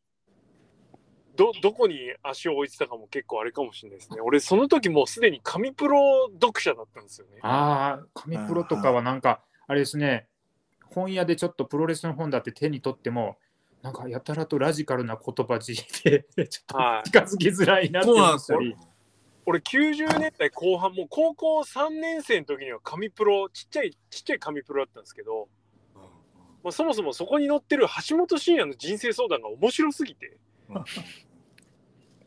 [1.35, 4.21] どどこに足を置いてたかも結構あれかもしれないですね。
[4.21, 7.39] 俺その時もうすでに紙プロ読者だったんですよね。
[7.41, 10.27] ああ紙プロとかはなんかあれですね。
[10.93, 13.37] 本屋でちょっとプロレスの本だって手に取っても
[13.81, 17.09] なんかやたらとラジカルな言葉尻で ちょっとはい。
[17.09, 18.87] 近づきづらいなってそうなん思ったりですよ。
[19.45, 25.49] 俺90年代後半もう高校3年生の時には紙プロちっちゃいちっちゃい紙プロだったんですけど、
[26.63, 30.37] まあ、そもそもそこに載ってる橋本真也の人生相談が面白すぎて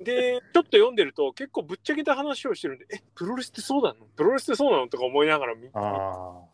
[0.03, 4.07] でちょっと読んでると結構ぶっちゃけた話をしてるんでえプロレスってそうなの？
[4.17, 4.89] プロレスってそうなの？
[4.89, 6.45] とか思いながら見ああ。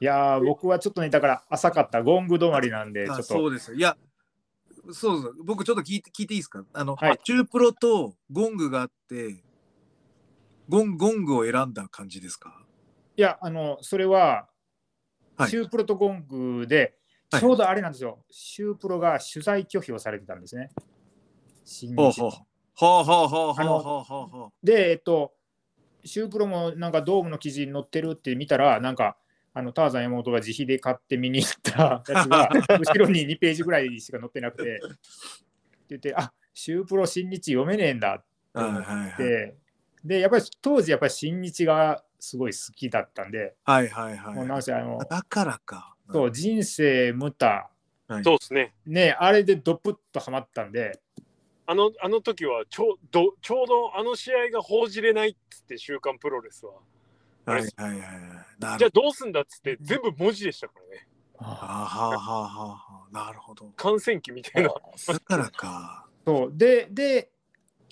[0.00, 3.22] いやー僕はちょっとねだから浅かったゴング止まりなんでちょあっと。
[3.24, 3.72] そうです。
[3.72, 3.76] よ。
[3.76, 3.96] いや、
[4.92, 5.34] そうそう。
[5.44, 6.64] 僕ちょっと聞いて聞いていいですか？
[6.72, 7.18] あの、はい。
[7.24, 9.42] チュープロとゴングがあって、
[10.68, 12.64] ゴンゴングを選んだ感じですか？
[13.16, 14.48] いやあのそれは
[15.36, 15.50] はい。
[15.50, 16.26] シュープロとゴン
[16.60, 16.94] グではい
[17.30, 20.70] ちょうどあれなんですよ、シュープロが取材拒否をされてたんですね。
[21.64, 22.30] 新日ほうほう。
[22.74, 25.32] ほうほうほうほうほうで、えっと、
[26.04, 29.16] シュープロもなんかドームの記事に載ってるって見たら、なんか、
[29.52, 32.48] あのターザン山本が自費で買って見に行ったやつが、
[32.78, 34.96] 後ろに2ページぐらいしか載ってなくて、って
[35.90, 38.24] 言って、あシュープロ新日読めねえんだって
[38.54, 38.58] う。
[38.58, 39.16] はい思っはいはい。
[39.16, 39.56] て、
[40.04, 44.34] で、やっぱり当時、やっぱり新日がすごい好きだったんで、はいはいはい。
[44.36, 45.96] もうなんせあの、だからか。
[46.10, 47.70] そう人生無駄、
[48.08, 50.98] はいそうですねね、あれでドプッとはまったんで、
[51.66, 56.72] あのあの時はちょうどちょうどあの試合が報じれないっつって「週刊プロレスは」
[57.44, 58.20] はいはいはいはい。
[58.58, 59.02] なじゃあるほど。
[59.02, 61.06] どうすんだっつって全部文字でしたからね
[61.36, 63.26] はあはあはあはあ。
[63.26, 63.66] なるほど。
[63.76, 66.06] 観戦記みたいなだからか。
[66.26, 67.30] そうでで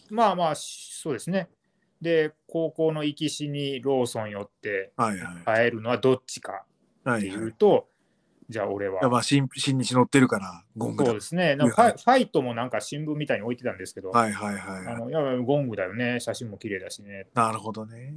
[0.08, 1.50] まあまあそうですね
[2.00, 5.42] で高校の行きしにローソン寄ってはいはい。
[5.44, 7.54] 会えるのはどっちかってはいはい。
[8.48, 9.08] じゃあ俺は。
[9.08, 11.10] まあ新新日乗ってるからゴングだ。
[11.10, 11.56] そうですね。
[11.56, 14.94] なんかファイファイトもなんか新聞みたいに置いてたんですけど、はいはいはいはい。
[14.94, 17.26] あのいやゴングだよね、写真も綺麗だしね。
[17.34, 18.14] なるほどね。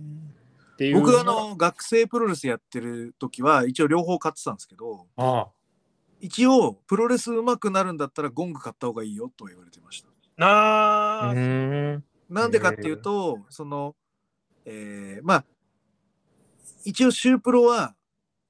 [0.73, 1.01] っていう。
[1.01, 5.47] 僕あの学生プロレスやってる時は一応両方買ってたんですけどあ
[6.21, 10.09] 一応プロレス上手くなるんだったらゴング買った方がいいよと言われてました。
[10.37, 12.03] なあ、ん。
[12.29, 13.95] なんでかっていうと、その、
[14.65, 15.45] えーまあ、
[16.85, 17.95] 一応、シュープロは、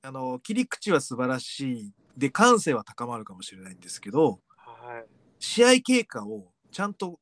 [0.01, 1.91] あの、切り口は素晴らしい。
[2.17, 5.05] で、感性は高まるかもしれないんですけど、はい。
[5.39, 7.19] 試合経過をちゃんと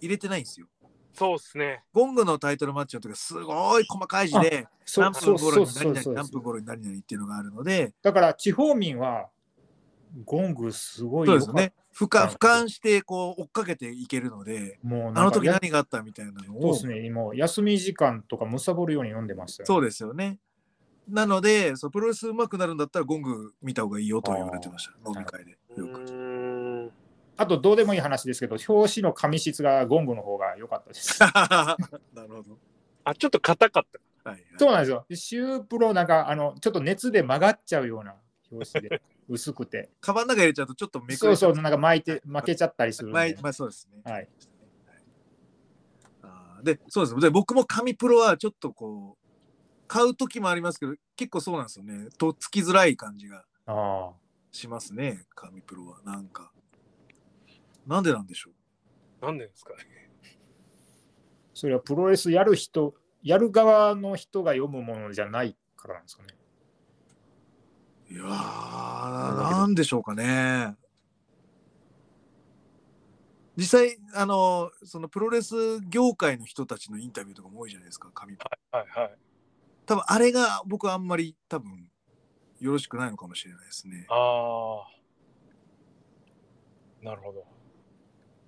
[0.00, 0.66] 入れてないんですよ。
[1.12, 1.82] そうですね。
[1.92, 9.28] ゴングのタイトルマッチの時はすごい細かい字で、そ何分頃に何々、何分頃に何々っていうのがあるので、だから地方民は
[10.24, 11.72] ゴングすごいそうですね。
[11.94, 14.88] 俯瞰俯瞰してこう追っかけていけるので、た。
[14.88, 20.38] もうあの時何があったみたいなのをそうですね、もう休み時間とかむさぼるように飲んでましたよ、そうですよね。
[21.10, 24.92] なので、そうプロレス上手くなるんだったらゴング見た方がいいよとは言われてました。
[25.10, 25.58] 飲み会で。
[25.76, 26.92] うよく。
[27.36, 31.18] あとどうでもいい話ですけど、表紙の紙質がゴングの方が良かったです。
[31.20, 31.76] な
[32.22, 32.58] るほど。
[33.04, 33.84] あ、ちょっと硬かっ
[34.22, 34.30] た。
[34.30, 35.06] はい、そうなんですよ。
[35.14, 38.14] シュープロなんかあのちょっと熱で曲がっちゃうような
[38.52, 39.90] 表紙で 薄くて。
[40.00, 43.14] カバンの中入れちゃうとちょっとめくれちゃそうそう、なんか巻いて負けちゃったりするんで。
[43.14, 44.02] まあ、まあ、そうですね。
[44.04, 44.28] はい。
[46.62, 47.20] で、そうです。
[47.20, 49.19] で、僕も紙プロはちょっとこう、
[49.92, 52.10] 買う時もありますけど、結構そうなんですよね。
[52.16, 54.12] とっつきづらい感じがああ
[54.52, 55.26] しますね。
[55.34, 56.00] 紙プロは。
[56.04, 56.52] なんか。
[57.88, 58.50] なんでなんでしょ
[59.20, 59.26] う？
[59.26, 59.72] なんでですか？
[59.74, 60.08] ね。
[61.54, 62.94] それはプロレスやる人、
[63.24, 66.28] やる側の人が読むものじゃないからなんですかね。
[68.12, 70.76] いやー、なんでしょうかね。
[73.56, 78.78] 実際、あの、そのプロレス業界の人たちのインタビューとかも多いじゃないですか、紙プロ。
[78.78, 79.18] はいはい。
[79.90, 81.90] 多分あれが僕はあんまり多分
[82.60, 84.06] よろしくないのかもしれないですね。
[84.08, 84.86] ああ。
[87.04, 87.44] なるほど。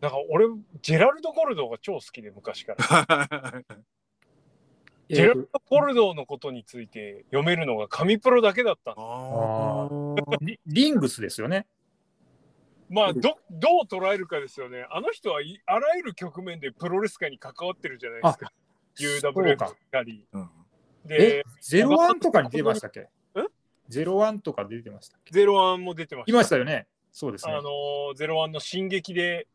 [0.01, 0.47] なんか俺、
[0.83, 3.65] ジェラルド・ゴルドーが超好きで昔から。
[5.11, 10.17] ジェラルド・ゴルドーのことについて読めるのが紙プロだけだったの。
[10.21, 11.67] あリリングスですよね。
[12.89, 14.87] まあど、どう捉えるかですよね。
[14.93, 18.53] あの人はいあらゆる局面でプロレス界に関わってるじゃないですか。
[19.01, 20.29] UWF かなり。
[20.33, 20.62] うんえ
[21.05, 23.01] で、、ゼロワンとかに出ましたっけ？
[23.01, 23.07] ん
[23.89, 25.33] ゼロワンとか出てましたっけ？
[25.33, 26.33] ゼロワンも出てました。
[26.33, 26.87] いましたよね。
[27.11, 27.53] そうですね。
[27.53, 29.47] あのーゼロワンの進撃で、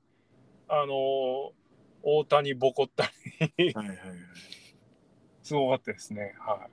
[0.67, 1.51] あのー
[2.03, 3.05] 大谷ボコった
[3.57, 3.97] り、はいはいはい。
[5.43, 6.35] すごかったですね。
[6.39, 6.69] はい。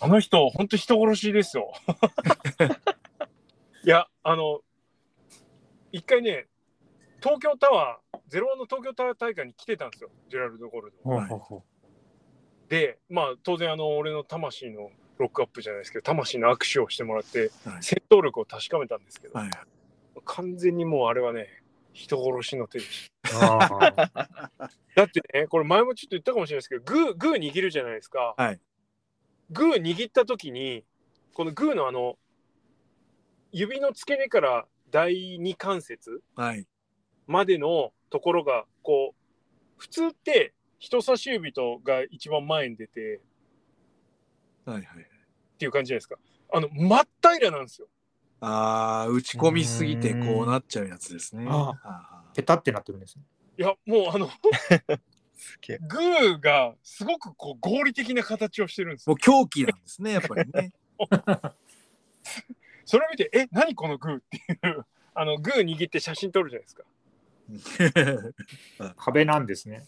[0.00, 1.72] あの人、本当人殺しですよ。
[3.84, 4.62] いや、あの、
[5.92, 6.46] 一回ね、
[7.20, 11.10] 東京タワー、ゼロワンの東京タワー大会に来てたんですよ、ジェラルド・ゴールド。
[11.10, 11.64] ほうほうほ
[12.72, 14.88] で、まあ、当然、あの、俺の魂の
[15.18, 17.82] ロックアップじゃないですけど、魂の握手をしてもらって、はい。
[17.82, 19.50] 戦闘力を確かめたんですけど、はい
[20.24, 21.48] 完全にもうあれはね、
[21.92, 23.10] 人殺しの手でし
[24.94, 28.34] だってね、これ前もちょっと言ったかもしれないですけど、グー、グー握るじゃないですか。
[28.36, 28.60] はい。
[29.50, 30.84] グー握った時に、
[31.34, 32.18] このグーのあの、
[33.50, 36.66] 指の付け根から第二関節はい。
[37.26, 43.20] までのところが、こう、普通って人差し指とが一番前に出て
[44.64, 44.84] はいはい。
[44.84, 44.86] っ
[45.56, 46.16] ていう感じじゃないですか。
[46.52, 47.86] あの、真っ平らなんですよ。
[48.40, 51.46] ああ、打ち込みすぎてこうなっちゃうやつですね。
[51.48, 53.22] あはあペタってなってるんですね。
[53.58, 54.28] いや、もうあの、
[55.36, 55.78] すげえ。
[55.78, 59.12] グーがすごくこう合理的な形をしてるんですよ。
[59.12, 60.72] もう狂気なんですね、やっぱりね。
[62.84, 64.84] それを見て、え、何このグーっていう、
[65.14, 66.82] あの、グー握って写真撮るじゃないですか。
[68.98, 69.86] 壁なんですね。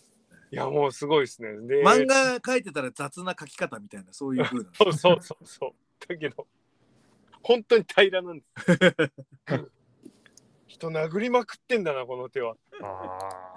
[0.55, 1.49] いや、もうすごいですね。
[1.67, 5.73] で、漫画描いてたら雑な描き方みたいな、そういう風なんですそうそうそうそう。
[6.09, 6.47] だけど、
[7.43, 9.13] 本当に平らなんです。
[10.69, 12.57] 人殴りまくってんだな、この手は。
[12.83, 13.57] あ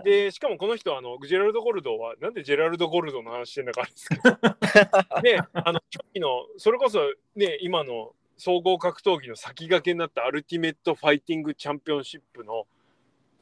[0.00, 0.02] あ。
[0.04, 4.30] で、しかもこの人は、あの、ジェラルド・ゴルドは、なんでジェラルド・ゴルドの話してんだかあれですけど、
[5.22, 7.00] ね、あの、初期の、それこそ
[7.34, 12.66] ね、今の総合格闘技の先駆けになったアルティメット・ファイティング・チャンピオンシップの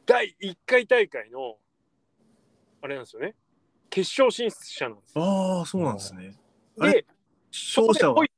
[0.07, 1.57] 第1回大会の、
[2.83, 3.35] あれなんですよね、
[3.89, 5.25] 決勝進出者なんですよ。
[5.25, 6.37] ああ、そうなんですね。
[6.77, 7.07] で、
[7.53, 8.15] 勝者は？
[8.15, 8.31] ホイ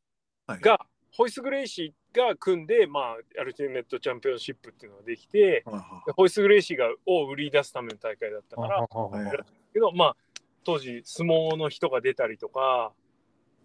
[0.47, 0.61] はい。
[0.61, 0.79] が、
[1.13, 9.33] ホイス・グレイシーが組んで、まあ、アルティメット・チャンピオンシップっていうのができて、はいはでホイス・グレイシーがを売り出すための大会だったから、はいは。
[9.35, 10.17] いけど、まあ、
[10.65, 12.93] 当時、相撲の人が出たりとか、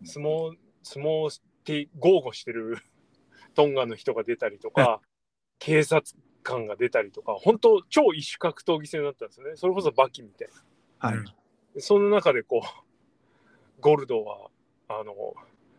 [0.05, 2.77] 相撲、相撲って豪語してる
[3.55, 5.01] トンガの人が出たりとか、
[5.57, 9.55] 警察官が出たりとか、本当超異種格闘技戦だったんですよね。
[9.55, 10.47] それこそバキみたい
[11.01, 11.09] な。
[11.09, 11.17] はい。
[11.75, 14.49] でその中でこう、ゴルドは、
[14.87, 15.13] あの、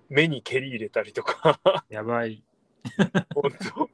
[0.08, 2.42] 目に蹴り入れたりとか、やばい。
[3.34, 3.90] 本当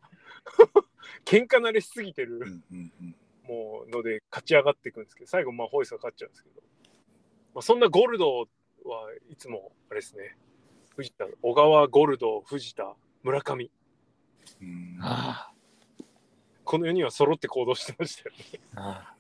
[1.24, 3.16] 喧嘩慣れしすぎてる、うんうんうん
[3.48, 6.62] もうので勝ち上がっていくんですけど最後まあホイスが勝っちゃうんですけど、
[7.54, 8.46] まあ、そんなゴルドは
[9.30, 10.36] いつもあれですね
[10.96, 13.70] 藤田小川ゴルド藤田村上
[14.60, 15.52] うんあ
[16.66, 18.60] この4人は揃って行動してましたよね。
[18.74, 19.12] あ。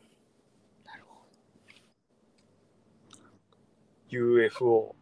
[4.08, 4.94] UFO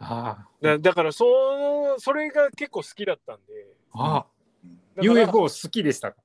[0.00, 3.66] あだだからそのそれが結構好きだったんで。
[3.94, 4.18] あ。
[4.18, 4.26] あ。
[5.02, 6.18] UFO 好きでしたか？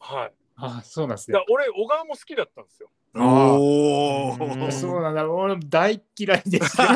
[0.00, 0.32] はい。
[0.56, 1.34] ああ、そうなんですね。
[1.38, 2.90] だ俺小川も好きだったんですよ。
[3.14, 4.62] おうん。
[4.66, 4.70] お。
[4.72, 5.30] そうなんだ。
[5.30, 6.76] 俺大嫌いで す。
[6.78, 6.88] 本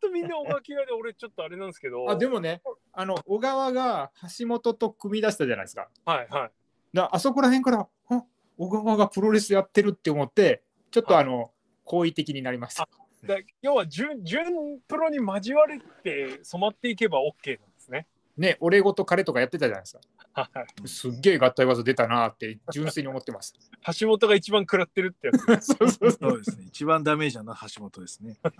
[0.00, 2.08] 当みんな小川嫌いで俺ちょっとあれなんですけど。
[2.10, 2.60] あでもね、
[2.98, 5.88] あの小川が橋本と組み出したじゃないですか。
[6.06, 6.50] はいはい
[6.94, 8.24] だあそこら辺から、あ
[8.56, 11.50] 小川がプロレスやってるって思って、ちょっとあの、
[11.84, 12.88] 好意的になりました。
[13.26, 18.06] だ要は準準プロに交われて染まっていけば OK なんですね。
[18.38, 20.00] ね、俺ごと彼とかやってたじゃないですか。
[20.32, 20.48] は
[20.84, 23.52] いすっげえ合体技出たなって純粋に思ってます。
[24.00, 25.60] 橋本が一番食らってるってやつ。
[25.76, 26.10] そうそうそう。
[26.12, 26.64] そうですね。
[26.68, 28.38] 一番ダメージなのは橋本ですね。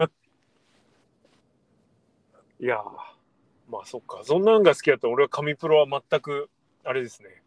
[2.61, 3.16] いやー
[3.69, 6.51] まあそっかそんなんが好きだったら俺は神プロは全く
[6.85, 7.43] あれですね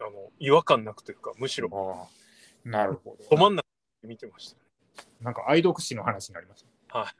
[0.00, 2.24] あの違和感なくというかむしろああ
[2.64, 3.36] なるほど。
[3.36, 3.66] ど真ん中
[4.02, 4.62] で見てましたね。
[5.20, 6.66] なんか愛読誌の話になります。
[6.88, 7.12] は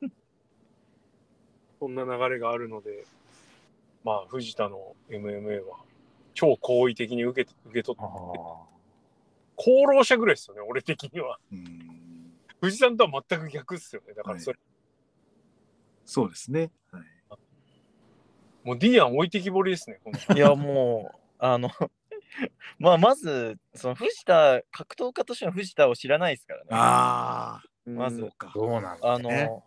[0.00, 0.10] い。
[1.78, 3.04] そんな流れがあるので
[4.04, 5.78] まあ藤田の MMA は
[6.34, 8.06] 超好意的に受けて受け取って
[9.58, 11.38] 功労者ぐらいですよね俺的には。
[11.52, 12.34] うん。
[12.60, 14.14] 藤さんとは全く逆っすよね。
[14.14, 14.58] だからそれ、
[16.10, 16.72] そうですね。
[16.90, 17.02] はい。
[18.64, 20.00] もうディアン置いてきぼりですね。
[20.02, 21.70] この いやもうあの
[22.80, 26.66] まあまずその藤田格闘家としての藤田を知らないですからね。
[26.72, 27.64] ああ。
[27.88, 28.50] まずそうか。
[28.52, 29.44] どうなんあだね。
[29.44, 29.64] の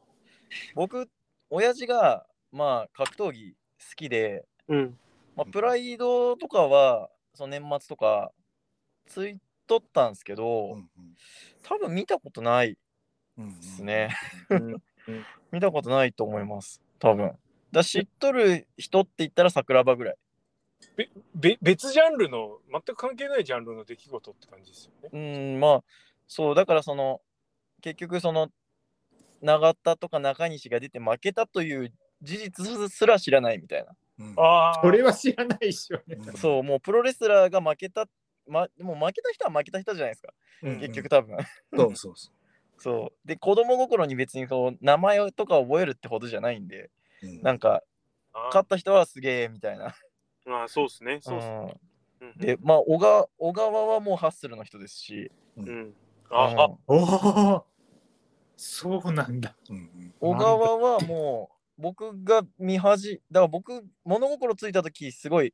[0.75, 1.09] 僕
[1.49, 4.99] 親父がまあ格闘技好きで、うん。
[5.37, 8.33] まあ、プライドとかはその年末とか
[9.05, 10.89] ついとったんですけど、うん
[11.63, 12.77] 多分見たことない
[13.37, 14.09] うんうんですね。
[14.49, 14.83] うん
[15.51, 16.81] 見たことないと思います。
[16.99, 17.31] 多分。
[17.71, 20.15] だ知っとる人って言ったら桜庭ぐらい。
[20.95, 25.09] べべ別ジャンルの全く関係ないジャンルの出来事って感じですよね。
[25.11, 25.83] うーんまあ
[26.27, 27.21] そうだからその
[27.81, 28.49] 結局その
[29.41, 33.91] 永田とか中西が出て負けたという事実すら知らないみたいな。
[34.19, 34.33] うん。
[34.37, 34.81] ああ。
[34.81, 35.93] それは知らないでし。
[35.93, 36.17] ょね。
[36.27, 36.33] うん。
[36.37, 38.05] そうもうプロレスラーが負けた、
[38.47, 40.33] ま、もう負けた人は負けた人じゃないですか。
[40.63, 41.37] うん結局多分。
[41.75, 42.31] そうそうそ
[42.77, 46.89] そうで子供心に別にそう名前とか覚えるってほどじゃないんで
[47.21, 47.27] う。
[47.27, 47.81] うんなんか
[48.33, 49.95] あ勝った人はすげえみたいな、
[50.47, 51.19] ああ、そうですね。
[51.21, 51.73] そうっすうんうん
[52.35, 55.93] でまあ小川小川はもうハッスルの人ですし、うん。
[56.31, 57.65] ああ、うんおお。
[58.57, 59.55] そうなんだ。
[60.19, 65.53] 小川はもう僕が見始だから僕物心ついた時すごい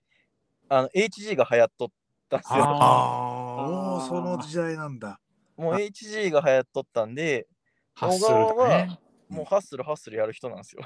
[0.70, 1.90] あの HG が流行っとっ
[2.30, 2.64] たんですよ。
[2.64, 5.20] あああ、もうその時代なんだ。
[5.60, 7.45] もう HG が流行っとったんで
[7.94, 8.99] ハッスルだね。
[9.27, 10.81] もうハッスルハッスルやる人なんですよ。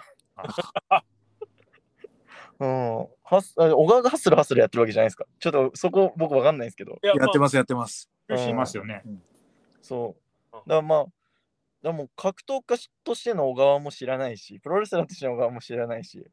[0.89, 1.03] あ
[2.59, 5.25] うん、ハッスあ小川がハッスルハッスルやってるわけじゃないですか。
[5.39, 6.93] ちょっとそこ僕わかんないですけど。
[7.03, 8.09] いややってます、やってます。
[8.27, 9.03] まあしますよね。
[9.81, 10.07] そう。
[10.07, 10.23] うん
[10.53, 11.13] だからまあ、だか
[11.83, 16.25] らもう格闘家としての小川も知らないし、プロレスラーとしての小川も知らないし。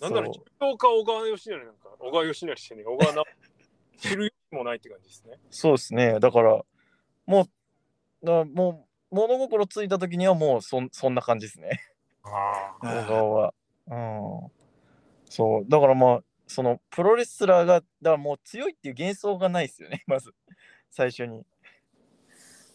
[0.00, 3.22] なんなら、そう柔道家小川義成なんか、小川義成してね、小川な
[3.98, 5.38] 知る由もないって感じですね。
[5.50, 6.18] そうですね。
[6.20, 6.64] だから、
[7.26, 7.44] もう、
[8.22, 11.80] だもう、物心ついた時にはもうそんそんな感じですね。
[12.22, 13.54] ああー小川は。
[13.88, 13.94] う
[14.46, 14.50] ん。
[15.28, 15.64] そう。
[15.68, 20.34] だからまあ、そのプロレスラーが、だからもう強いっていう幻想がないですよね、 まず、
[20.90, 21.44] 最初に。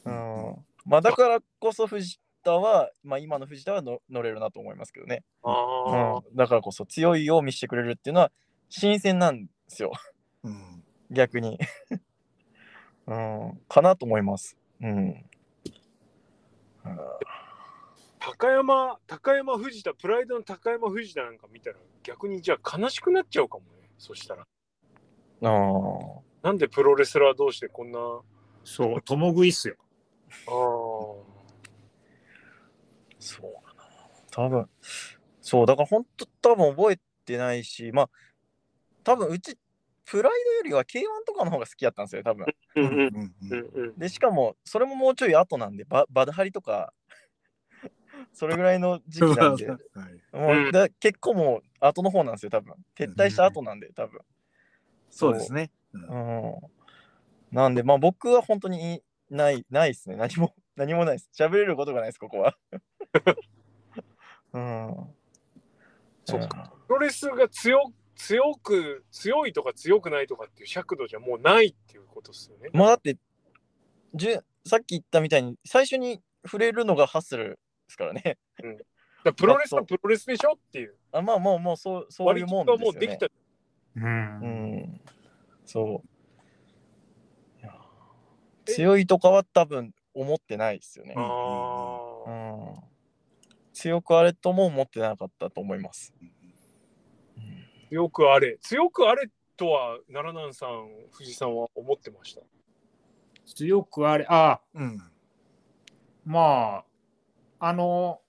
[0.05, 0.65] うん。
[0.85, 5.23] まあ、だからこそ藤田は、まあ、今の藤田はの乗れるなと思いますけどね。
[5.43, 8.31] ああ、うん、だからこそ強いを見せてくれるっていうのは
[8.69, 9.91] 新鮮なんですよ
[10.43, 11.59] うん逆に、
[13.07, 15.29] うん、かなと思います、うん、
[18.19, 23.89] 高山、高山藤田、プライドの高山藤田なんか見たら、逆にじゃあ悲しくなっちゃうかもね。
[23.97, 24.47] そしたら。
[25.41, 27.99] あーなんでプロレスラー同士でこんな。
[27.99, 28.21] あ
[28.63, 29.75] そう、共食いっすよ。
[30.47, 31.35] あ。
[33.25, 33.89] そうだな
[34.31, 34.69] 多分
[35.41, 38.09] そうだから本当多分覚えてないしまあ
[39.03, 39.57] 多分うち
[40.05, 42.45] プライドよりは K1 とかの方が好きだったんですよ多分。
[43.97, 46.93] でしかもそれももうちょい後なんでババダハリとか
[48.33, 49.79] それぐらいの時期なんではい
[50.31, 52.75] もうだ結構もう後の方なんですよ、多分。
[52.97, 54.19] 撤退した後なんで、多分。
[55.09, 55.71] そうですね。
[55.93, 56.59] うんうん。
[57.51, 60.15] なんで、まあ僕は本当にいない、ないですね。
[60.15, 61.29] 何も、 何もないです。
[61.37, 62.57] 喋れることがないです、ここは。
[64.53, 65.15] うん。
[66.25, 66.73] そっか。
[66.87, 72.69] プロレスが強強く強いとか強くないとかっていう尺度じゃもうないっていうことですよね。
[72.73, 73.17] まあだって
[74.13, 77.57] じゅさっき言ったみたいに最初に触れるのがハッスルで
[77.89, 78.21] すからね。
[78.23, 78.37] だか
[79.25, 80.95] らプロレスはプロレスでしょっていう。
[81.11, 83.17] あまあもうもうそうそういうも切りはもうんですよね。
[83.17, 83.27] できた。
[83.97, 84.47] うんう
[84.87, 85.01] ん。
[85.65, 86.07] そう。
[88.65, 91.13] 強いとかは多分思ってないですよね。
[91.15, 92.31] あうあ。
[92.71, 92.83] ん。
[93.73, 96.13] 強くあれとも思ってなかったと思います。
[97.91, 98.57] うん強くあれ。
[98.61, 102.41] 強くあれとは奈良南さん、藤井さんは思ってました？
[103.45, 105.01] 強くあれ、あうん。
[106.25, 106.83] ま
[107.59, 108.21] あ、あの、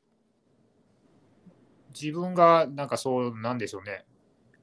[1.99, 4.05] 自分がなんかそうなんでしょうね。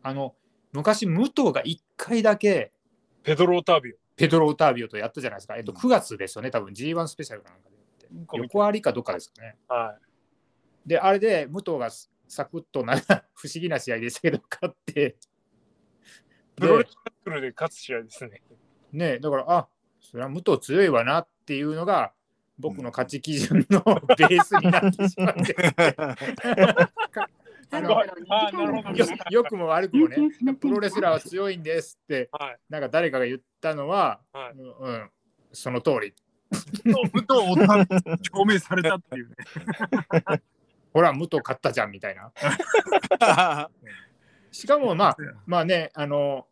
[0.03, 0.35] あの、
[0.71, 2.71] 昔、武藤が1回だけ
[3.23, 3.95] ペドロ・オタービオ。
[4.15, 5.55] ペドロ・オタービオとやったじゃないですか。
[5.57, 7.69] えっと、うん9月ですよね、多分 G1 スペシャルかなんか
[8.37, 8.37] で。
[8.43, 9.57] 横ありかどっかですかね。
[9.67, 9.97] は
[10.85, 11.89] で、あれで武藤が
[12.33, 12.95] サクッとな
[13.35, 15.17] 不思議な試合でしたけど、勝って。
[16.57, 16.57] い。
[16.59, 18.41] プロレでスタックルで勝つ試合ですね。
[18.91, 19.67] ね、だから、あ
[20.01, 22.13] それは武藤強いわなっていうのが、
[22.57, 23.81] 僕の勝ち基準の
[24.17, 25.55] ベースになってしまって。
[27.71, 30.29] あのはいあーなるほどよよくも悪くもね、
[30.59, 32.59] プロレスラーは強いんですって、はい。
[32.69, 34.59] なんか誰かが言ったのは、はい。
[34.59, 35.11] うん、うん
[35.51, 36.13] その通り。
[36.83, 37.83] 武藤オタ
[38.21, 39.35] 証明されたっていうね。
[40.93, 42.31] ほら、武藤勝ったじゃんみたいな。
[44.51, 46.47] しかも、まあ、まあね、あの、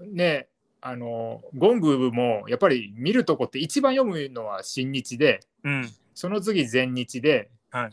[0.00, 0.48] ね、
[0.80, 5.90] あの、ゴングもやっぱり見るとこって一番読むのは新日で、うん。
[6.14, 7.90] その次全日で、はい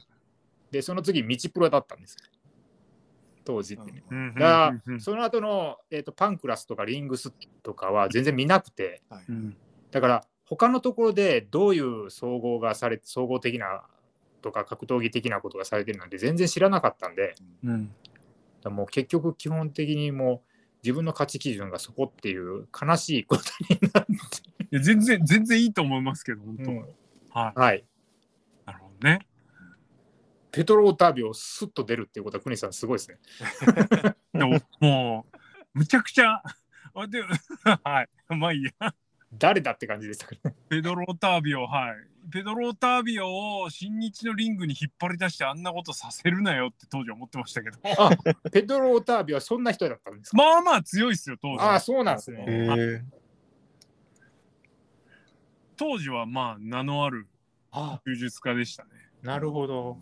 [0.73, 2.25] で、その次道プロだったんですよ。
[3.45, 4.03] 当時ってね。
[4.09, 9.57] うんだから、その後の、えー、とパンクラスとかリングスとかは全然見なくて、はいうん
[9.91, 13.83] だから他のところでどういう総合がされ総合的な
[14.43, 17.33] とか格闘技的なことがされてるなんて全然知らなかったんで、
[17.63, 17.91] うん。
[18.65, 20.53] もう結局基本的にもう
[20.83, 24.11] 自分の価値基準がそこっていう悲しいことになって、
[24.71, 26.71] いや全然、全然いいと思いますけど、本当。
[26.71, 26.85] うん
[27.33, 27.59] はい。
[27.59, 27.85] はい。
[28.65, 29.19] なるほどね。
[30.51, 33.17] ペトロ・オタービオスッと出るっていうことは、クニさんすごいですね。
[34.33, 35.25] でも、も
[35.73, 36.43] う、むちゃくちゃ、
[36.93, 37.23] あで
[37.83, 38.09] はい。
[38.35, 38.93] まあいいや。
[39.37, 40.55] 誰だって感じでしたけどね。
[40.69, 41.95] ペドロ・オタービオ、はい。
[42.31, 47.77] ペドロ・オタービオを新日のリングに引っ張り出してあんなことさせるなよって当時は思ってましたけど。
[47.97, 48.11] あ
[48.51, 51.63] ペトロ・オタービオはそんな人だったんですか、まあまあ強いっすよ、当時。
[51.63, 52.45] ああ、そうなんですへね。
[52.47, 53.03] え
[55.75, 57.27] 当時はまあ名のある
[57.71, 58.89] あ柔術家でしたね。
[59.21, 59.97] なるほど。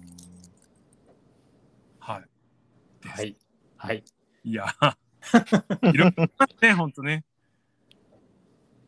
[2.00, 3.08] はい。
[3.08, 3.36] はい。
[3.78, 4.04] はい。
[4.44, 4.66] いや、
[5.94, 6.28] いろいろ
[6.62, 7.24] ね、ほんとね。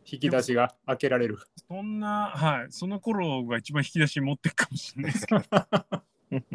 [0.05, 1.39] 引き出しが開けられる。
[1.67, 2.67] そんな、はい。
[2.69, 5.41] その頃が一番引き出し持ってるかもしれないですけど。
[5.49, 5.97] だ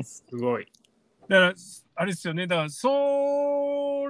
[0.03, 0.67] すごい。
[0.67, 0.71] か
[1.29, 1.55] ら、
[1.95, 2.47] あれですよね。
[2.47, 2.89] だから、そ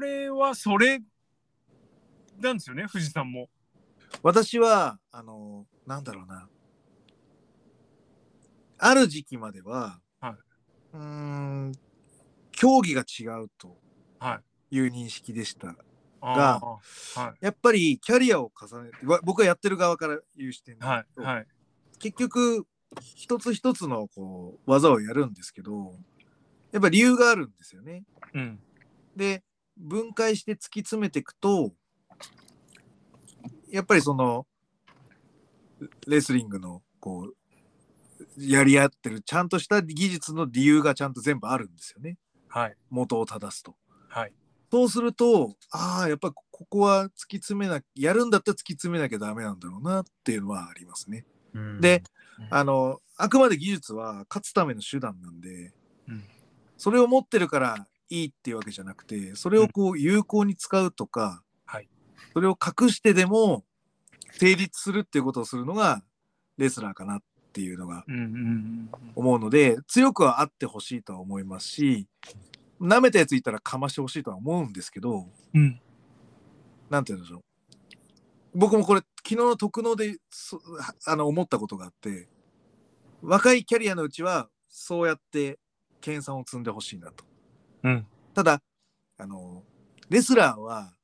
[0.00, 1.00] れはそれ
[2.40, 3.48] なんですよね、富士山も。
[4.22, 6.48] 私は、あの、なんだろうな。
[8.78, 10.32] ある時期までは、はい
[10.94, 11.72] うーん、
[12.52, 13.76] 競技が違うと
[14.18, 14.40] は
[14.70, 15.68] いいう認識でした。
[15.68, 17.44] あーはい。
[17.44, 21.20] やっぱりキャリアを重ねて、わ僕はやってる側から言う視点はい。
[21.20, 21.24] い。
[21.24, 21.46] はい。
[21.98, 22.66] 結局、
[23.14, 25.94] 一つ一つのこう技をやるんですけど、
[26.72, 28.04] やっぱ理由があるんですよね。
[28.34, 28.60] うん。
[29.16, 29.42] で、
[29.76, 31.72] 分解して突き詰めていくと、
[33.70, 34.46] やっぱりその、
[36.06, 37.34] レスリングの、こう、
[38.36, 42.16] やり合ってる、ちゃんとした技術の理由がちゃんと全部あるんですよね。
[42.48, 42.76] はい。
[42.90, 43.76] 元を正すと。
[44.08, 44.32] はい。
[44.70, 51.24] そうすると、ああ、やっぱここは突き詰めな、やるんだったら突き詰めなきゃダメなんだろうなっていうのはありますね。
[51.80, 52.02] で、
[52.50, 55.72] あの、あくまで技術は勝つための手段なんで、
[56.08, 56.24] うん。
[56.76, 61.88] それを持ってるからいいっていうわけじゃなくて、それをこう有効に使うとか、はい。
[62.32, 63.64] それを隠してでも
[64.32, 66.02] 成立するっていうことをするのが
[66.56, 67.22] レスラーかなっ
[67.52, 68.90] ていうのがうんうんうん。
[69.16, 72.06] 思うので、強くはあってほしいとは思いますし、
[72.80, 75.60] 舐めたやついたらかましてほしいとは思うんですけど、うん。
[75.60, 75.80] うん。
[76.90, 77.40] なんて言うんでしょう。
[78.54, 80.60] 僕もこれ、昨日の特納でそ
[81.06, 82.28] あの思ったことがあって、
[83.22, 85.58] 若いキャリアのうちは、そうやって
[86.00, 87.24] 研鑽を積んでほしいなと。
[87.82, 88.62] うんただ、
[89.16, 89.64] あの、
[90.08, 90.94] レスラーは、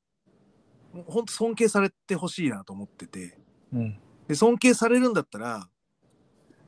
[1.07, 3.39] 本当尊敬されてほしいなと思ってて、
[3.73, 3.99] うん。
[4.29, 5.69] で尊敬されるんだったら、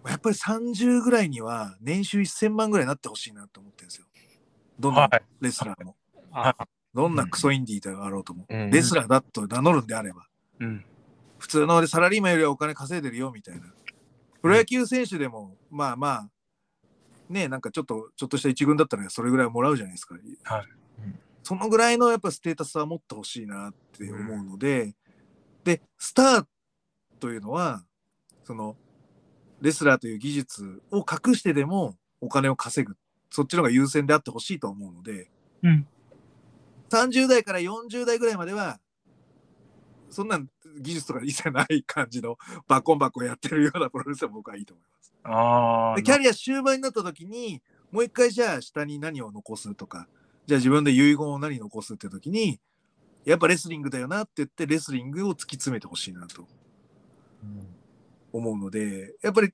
[0.07, 4.07] やっぱり30ぐらいには年収1000万ぐらいになってほしいなと思ってるんですよ。
[4.79, 5.23] どんなはい。
[5.41, 5.97] レスラーも。
[6.33, 6.55] あ
[6.95, 8.47] どんなクソインディーであろうとも。
[8.49, 8.57] う？
[8.57, 10.27] んレスラーだと名乗るんであれば。
[10.61, 10.85] うん。
[11.39, 13.63] 普通のサラリーマンよりはお金稼いでるよみたいな。
[14.43, 16.29] プロ野球選手でも、まあまあ、
[17.29, 20.17] ねなんかちょっと、ちょっとした一軍だったらそれぐらいもらうじゃないですか。
[20.45, 20.65] はい
[21.43, 24.97] そのぐらいのやっぱステータスは持ってほしいなって思うので、
[25.63, 26.47] で、スター
[27.21, 27.85] というのは、
[28.43, 28.77] その、
[29.61, 32.97] レスラーという技術を隠してでもお金を稼ぐ。
[33.37, 35.29] そっちの方が優先であってほしいと思うので、
[35.63, 35.87] うん。
[36.89, 38.81] 30代から40代ぐらいまでは、
[40.09, 40.41] そんな
[40.81, 45.13] 技術とか一切ない感じのバコンバコンやってるようなプロレスは僕はいいと思います。
[45.25, 45.97] ああ。
[45.97, 47.61] でキャリア終盤になった時に
[47.93, 50.09] もう一回じゃあ下に何を残すとか
[50.47, 52.59] じゃあ自分で遺言を何残すって時に
[53.27, 56.47] やっぱレスリングだよなって言ってレスリングを突き詰めてほしいなと
[58.33, 59.53] 思うのでやっぱり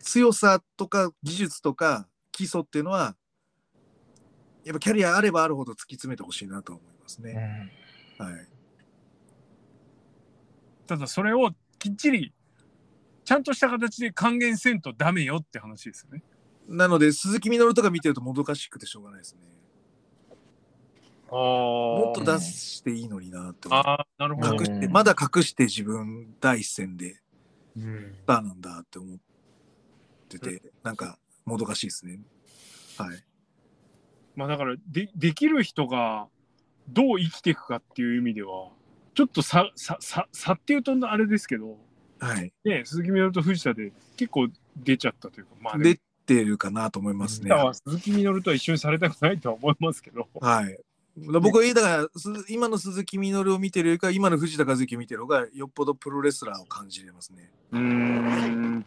[0.00, 2.08] 強さとか技術とか
[2.38, 3.16] 基礎っていうのは
[4.64, 7.72] やっぱキャリアあればあるほど突き詰めてほしいなと思いますね。
[8.16, 8.46] はい、
[10.86, 11.50] ただそれを
[11.80, 12.32] きっちり
[13.24, 16.22] ちゃんとした形で還元せんとダメよって話ですよね。
[16.68, 19.40] なので鈴木みのるとか見てるともどかしくてしょうがないですね。
[21.30, 24.52] あもっと出していいのになってああ、なるほど。
[24.54, 27.20] 隠してうんまだ隠して自分第一線で
[27.76, 29.18] うんスターなんだって思っ
[30.28, 31.18] てて、なんか
[31.48, 32.20] もどかしいですね。
[32.96, 33.24] はい。
[34.36, 36.28] まあだからでできる人が
[36.88, 38.68] どう生きていくかっていう意味では
[39.14, 41.76] ちょっと差差差差っていうとあれですけど、
[42.20, 42.52] はい。
[42.64, 47.50] ね、鈴木みのると藤田で結構出ちゃったというか、まあ、出てるかなと思いますね。
[47.84, 50.78] 鈴木みのるとは一緒にされたくないとは思いますけど、はい。
[51.16, 57.50] 僕はだからす今の鈴木みのるを見てるよりか今の藤田和之を見てる方がよっぽどプロレスラーを感じれますね。
[57.72, 58.86] うーん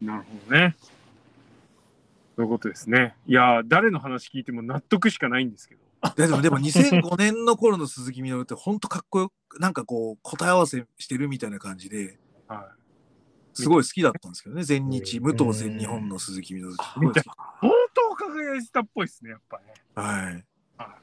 [0.00, 0.76] なるほどね。
[2.36, 3.14] そういうことですね。
[3.26, 5.80] いやー、誰の話聞いても納得しかないんですけど。
[6.16, 12.68] でもでも2005年の頃の鈴木みのるって本当かっこよくなんかこう答え合わせしてるみたいな感じでは
[13.54, 17.22] すごい好きだったんですけどね全日うん武藤全日本の鈴木みのるってすごい好きい。
[17.22, 19.64] 相当輝いてたっぽいですね、やっぱね。
[19.94, 20.44] はい
[20.76, 20.98] は。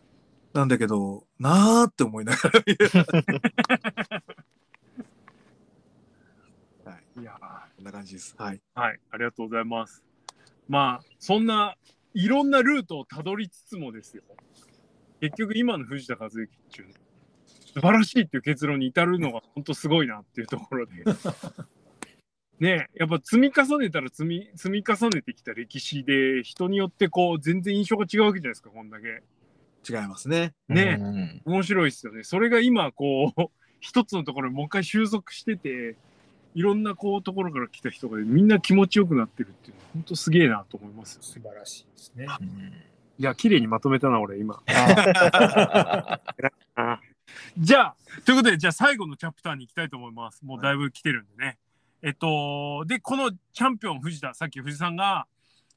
[0.53, 2.60] なんだけど、なーって思いながら。
[6.86, 7.22] はい。
[7.22, 8.36] いやーこんな感じです。
[8.38, 8.62] はい。
[8.76, 10.11] はい、ありがとうございます。
[10.72, 11.76] まあ、そんな
[12.14, 14.23] いろんなルートをたどりつつもですよ。
[15.19, 16.93] 結局今の藤田和之っていうの
[17.73, 20.93] 素晴らしいっていう結論に至るのが本当すごいなっていうところで。
[22.61, 29.23] ねえやっぱ積み重ねたら積み積み重ねてきた歴史で人によってこう全然印象が違うわけじゃないですかこんだけ。
[29.89, 30.53] 違いますね。
[30.69, 32.23] ねえうん面白いですよね。
[32.23, 33.41] それが今こう
[33.81, 35.98] 一つのところにもう一回収束してて
[36.53, 41.28] いろんなこうところから来た人がみんな気持ちよくなってるっていうのは本当すげえなと思いますよね。
[41.28, 42.28] 素晴らしいですね。
[43.18, 44.61] いや綺麗にまとめたな俺今。
[46.76, 46.99] あ
[47.57, 47.95] じゃあ
[48.26, 50.44] ということでじゃあ最後のチャプターに行きたいと思います。
[50.44, 51.57] もうだいぶ来てるんでね。
[52.02, 55.28] えっとでこのチャンピオン藤田さっき藤さんが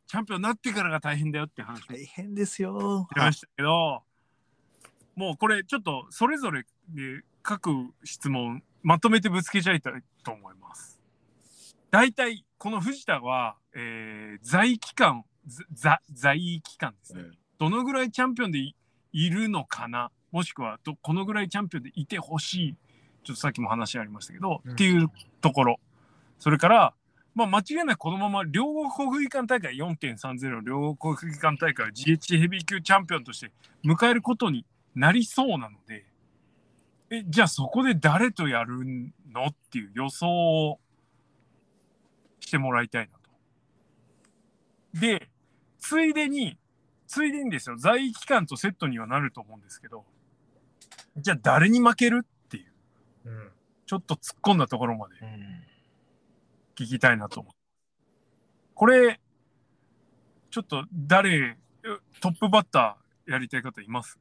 [0.07, 3.07] チャンピオンになってからが大変だよって話を大変ですよ。
[3.13, 4.03] しましたけど、
[5.17, 7.71] もうこれちょっとそれぞれで各
[8.05, 11.01] 質問まとめてぶつけちゃいたいと思います。
[11.91, 15.25] 大体この藤田は、えー在期間
[16.13, 18.75] 在位期間ですね、うんどのぐらいチャンピオンでい
[19.13, 20.11] いるのかな？
[20.33, 22.77] もしくはどこのぐらいチャンピオンでいてほしい？
[23.23, 24.73] ちょっとさっきも話ありましたけど、うん。
[24.73, 25.09] っていう
[25.41, 25.81] ところ。
[26.39, 26.95] それから
[27.35, 33.51] まあ、間違いなくこのまま両国国技館大会4.30両国国技館大会を GH ヘビー級チャンピオンとして
[33.85, 36.05] 迎えることになりそうなので
[37.19, 38.85] えじゃあそこで誰とやる
[39.33, 40.81] のっていう予想を
[42.41, 43.31] してもらいたいなと。
[45.01, 45.29] で
[45.79, 46.59] ついでに
[47.07, 50.05] ついでにですよ在位期間とセットにはなると思うんですけど
[51.17, 52.73] じゃあ誰に負けるっていう
[53.27, 53.51] うん
[53.87, 55.65] ちょっと突っ込んだところまでうん
[56.77, 57.53] 聞きたいなと思う。
[58.75, 59.21] これ、
[60.51, 61.57] ちょっと誰、
[62.21, 64.19] トップバッターやりたい方います？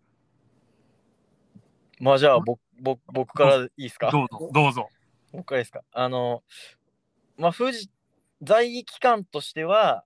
[2.00, 4.10] まあじゃあ僕僕僕からいいですか？
[4.12, 4.90] どうぞ、どうぞ。
[5.32, 5.82] 僕からですか？
[5.92, 6.44] あの
[7.38, 7.90] まあ富士
[8.42, 10.04] 在位期間としては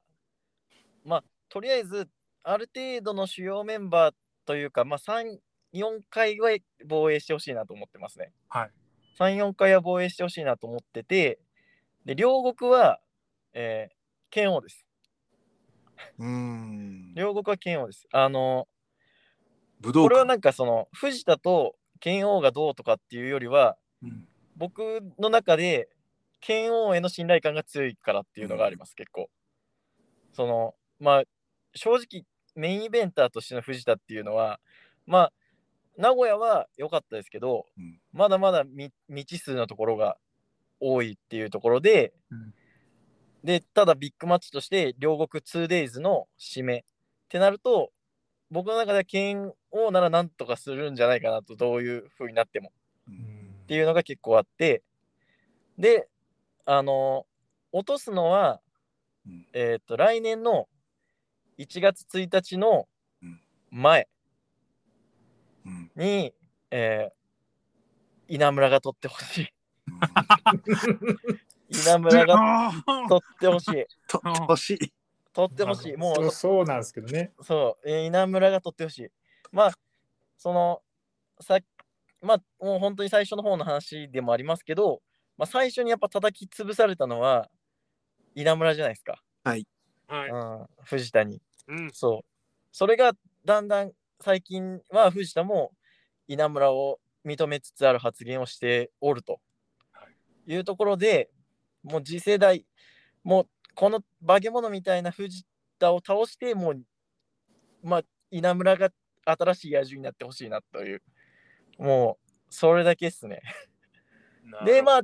[1.04, 2.10] まあとりあえず
[2.44, 4.16] ある程度の主要メンバー
[4.46, 6.52] というかまあ34回は
[6.86, 8.72] 防衛してほしいなと思ってますねはい。
[9.20, 11.40] 34回は防衛してほしいなと思ってて
[12.06, 13.00] で両国は、
[13.54, 13.96] えー、
[14.30, 14.86] 剣王です
[16.20, 17.14] うーん。
[17.16, 18.68] 両国は剣王ですあの
[19.82, 20.10] 武道館。
[20.10, 25.88] これはなんかその藤田と剣王がどうとかっていうよりはうん僕の中で
[26.40, 29.30] 剣王への信頼感が強いからっていうのがあります、結構。
[30.34, 31.24] そのまあ
[31.76, 32.26] 正直
[32.56, 34.60] メインイベンターとしての藤田っていうのは
[35.06, 35.34] まあ
[35.98, 38.00] 名古屋は良かったですけど、うん。
[38.14, 40.18] まだまだ未未知数のところが
[40.80, 42.54] 多いっていうところで、うん。
[43.44, 46.84] でただビッグマッチとして両国 2days の締めっ
[47.30, 47.92] てなると
[48.50, 52.72] 僕の中では剣王ならなんとかするんじゃないかなとどういう風になっても。
[53.64, 54.84] っていうのが結構あって。
[55.78, 56.08] で
[56.66, 57.26] あの
[57.72, 58.62] 落とすのは、
[59.26, 59.48] うん。
[59.54, 60.68] えっ、と来年の
[61.58, 62.88] 1月1日の
[63.22, 63.42] うん。
[63.72, 64.08] 前
[65.66, 65.92] うん。
[65.96, 66.34] に、
[66.72, 67.18] えー
[68.30, 69.48] 稲村が取ってほしい。
[71.70, 72.72] 稲村が
[73.08, 73.86] 取ってほしい。
[74.08, 74.94] とってほしい。
[75.38, 77.32] 取ってほしいもそううそうなんですけどね。
[77.44, 79.10] そう、えー稲村が取ってほしい。
[79.52, 79.72] まあ、
[80.36, 80.82] その、
[81.40, 81.60] さ
[82.24, 85.04] まあ、もう本当に最初の方の話でもありますけど、
[85.38, 87.52] まあ、最初にやっぱ叩き潰されたのは
[88.34, 89.68] 稲村じゃないですか、はい。
[90.10, 91.40] うん、藤田に。
[91.68, 91.92] うん。
[91.94, 92.26] そう。
[92.72, 93.12] それが
[93.46, 95.72] だんだん最近は藤田も
[96.28, 99.40] 稲村を認めつつある発言をしておると
[100.48, 101.30] いうところで、
[101.84, 102.66] もう次世代、
[103.24, 103.48] もう
[103.78, 105.46] この化け物みたいな藤
[105.78, 106.82] 田を倒して、もう、
[107.84, 108.02] まあ、
[108.32, 108.90] 稲村が
[109.24, 111.04] 新しい野獣になってほしいなという、
[111.78, 113.40] もう、それだけですね。
[114.66, 115.02] で、まあ、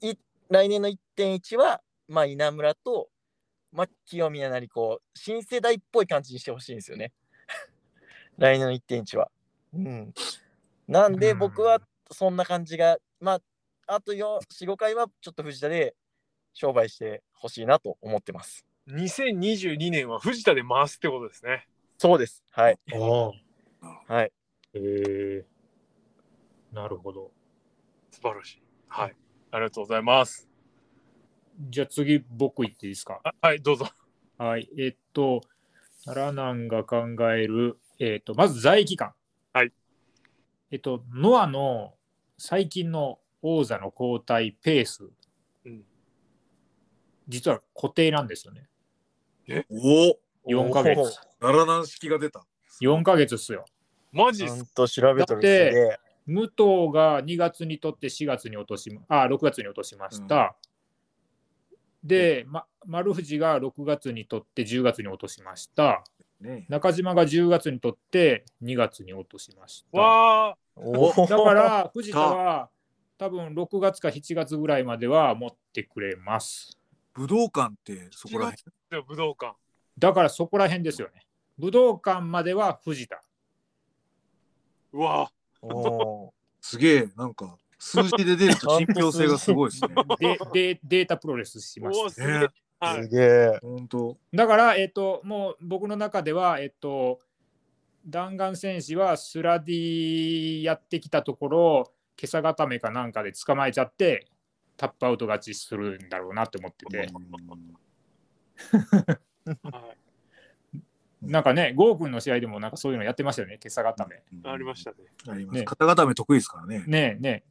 [0.00, 0.14] い
[0.48, 3.10] 来年の1.1は、まあ、稲村と、
[3.70, 7.12] まあ、清宮なりこう、新世代っぽい感じにしてほしいんですよね。
[8.38, 9.30] 来年の1.1は。
[9.74, 10.14] うん。
[10.88, 13.42] なんで、うん僕はそんな感じが、ま
[13.86, 15.94] あ、あと4、5回はちょっと藤田で
[16.52, 18.66] 商売してほしいなと思ってます。
[18.88, 21.68] 2022年は藤田で回すってことですね。
[21.98, 22.44] そうです。
[22.50, 22.78] はい。
[22.92, 23.30] あ
[23.82, 24.12] あ。
[24.14, 24.32] はい。
[24.74, 25.44] へえ
[26.72, 27.30] なるほど。
[28.10, 28.62] 素晴らしい。
[28.88, 29.16] はい。
[29.52, 30.48] ありがとうございます。
[31.68, 33.20] じゃあ次僕言っていいですか？
[33.22, 33.86] あはい、どうぞ。
[34.38, 34.68] はい。
[34.78, 35.42] えっと、
[36.04, 39.12] タラナンが考える、えっと、まず在位期間。
[39.52, 39.72] はい。
[40.70, 41.94] えっと、ノアの
[42.38, 45.10] 最近の王座の交代ペース、うん
[47.30, 48.68] 実は固定なんですよね。
[49.70, 50.96] おお4ヶ月。
[51.40, 52.44] 奈良南式が出た。
[52.82, 53.64] 4ヶ月っすよ。
[54.12, 55.98] マジっすちゃんと調べとるすげえ。
[56.26, 56.52] 武藤
[56.92, 60.54] が2月にとって4月に落としま、あ、6月に落としました。
[62.04, 66.04] で、ま、丸藤が6月にとって10月に落としました。
[66.40, 69.98] ね中島が10月にとって2月に落としました。
[69.98, 72.70] わだから藤田は
[73.18, 76.79] 多分6月か7月ぐらいまでは持ってくれます。
[77.14, 78.52] 武道館ってそこら
[78.90, 79.02] 辺？
[79.06, 79.56] 武道館。
[79.98, 81.26] だからそこら辺ですよね。
[81.58, 83.22] 武道館までは藤田。
[84.92, 85.30] うわ
[85.62, 86.30] おー
[86.60, 89.94] すげえ、なんか数字で出ると 信憑性がすごいですね。
[90.18, 90.38] で
[90.74, 91.84] でデータプロレスしー。
[91.84, 92.04] ました。
[92.04, 92.48] おーすげえね。
[92.80, 93.08] はいす。
[93.08, 93.58] げえ。
[93.60, 94.18] 本当。
[94.32, 97.20] だから、えっと、もう僕の中では、えっと、
[98.06, 104.26] 弾丸戦士はスラディやってきたところ、今朝固めかなんかで捕まえちゃって、
[104.80, 107.08] タップアウト勝ちするんだろうなって思ってて、はい
[111.20, 114.22] なんかね、ゴー君の試合でもなんかそういうのやってましたよね、今朝固め。
[114.42, 114.96] ありましたね。
[115.28, 115.58] あります。
[115.58, 116.82] ね肩固め得意ですからね。
[116.86, 117.44] ねえねえ。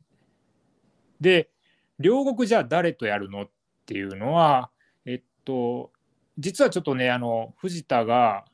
[1.21, 1.51] で、
[1.99, 3.49] 両国じゃあ誰とやるのっ
[3.85, 4.71] ていうのは、
[5.05, 5.93] えっと、
[6.39, 8.45] 実はちょっとね、あの藤田が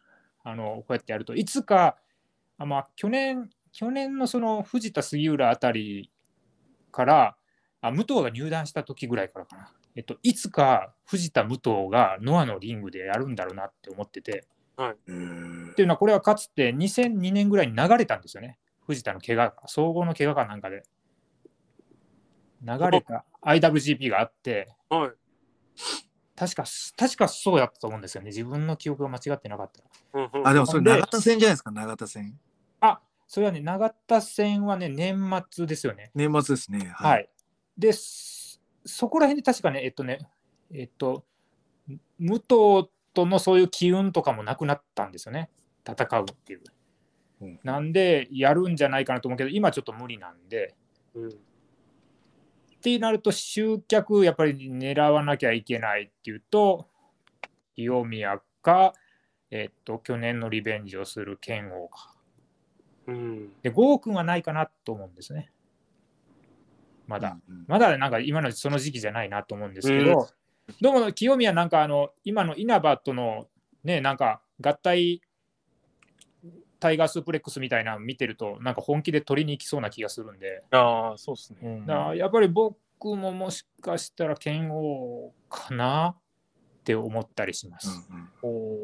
[0.44, 1.98] あのこうやってやると、いつか、
[2.58, 6.12] あまあ、去年、去年のその藤田、杉浦あたり
[6.92, 7.38] から、
[7.88, 14.48] あ武藤が入団した時ぐらいからかな、えっと、いつか藤田、武藤がノアのリングでやるんだろうなって思ってて、
[14.78, 18.58] えーっていうのは、これはかつて2002年ぐらいに流れたんですよね。
[18.88, 20.84] 藤田の怪我が、総合の怪我かなんかで。
[22.62, 25.12] 流れた IWGP があって、はい。
[26.36, 26.66] 確か、
[26.98, 28.28] 確かそうやったと思うんですよね。
[28.28, 29.82] 自分の記憶が間違ってなかった
[30.18, 30.24] ら。
[30.24, 32.40] うんうんあ、でもそれで長田戦じゃないですか、長田戦。
[32.82, 36.12] あそれはね、長田戦はね、年末ですよね。
[36.14, 36.92] 年末ですね。
[36.94, 37.30] はい。
[37.78, 40.20] で、そそこら辺で確かね、えっとね、
[40.72, 41.26] えっと、
[42.20, 45.50] 武藤とのそういう機運とかもなくなったんですよね。
[45.88, 46.60] 戦うっていう。
[47.42, 50.76] うんなんで、やるんじゃないかなと思うけど、今ちょっと無理なんで。
[51.14, 51.34] うんっ
[52.86, 56.88] てなると、集客やっぱり狙わなきゃいけないっていうと、
[57.76, 58.94] 清宮か、
[59.50, 62.16] えっと、去年のリベンジをする剣王か。
[63.08, 63.54] うん。
[63.64, 65.52] で、郷君はないかなと思うんですね。
[67.08, 67.38] まだ。
[67.48, 70.30] うんうんまだなんか今のその時期じゃないなと思うんですけど、
[70.82, 73.48] どうも清宮なんかあの今の稲葉との
[73.84, 75.22] ねなんか合体
[76.80, 81.84] タイガースープレックスみたいなの見てるとなんか本気で取りに行きそうな気がするんで、ああ、そうっすね。
[81.88, 86.18] うやっぱり僕ももしかしたら剣王かなっ
[86.84, 88.08] て思ったりします。
[88.12, 88.78] うんうんお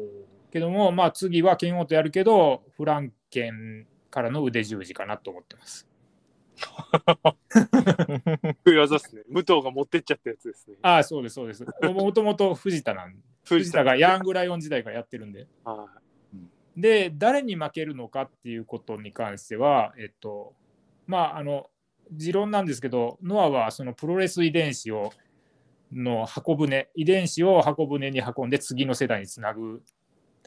[0.52, 5.88] けどもまあ次は剣王とやるけどフランケンからの腕十字かなと思ってます。
[8.64, 8.78] ー。
[8.78, 9.22] 技っすね。
[9.28, 10.76] 武藤が持ってっちゃったやつですね。
[10.82, 11.64] ああそうですそうです。
[11.82, 15.46] もともと藤田なんで藤藤田がヤングライオン時代からやってるんで。
[15.64, 15.88] は
[16.76, 20.54] で、誰に負けるのかっていうことに関しては、えっと、
[21.06, 21.70] まあ、あの、
[22.10, 25.12] 持論なんですけど、ノアはそのプロレス遺伝子を
[25.92, 29.82] の箱舟、遺伝子を箱舟に運んで次の世代につなぐ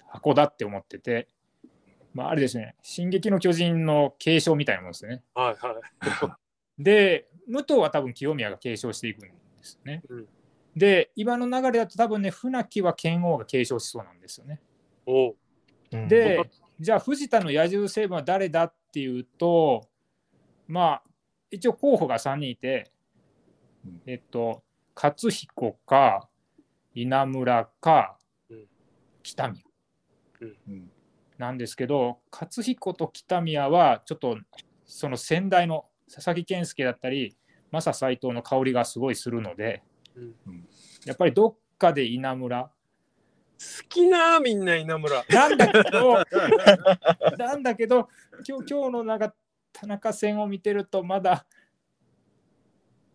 [0.08, 1.28] 箱だって思ってて、
[2.16, 5.22] まあ、あれですね、進撃の巨人の継承みたいなもんですね。
[5.36, 5.76] はいは
[6.80, 6.84] い。
[6.84, 10.02] で、武藤は多分清宮が継承していくんですよね。
[10.08, 10.28] うん。
[10.78, 14.62] で、今の流れだと多分ね、船木は剣王が継承しそうなんですよね。
[15.06, 15.36] おう。
[15.92, 16.08] うん。
[16.08, 19.86] で、じゃあ藤田の野獣成分は誰だっていうと、
[20.70, 21.04] まあ、
[21.52, 22.92] 一応候補が3人いて
[23.86, 24.64] うん、えっと、
[24.96, 26.30] 勝彦か、
[26.94, 28.18] 稲村か
[28.50, 28.66] うん、
[29.22, 29.64] 北宮。
[30.42, 30.92] うん
[31.38, 34.38] なんですけど、勝彦と北宮は、ちょっと
[34.86, 37.36] その先代の佐々木健介だったり、
[37.72, 39.84] 正斎藤の香りがすごいするので、
[40.16, 40.68] うん
[41.06, 42.64] やっぱりどっかで稲村。
[42.64, 42.70] 好
[43.88, 45.24] きなみんな稲村。
[45.30, 46.24] なんだけど、
[47.38, 48.10] なんだけど、
[48.48, 49.36] 今日今日のなんか
[49.72, 51.46] 田中戦を見てると、まだ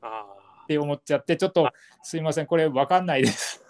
[0.03, 1.71] あって思っちゃって、ちょっと
[2.03, 3.65] すいません、これ分かんないです。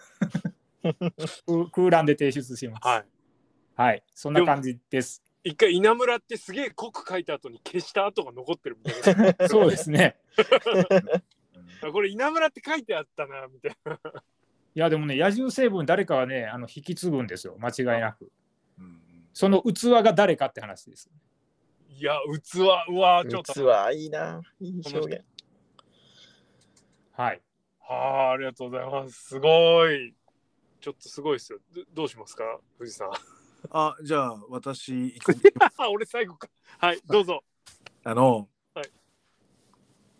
[1.47, 2.81] ク 空欄で提出します。
[2.85, 2.89] あ。
[2.91, 3.05] はい。
[3.81, 5.23] はい、そんな感じです。
[5.43, 9.35] 一回稲村ってすげえ濃く書いた後に消した跡が残ってるみたいな。
[9.49, 10.19] そうですね。
[11.83, 13.99] あこれ稲村って書いてあったなみたいな。
[14.75, 18.31] いや、でもね、野獣成分、誰かはね、あの引き継ぐんですよ、間違いなく。
[18.79, 19.01] うん
[19.33, 21.11] その器が誰かって話です。
[21.89, 22.59] いや器
[22.89, 23.55] うわちょっと。
[23.55, 24.43] 器いいな。
[24.61, 25.25] いい表現。
[27.13, 27.43] はい。
[27.79, 29.29] はあありがとうございます。
[29.29, 30.15] すごい。
[30.83, 31.61] ちょっとすごいですよ。
[31.73, 33.40] どどうしますか藤さん。
[33.71, 35.15] あじゃあ私
[35.91, 36.49] 俺最後か。
[36.79, 37.45] はいどうぞ。
[38.05, 38.91] あの、はい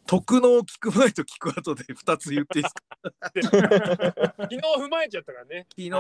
[0.07, 2.85] 徳能聞く前と聞く後で2つ言っていいですか？
[4.43, 5.67] 昨日踏まえちゃったからね。
[5.71, 5.91] 昨日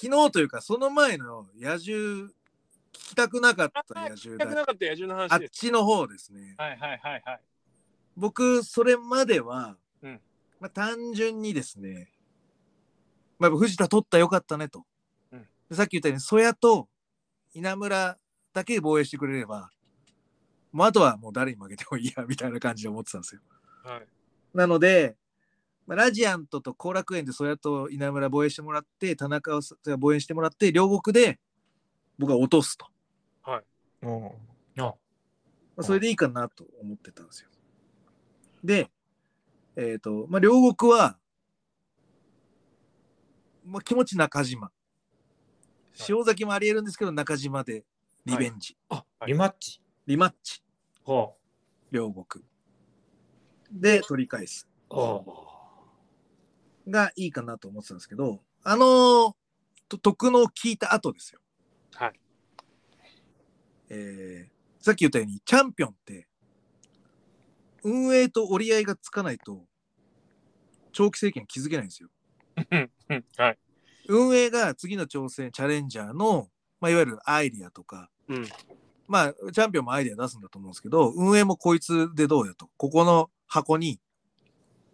[0.00, 2.32] 昨日というかその前の野獣聞
[2.92, 5.50] きたくなかった野聞き獣だたくなかった野獣のあっ話です。
[5.50, 7.40] ちの方ですねはいはいはいはい。
[8.16, 10.20] 僕それまでは、うん
[10.60, 12.12] まあ、単純にですね、
[13.40, 14.86] まあ、藤田取ったらよかったねと、
[15.74, 16.88] さっき言ったように曽谷と
[17.52, 18.18] 稲村
[18.52, 19.70] だけ防衛してくれれば
[20.74, 23.40] もうあとはもう誰に負けてもいいやみたいな感じで思ってたんですよ。
[23.84, 24.06] はい。
[24.52, 25.16] なので、
[25.86, 29.60] まあ、ラジアントと後楽園で曽谷と稲村防衛してもらって田中を
[29.98, 31.38] 防衛してもらって両国で
[32.18, 32.86] 僕は落とすと、
[34.02, 34.30] うん。
[34.82, 34.82] あ。
[34.82, 34.94] ま
[35.78, 37.50] あ、それでいいかなと思ってたんですよ。
[38.64, 38.90] で
[39.76, 41.18] えっ、とまあ両国は、
[43.64, 44.72] まあ、気持ち中島
[46.08, 47.84] 塩崎もありえるんですけど中島で
[48.24, 49.80] リベンジ、あ、はいリマッチ？
[50.06, 50.62] リマッチ
[51.06, 51.32] は
[51.90, 52.44] 両国
[53.70, 55.20] で取り返すあ。
[55.26, 55.30] あ
[56.88, 59.32] がいいかなと思ってたんですけど、あのー
[59.88, 61.40] と徳能を聞いた後ですよ。
[61.94, 62.12] はい。
[63.90, 66.28] えーさっき言ったように、チャンピオンって、
[67.84, 69.64] 運営と折り合いがつかないと、
[70.92, 72.10] 長期政権築けないんですよ。
[72.70, 73.58] うんうんはい。
[74.08, 76.48] 運営が次の挑戦、チャレンジャーの、
[76.80, 78.48] まあ、いわゆるアイディアとか、うん。
[79.06, 82.70] まあ、チャンピオンもアイディア出すんだと思うんですけど、運営もこいつでどうよと。
[82.76, 84.00] ここの箱に、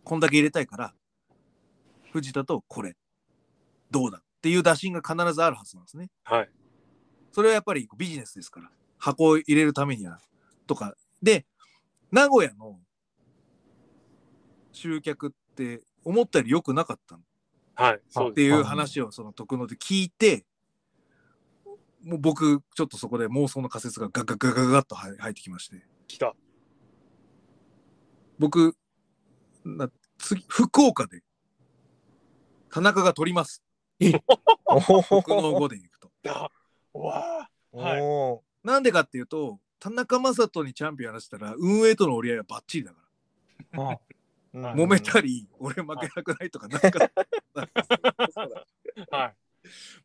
[0.05, 0.95] こんだけ入れたいから、
[2.13, 2.97] 藤田とこれ、
[3.91, 6.11] どうだっていう打診が必ずあるはずなんですね。
[6.25, 6.51] はい。
[7.33, 10.21] それはやっぱりビジネスですから、箱を入れるためには、
[10.67, 10.97] とか。
[11.23, 11.47] で、
[12.11, 12.81] 名古屋の
[14.73, 17.19] 集客って思ったより良くなかった
[17.81, 18.01] はい。
[18.11, 18.43] そうって。
[18.43, 20.45] いう話をその徳野で聞いて、
[22.05, 26.35] もう僕、ちょっとそこで妄想の仮説がガガガガガッと入入ってきまして、来た。
[28.39, 28.77] 僕、
[29.65, 31.23] な次、福岡で
[32.71, 33.63] 田中が取ります。
[34.67, 36.11] お徳能後で行くと。
[36.23, 36.51] だ。
[36.93, 37.77] わあ。
[37.77, 42.99] はいおなんでかっていうと、田中将人にチャンピオンやらせたら、運営との折り合いはバッチリだか
[43.73, 43.83] ら。
[43.83, 43.85] あ。
[43.85, 44.01] ーはい
[44.55, 47.11] 揉めたり、俺負けなくないとか、なんか、
[49.11, 49.37] はい。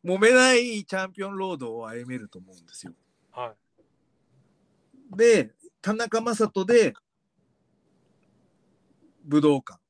[0.04, 2.94] 揉めないチャンピオンロードを歩めると思うんですよ。
[3.32, 3.54] は
[5.12, 5.16] い。
[5.16, 6.94] で、田中将人で
[9.24, 9.80] 武道館。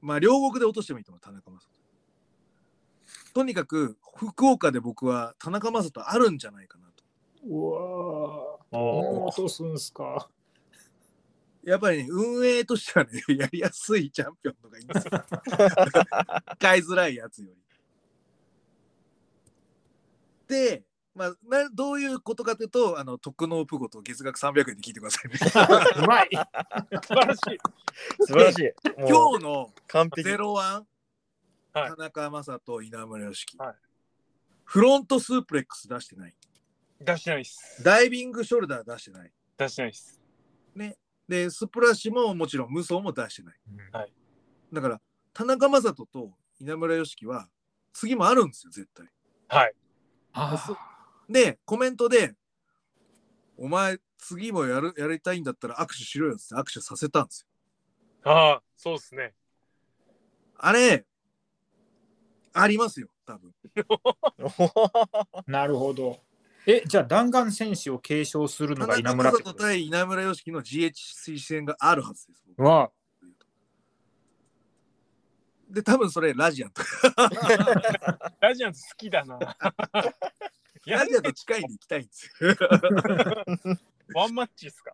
[0.00, 1.68] まあ、両国で落としてもいいと思う、田中将人。
[3.34, 7.04] とにかく、福岡で僕は田中将人あるんじゃないかなと。
[7.46, 8.76] うわあ。
[8.78, 10.28] お落とすんすか。
[11.64, 15.10] やっぱりね、運営としてはね、やりやすいチャンピオンのがいいんですよ。
[16.58, 17.56] 使いづらいやつより。
[20.48, 20.84] で、
[21.14, 25.38] まあ、などういうことかというと、あの、特納プゴと月額300円で聞いてくださいね。
[26.02, 26.28] うまい。
[26.30, 27.58] 素晴らしい。
[28.26, 28.72] 素晴らしい。
[28.96, 30.28] 今日の完璧。
[30.28, 30.86] ゼロワン、
[31.74, 33.74] はい田中将人、稲村良樹、はい
[34.64, 36.34] フロントスープレックス出してない。
[36.98, 37.82] 出してないっす。
[37.84, 39.30] ダイビングショルダー出してない。
[39.58, 40.18] 出してないっす。
[41.32, 43.56] で、スプラッシュももちろん無双も出してない。
[43.70, 44.12] うんはい
[44.70, 45.00] だから、
[45.34, 47.46] 田中将人と稲村良樹は
[47.92, 49.06] 次もあるんですよ、絶対。
[49.48, 49.74] はい。
[50.32, 50.76] あそ
[51.30, 52.34] で、コメントで、
[53.58, 57.46] お前、次もやるやりたいんだったら握手しろよって握手させたんです
[58.24, 58.30] よ。
[58.30, 59.34] ああ、そうっすね。
[60.56, 61.04] あれ、
[62.54, 63.54] ありますよ、多分。
[65.46, 66.22] なるほど。
[66.66, 69.64] え、じゃあ弾丸戦士を継承するのが稲村将人ってこと？
[69.64, 72.42] 対稲村良樹の GHC 戦があるはずです。
[72.56, 72.90] 僕わ
[75.68, 76.82] で、多分それラジアンと。
[78.40, 79.38] ラジアンズ好きだな。
[80.86, 82.54] ラジアンと近いんで行きたいんですよ。
[84.14, 84.92] ワンマッチっすか？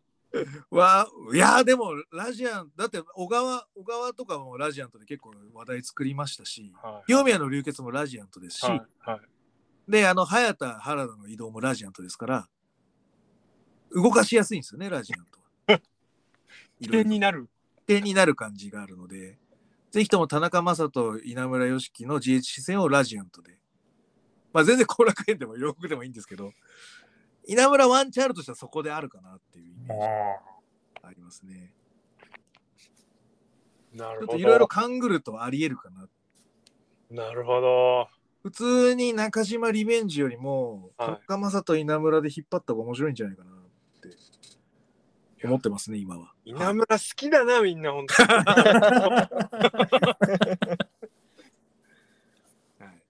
[0.71, 8.83] わいやでもラジアンだって小川小川とかもラジアントで結構話題作りましたしは清宮の流血もラジアントですし、はい。
[9.01, 9.21] はい。
[9.89, 12.49] であの早田原田の移動もラジアントですから
[13.91, 15.81] 動かしやすいんですよねラジアントは。
[16.81, 17.49] 起点になる。
[17.79, 19.39] 起点になる感じがあるので
[19.91, 23.59] ぜひとも田中将人稲村良樹の GH 戦をラジアントで
[24.53, 26.53] まあ全然後楽園でも両国でもいいんですけど
[27.47, 30.01] 稲村ワンチャンあるとしたらそこであるかなっていうイメージ
[31.03, 31.73] がありますね。
[33.95, 34.33] なるほど。
[34.33, 36.09] ちょっといろいろ勘ぐるとありえるかな。
[37.11, 38.09] なるほど。
[38.43, 43.55] 普通に中島リベンジよりも、はい田中将人稲村で引っ張った方が面白いんじゃないかなっ
[44.01, 46.33] て思ってますね、今は。
[46.45, 48.29] 稲村好きだな、みんな、本当に。
[48.33, 48.45] は
[52.81, 53.03] い。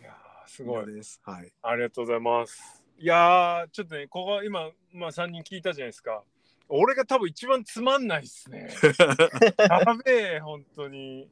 [0.00, 0.86] いやーすごい。
[0.94, 1.20] です。
[1.24, 1.52] はい。
[1.62, 2.84] ありがとうございます。
[2.98, 6.22] いやー、ちょっとね、ここ今、まあ3人聞いたじゃないですか。
[6.68, 8.68] 俺が多分一番つまんないっすね。
[9.58, 11.28] やべえ、本当に。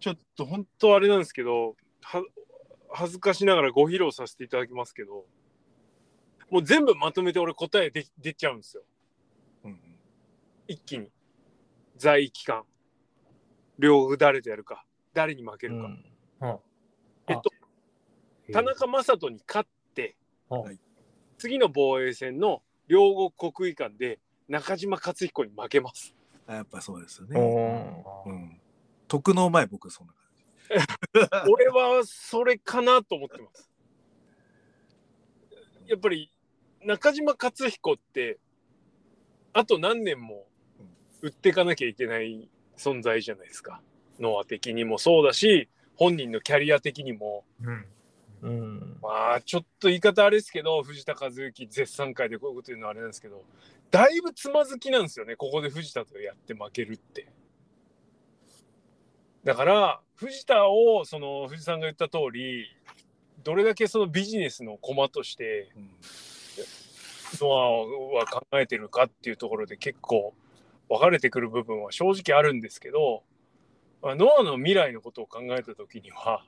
[0.00, 2.22] ちょっと本当あれなんですけど、は
[2.90, 5.24] 恥ずかしながらご披露させていただきますけど、
[6.50, 8.82] もう全部まとめて俺答えで出ちゃうんですよ。
[9.64, 9.80] うん
[10.66, 11.10] 一気に。
[11.96, 12.64] 在位期間。
[13.78, 14.84] 両国誰とやるか。
[15.14, 15.86] 誰に負けるか。
[15.86, 16.58] うん
[17.30, 17.50] えっと、
[18.52, 20.16] 田中将人に勝って、
[20.48, 20.78] はい
[21.36, 26.14] 次の防衛戦の両国国技館で中島克彦に負けます。
[26.46, 28.04] あやっぱそうですよおね。
[28.26, 28.60] ーうん。
[29.06, 30.27] 徳の前、僕そんな感じ。
[31.48, 33.70] 俺はそれかなと思ってます。
[35.86, 36.30] やっぱり
[36.84, 38.38] 中島克彦って
[39.52, 40.46] あと何年も
[41.22, 43.80] 売っていかなきゃいけない存在じゃないですか。
[44.20, 47.86] ノア的にもそうだし本人のキャリア的にもうん
[48.42, 48.98] うん。
[49.02, 53.44] まあちょっと言い方あれですけど藤田和幸絶賛会でこういうこと言うのはあれなんですけど
[53.90, 57.28] だいぶつまずきなんですよねここで藤田とやって負けるって。
[59.44, 62.66] だから藤田をその藤さんが言った通り
[63.44, 65.90] どれだけそのビジネスの駒としてうん
[67.40, 70.34] ノアは考えてるかっていうところで結構
[70.88, 73.22] 分かれてくる部分は正直あるんですけど
[74.02, 76.42] ノアの未来のことを考えた時には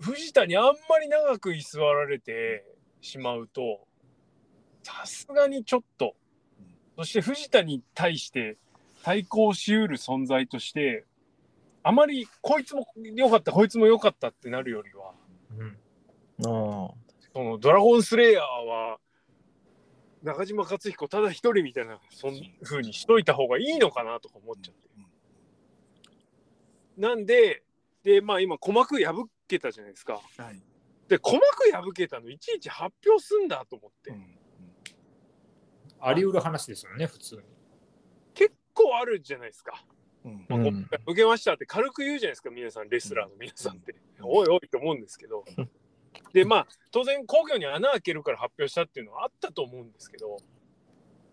[0.00, 2.64] 藤田にあんまり長く居座られて
[3.00, 3.86] しまうと
[4.82, 6.14] さすがにちょっと。
[6.96, 8.56] そして藤田に対して
[9.02, 11.04] 対抗しうる存在として
[11.84, 15.12] あまりこいつも良かったこいつも良かったってなるよりは
[15.56, 15.76] うん
[16.40, 16.90] あ
[17.32, 18.98] そのドラゴンスレイヤーは
[20.24, 24.84] 中島克彦ただ一人みたいなそん風にしといた方がいいのかなとか思っちゃって。
[26.96, 27.62] なんで、
[28.02, 30.14] で、まあ今、鼓膜破けたじゃないですか。
[30.38, 30.62] はい。
[31.08, 34.10] で、鼓膜破けたのいちいち発表すんだと思って。
[34.10, 34.38] うん
[36.06, 37.42] あり得る話ですよね、普通に。
[38.34, 39.82] 結構あるじゃないですか。
[40.24, 40.60] うんまあ、
[41.06, 43.94] 受けましたって軽く言うじゃないですか、皆さん、レスラーの皆さんって。
[44.22, 45.44] おいおいと思うんですけど。
[46.32, 50.38] で、まあ、当然、皇居に穴開けるから発表したっていうのはあったと思うんですけど、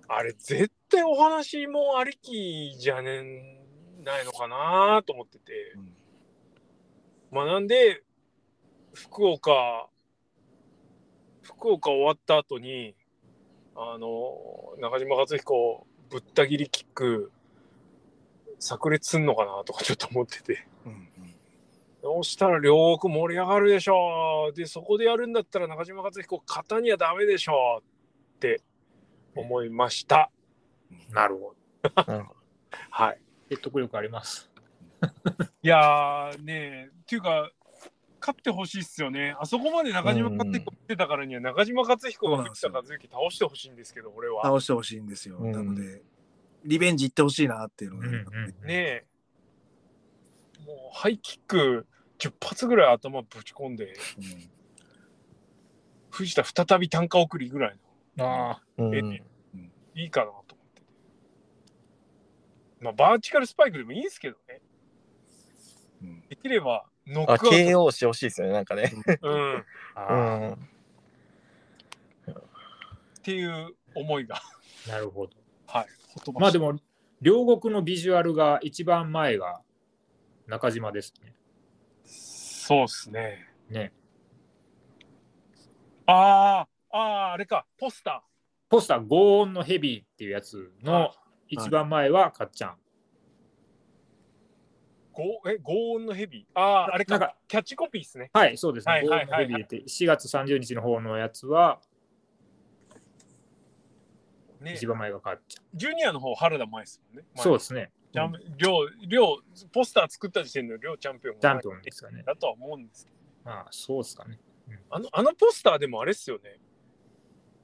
[0.08, 3.62] あれ、絶対お話もありきじゃね
[4.04, 5.74] ないのかなと思ってて。
[5.78, 5.96] うん
[7.32, 8.04] まあ、なんで、
[8.94, 9.88] 福岡、
[11.42, 12.94] 福岡終わった後に、
[13.74, 17.32] あの、中島克彦、ぶった切りキック、
[18.62, 20.66] 炸裂すんのかなとかちょっと思ってて。
[20.86, 21.08] うんうん
[22.04, 24.56] そうしたら両国盛り上がるでしょう。
[24.56, 27.84] で、そこでやるんだったら中島克彦、型にはダメでしょう
[28.38, 28.62] って
[29.36, 30.32] 思いました。
[31.12, 31.92] なるほど。
[31.94, 32.04] あ。
[32.08, 32.40] なるほど。
[32.90, 33.22] はい。
[33.50, 34.50] 説得力あります。
[35.62, 36.54] いやーね
[36.88, 37.52] え、っていうか、
[38.20, 39.36] 勝ってほしいっすよね。
[39.40, 44.44] あそこまで中島克彦ってたからには、中島克彦が藤田和幸倒してほしいんですけど、俺は。
[44.44, 45.38] 倒してほしいんですよ。
[45.38, 46.02] うんなので、
[46.64, 48.68] リベンジ行ってほしいなっていうのが、うんうん。
[48.68, 49.06] ねえ。
[50.66, 51.88] もう、ハイキック
[52.20, 53.94] 10発ぐらい頭ぶち込んで、うん。
[56.12, 57.78] 藤田再び単価送りぐらい
[58.18, 58.52] の。
[58.52, 58.96] あうん。
[58.96, 59.24] え
[59.96, 60.88] いいかなと思ってて。
[62.82, 64.62] まあ、バーチカルスパイクでもいいですけどね。
[66.02, 66.22] うん。
[66.30, 68.92] できれば、ノッあ、クアウ KO してほしいですよね、なんかね。
[69.22, 69.66] ト、うん、う
[69.96, 70.16] あ
[70.56, 70.70] ん。
[73.24, 74.42] ていう思いが、
[74.88, 75.34] なるほど。
[75.68, 75.88] はい、
[76.40, 76.78] まあでも、
[77.22, 79.62] 両国のビジュアルが一番前が
[80.48, 81.36] 中島ですね。
[82.04, 83.48] そうですね。
[83.70, 83.94] ね。
[86.06, 88.24] ああ、ああ、あれか、ポスタ
[88.70, 91.12] ポスター、ゴーンのヘビーっていうやつの
[91.48, 92.72] 一番前はかっちゃん。
[92.72, 92.76] ー。
[95.14, 96.60] ゴえ、ゴーンのヘビー？
[96.60, 98.30] ああ、あれかなんかキャッチコピーですね。
[98.34, 98.94] はい、そうですね。
[98.94, 101.82] はいゴはいはいはいーンのヘビーって4月30日の方のやつは
[104.62, 105.64] ね一、番前がかっちゃん。
[105.74, 107.26] ジュニアの方、原田舞ですもんね。
[107.36, 107.92] そうですね。
[108.14, 109.38] チャン両、両、
[109.72, 112.24] ポスター作った時点で両チャンピオンがチャンピオンですかね。
[112.24, 113.12] だとは思うんですけ
[113.46, 113.52] ど。
[113.52, 114.40] ああ、そうですかね。
[114.90, 116.60] あの、あのポスターでもあれっすよね。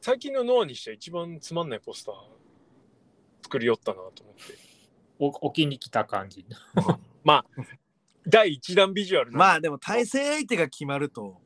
[0.02, 2.16] 最近のノアにしては一番つまんないポスター
[3.44, 4.42] 作りよったなと思って。
[5.20, 6.46] お置きに来た感じ。
[7.24, 7.46] まあ、
[8.28, 11.42] 第一弾ビジュアルまあでも対戦相手が決まると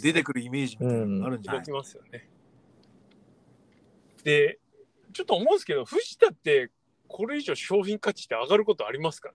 [0.00, 1.62] 出てくるイメージみたいなのがあるんじゃない？
[1.62, 2.28] 動きますよね。
[4.22, 4.60] で、
[5.12, 6.70] ちょっと思うんですけど、藤田って
[7.08, 9.34] これ以上商品価値って上がることありますかね？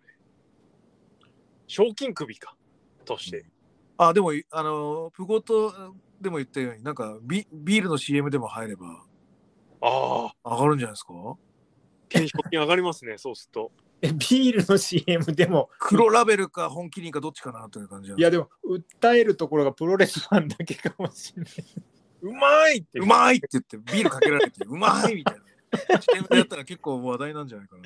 [1.67, 2.55] 賞金首か、
[3.05, 3.45] として。
[3.97, 9.03] あでもあのプゴトでも言ったようになんかビビールの CM でも入れば
[9.81, 11.13] ああ、上がるんじゃないですか？
[12.09, 13.71] 賞金上がりますね、そうすると。
[14.01, 21.53] えビールの CM でも、黒ラベルか本気にかどっちかなという感じいやでも、訴えるところがプロレスファンだけかもしれない。
[22.21, 22.99] うまいって。
[22.99, 25.41] うまいって言ってビールかけられてうまいみたいな
[26.01, 27.83] CM でやったら結構話題なんじゃないかな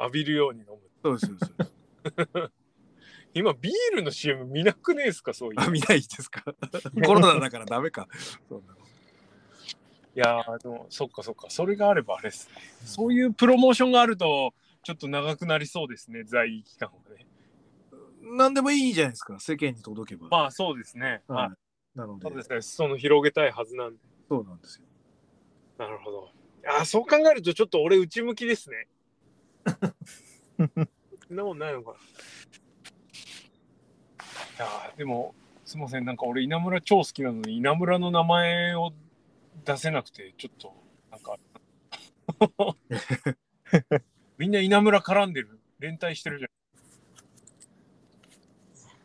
[0.00, 0.78] 浴びるように飲む。
[1.02, 1.52] そうですそうです。
[1.52, 2.52] そうです
[3.34, 5.60] 今、ビールの CM 見なくねえですか、そういう。
[5.60, 6.44] あ見ないですか？
[7.04, 8.06] コロナだからダメか。
[8.48, 8.78] そうなの
[10.16, 11.50] いやーでもそっかそっか。
[11.50, 12.54] それがあればあれですね。
[12.84, 14.54] そういうプロモーションがあると
[14.84, 17.26] ちょっと長くなりそうですね在位期間がね。
[18.22, 21.48] 何でもいいじゃないですか世間に届けば、まあそうですね、はい。
[21.48, 21.56] ま
[21.96, 22.26] なので。
[22.26, 22.62] あそうですね。
[22.62, 23.98] 裾野広げたいはずなんで
[24.28, 24.84] そうなんですよ。
[25.78, 26.30] なるほど。
[26.66, 28.88] あーそう考えるとちょっと俺内向きですね。
[31.28, 31.92] そんなもんないのか。
[31.92, 32.00] ない
[34.58, 35.34] やーでも
[35.64, 36.04] すいません。
[36.04, 38.92] なんか俺稲村超好きなのに稲村の名前を
[39.64, 40.74] 出せなくてちょっと
[41.10, 41.38] なんか。
[44.38, 46.50] みんな稲村絡んでる連帯してるじゃん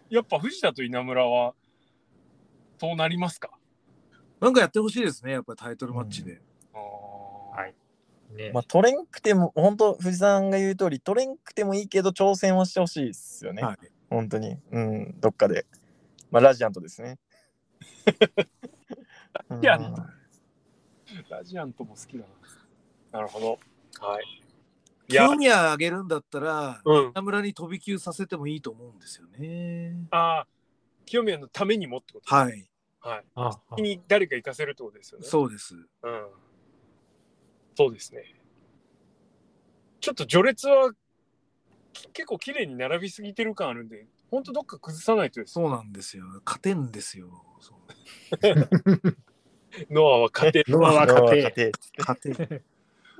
[0.09, 1.53] やっぱ藤田と稲村は
[2.79, 3.58] そうなりますか？
[4.39, 6.41] なんかやってほしいですねやっぱりタイトルマッチで、
[6.73, 7.75] はい。
[8.35, 13.63] ねまあ、取れんくても、本当藤さんが言う通り、取れんくてもいいけど、挑戦はしてほしいですよね。
[13.63, 13.77] はい
[14.09, 14.57] 本当に。
[14.71, 15.67] うん、どっかで。
[16.31, 17.19] まあ、ラジアントですね。
[19.61, 19.95] ジアンうん
[21.29, 22.25] ラジアントも好きだ
[23.11, 23.19] な。
[23.19, 23.59] なるほど。
[24.03, 24.39] はい。
[25.09, 27.11] 清、宮あげるんだったらうん。
[27.11, 30.47] 稲村に飛び級させてもいいと思うんですよねああ、
[31.05, 32.68] 清宮のためにもってことはい
[33.01, 33.25] はい。
[33.35, 35.27] ああ先に誰か行かせるってことですよね。
[35.27, 36.27] そうですうん。
[37.75, 38.35] そうですね。
[40.01, 40.93] ちょっと序列は
[41.93, 45.41] き結構綺麗に並びすぎてる感あるんで、ほんとどっか崩さないと。
[45.45, 47.43] そうなんですよ勝てんですよ
[49.89, 50.71] ノアは勝てる。
[50.71, 52.63] ノアは勝て勝てん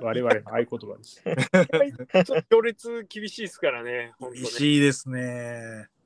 [0.00, 1.22] 我々の合言葉です。
[1.22, 4.14] ちょっと序列厳しいですからね。
[4.20, 4.38] 厳ね。
[4.46, 5.99] しいですねフ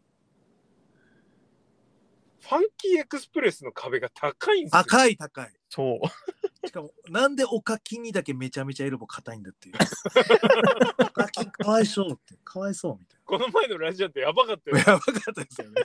[2.48, 4.82] ァンキーエクスプレスの壁が高いんですよ。
[4.84, 6.66] 高い高いそう。
[6.66, 9.74] しかもなんでおかきにだけめちゃめちゃエルボ硬いんだっていう
[10.98, 14.82] おかきかわいそうってかわいそうみたいこの前のラジアンってやばかったよな。
[14.82, 15.82] やばかったですよね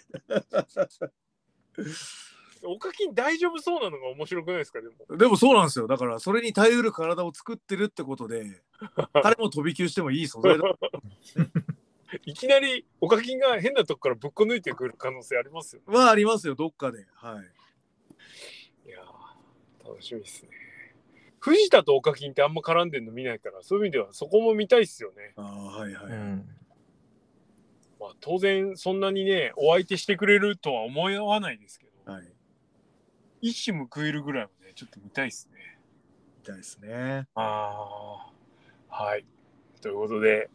[2.63, 5.17] おかきん大丈夫そうなのが面白くないですかでも。
[5.17, 8.61] でもそうなんですよだからそれに耐えうる体を作ってるってことで
[9.23, 10.63] 彼も飛び級してもいい素材だ
[12.25, 15.97] いきなりおかきんが変なとこからぶっこ抜いてくる可能性ありますよね。
[15.97, 17.41] はありますよどっかでは
[18.85, 20.49] いいやー楽しみですね。
[21.39, 25.33] 藤田とおかきんってあんま絡んでんの見ないから、そういう意味ではそこも見たいっすよね。
[25.37, 26.49] ああはいはい、うん。
[27.99, 32.23] まあ当然そんなにね、お相手してくれるとは思わないですけど、はい
[33.41, 35.79] 一矢報いるぐらいはね、ちょっと見たいっすね。
[36.39, 38.31] みたいですねあ
[38.89, 39.25] あ、はい。
[39.81, 40.49] ということで、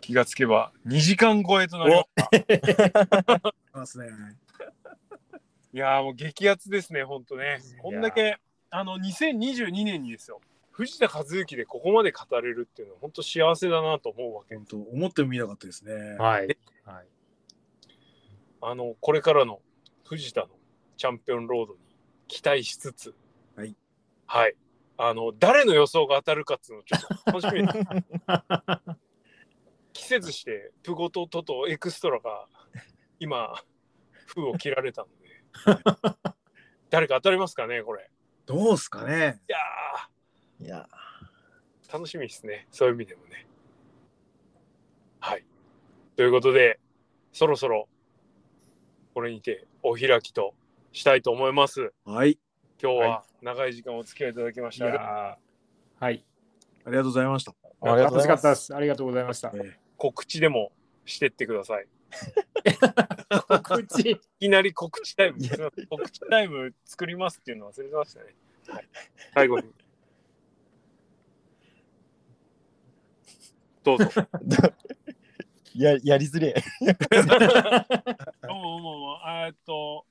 [0.00, 3.54] 気がつけば2時間超えとなりました。
[3.72, 4.06] ますね
[5.72, 7.60] いやーもう激アツですね、ほんとね。
[7.82, 8.38] こんだけ、
[8.70, 14.56] あの、2022年にですよ、藤田和幸でここまで語れるっていうのは本当幸せだなと思うわけ。
[14.56, 16.56] 本当思ってもみなかったですねはい。
[16.84, 17.06] はい。
[18.62, 19.60] あの、これからの
[20.04, 20.48] 藤田の
[20.96, 21.80] チャンピオンロードに
[22.28, 23.14] 期待しつつ、
[23.54, 23.76] はい。
[24.26, 24.54] はい。
[24.96, 27.68] あの、誰の予想が当たるかっていうのをちょっと楽しみに。
[29.92, 32.46] 季節して、プゴトトとエクストラが
[33.18, 33.54] 今、
[34.26, 35.42] 封を切られたので、
[36.90, 38.10] 誰か当たりますかね、これ。
[38.46, 39.58] どうすかねいや
[40.60, 42.66] いや、ー、楽しみですね。
[42.70, 43.46] そういう意味でもね。
[45.20, 45.44] はい。
[46.16, 46.80] ということで、
[47.32, 47.88] そろそろ、
[49.14, 50.54] これにてお開きと
[50.92, 51.92] したいと思います。
[52.04, 52.38] はい。
[52.80, 54.86] 今日はは長い時間お付き合いいただきました。
[54.86, 55.36] いやー
[56.04, 56.24] はい。
[56.84, 57.67] ありがとうございました。
[57.80, 58.40] ありがとうご楽しかざいます。
[58.40, 58.74] ったです。
[58.74, 59.52] ありがとうございました。
[59.54, 60.72] え告知でも
[61.04, 61.86] してってください。
[63.62, 64.10] 告知。
[64.10, 65.38] いきなり告知タイム、
[65.88, 68.34] 告知タイム作りますっていうの忘れてましたね。
[68.68, 68.88] はい、
[69.34, 69.72] 最後に。
[73.84, 74.04] どうぞ。
[75.74, 76.86] ややりづれえ。
[78.48, 80.04] もうもうもう、えーっと、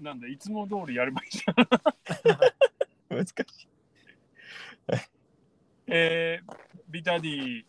[0.00, 1.54] なんだ、いつも通りやればいいじゃん。
[3.16, 3.32] 難し
[3.62, 3.68] い。
[5.86, 6.56] えー、
[6.94, 7.62] ビタディ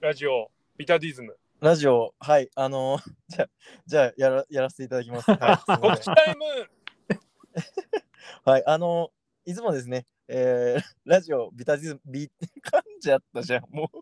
[0.00, 0.48] ラジオ、
[0.78, 1.36] ビタディズム。
[1.60, 3.48] ラジオ、はい、あのー じゃあ、
[3.84, 5.28] じゃあやらやらせていただきます。
[5.34, 6.44] はい告知タイム
[8.46, 12.30] はい、あのーいつもですね、えー、ラジオビタディズム、ビ
[12.64, 13.98] 噛んじゃったじゃん、もう。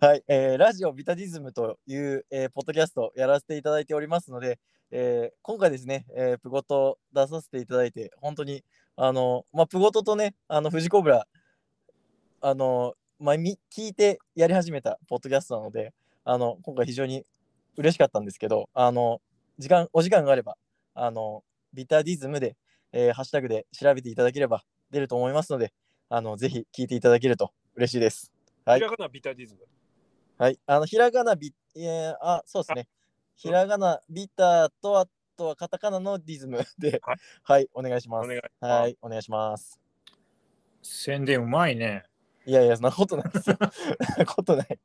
[0.00, 4.58] はい、えー、ラジオビタディズムという、えー、ポッドキャストをやらせていただいておりますので、
[4.90, 8.64] えー、今回ですね、えー、プゴト出させていただいて、本当に、
[8.96, 11.28] あのーまあ、プゴトとね、あの、藤子ブラ、
[12.40, 15.94] あのーまあ、み聞いてやり始めたポッドキャストなので、
[16.24, 17.24] あの、今回非常に
[17.76, 19.20] 嬉しかったんですけど、あの、
[19.58, 20.56] 時間、お時間があれば、
[20.94, 21.42] あの、
[21.72, 22.56] ビタディズムで、
[22.92, 25.72] えーハッシュタグで調べていただければ出ると思いますので、
[26.08, 28.32] あの、ぜひ聞いていただけると嬉しいです。
[28.64, 29.60] はいひらがなビタディズム。
[30.38, 30.58] はい。
[30.66, 32.88] あの、ひらがなビ、えーあ、そうですね。
[33.36, 35.06] ひらがなビタと、あ
[35.36, 38.26] とはカタカナのディズムで、はいはい、お願いします。
[38.26, 39.80] お願いしますはい、お願いします。
[40.82, 42.04] 宣伝うまいね。
[42.46, 43.56] いやいや、そんなことないですよ。
[43.60, 44.78] そんなことない。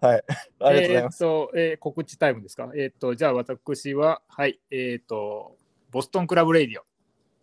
[0.00, 0.24] はい。
[0.60, 1.24] ありがとうございます。
[1.24, 2.70] えーっと、えー告知タイムですか？
[2.74, 5.56] えーっと、じゃあ私は、はい、えーっと、
[5.90, 6.84] ボストンクラブレイディオ、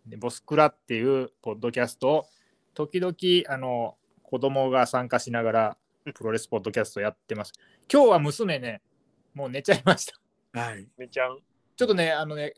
[0.08, 2.26] でボスクラっていうポッドキャストを、
[2.74, 3.14] 時々、
[3.52, 5.78] あの、子供が参加しながら、
[6.14, 7.52] プロレスポッドキャストやってます。
[7.92, 8.82] 今日は娘ね、
[9.34, 10.06] もう寝ちゃいまし
[10.52, 10.60] た。
[10.60, 10.88] はい。
[10.96, 11.38] めちゃん。
[11.76, 12.54] ちょっとね、あのね、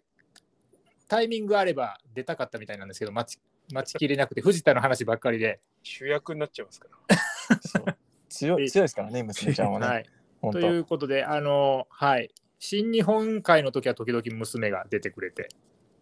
[1.08, 3.40] タイミングあれば出たかったみたいなんですけど、待ち
[3.72, 5.60] 待ちきれなくて、藤田の話ばっかりで。
[5.82, 7.16] 主役になっちゃいますから。
[7.60, 7.84] そう
[8.28, 9.86] 強い強いですからね、娘ちゃんはね。
[9.86, 15.48] はい、ということで、あの、はい、新日本会の時は時々娘が出てくれて、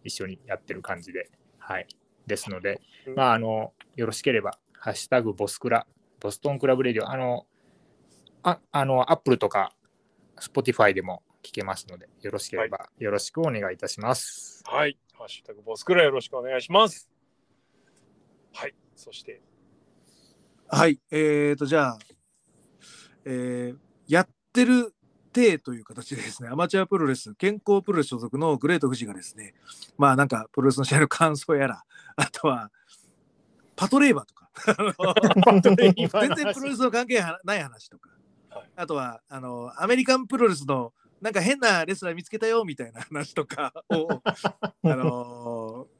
[0.03, 1.87] 一緒にやってる感じで、はい、
[2.25, 5.87] ですので、うんまあ、あの、よろしければ、ハッシュタグボスクラ、
[6.19, 7.45] ボストンクラブレディオ、あの、
[8.43, 9.73] ああの、アップルとか、
[10.39, 14.63] スポティファイでも聞けますので、よろしければ、よろしくお願いいたします。
[14.65, 14.97] はい。
[15.13, 17.16] ハッシュタグボスクラよろしくお願いします。
[18.57, 18.73] はい。
[18.95, 19.39] そして、
[20.67, 20.99] はい。
[21.11, 21.99] えーと、じゃあ、
[23.25, 23.77] えー
[24.07, 24.95] やってる
[25.33, 29.53] 体という形でですね、アマチュアプロレス、健康プロレス所属のグレート富士がですね、
[29.97, 31.83] まあなんかプロレスの試合の感想やら、
[32.15, 32.71] あとは、
[33.75, 34.49] パトレーバーとか、
[35.61, 38.09] 全然プロレスの関係はない話とか、
[38.49, 45.96] はいあとはあのアメリカンプロレスのなんか変なレスラー見つけたよみたいな話とかを、あのー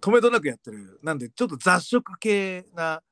[0.00, 3.02] 止めどなくやってるなんでちょっと雑食系な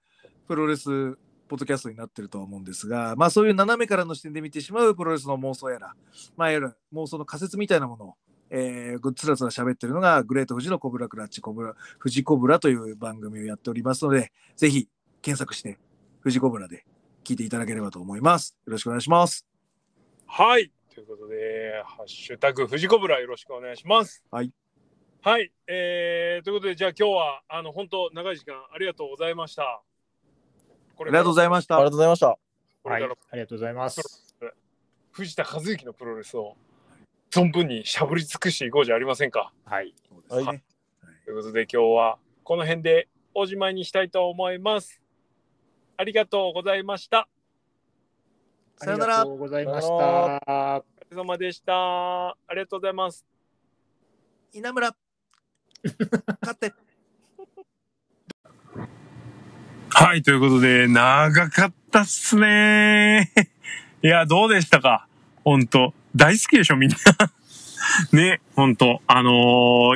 [0.47, 1.17] プロレス
[1.49, 5.95] ポッドキャストになってるとは思うんですがまあそういう斜めからの視点で見てしまうプロレスの妄想やら
[6.37, 8.15] まあいわゆる妄想の仮説みたいなものを
[8.51, 14.89] えー、つらつら喋ってるのがグレート富士のコブラクラッチコブラ富士コブラという番組をやっておりますのでぜひ
[15.21, 15.77] 検索して
[16.23, 16.87] 富士コブラで
[17.25, 19.45] 聞いていただければと思いますよろしくお願いします
[20.29, 20.71] はい。
[20.95, 24.23] ということで、ハッシュタグ、藤子ブラよろしくお願いします。
[24.31, 24.53] はい。
[25.29, 25.53] はい。
[25.67, 29.83] えー、ということで、じゃあ今日は、あの、本当長い時間ありがとうございました。
[30.97, 32.27] こありがとうございましたありがとうございました。
[32.29, 32.39] はい、
[32.93, 32.97] あ
[33.35, 34.35] りがとうございます。
[35.13, 36.57] 藤田和之のプロレスを
[37.31, 39.53] 存分にしゃぶり尽くしていこうじゃありませんか。
[39.67, 39.95] はい。
[40.31, 40.65] はいね
[41.27, 44.99] ということで今日はこの辺でおしまいにしたいと思います。
[45.99, 47.29] ありがとうございました。
[48.79, 49.95] さよならありがとうございました。
[49.95, 52.29] お疲れ様でした。
[52.29, 53.27] ありがとうございます。
[54.55, 54.97] 稲村
[55.85, 56.73] 勝って
[59.91, 63.33] はい、ということで、長かったっすね。
[64.03, 65.07] いや、どうでしたか？
[65.45, 66.97] 本当大好きでしょ、みんな。
[68.13, 69.31] ね、本当あの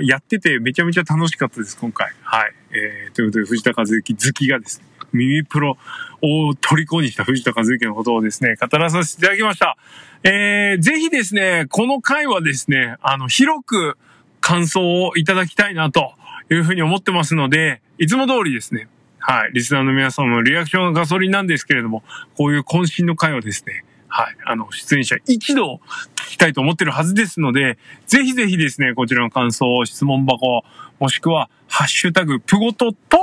[0.00, 2.12] ーやっててめちゃめちゃ楽しかったです、今回。
[2.22, 2.54] はい。
[2.72, 5.76] えー、ということで、藤田和之好きがですね、耳プロ
[6.22, 9.76] を虜にした藤田和之のことをですね、語らさせていただきました。
[10.24, 13.98] えー、ぜひですね、この回はですね、あの、広く
[14.42, 16.12] 感想をいただきたいなと
[16.50, 18.88] いうふうに思ってますので、いつも通りですね、
[19.18, 22.02] はい、リスナーの皆様のリアクションがガソリンなんですけれども、
[22.36, 25.80] こういう渾身の回をですね、はい、あの、出演者一度
[26.16, 30.64] 聞きたいと思ってるはずですので、ぜひぜひですね、こちらの感想、質問箱、
[30.98, 33.18] もしくは、ハッシュタグ、プゴトと、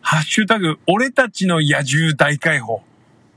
[0.00, 2.82] ハッシュタグ、俺たちの野獣大解放。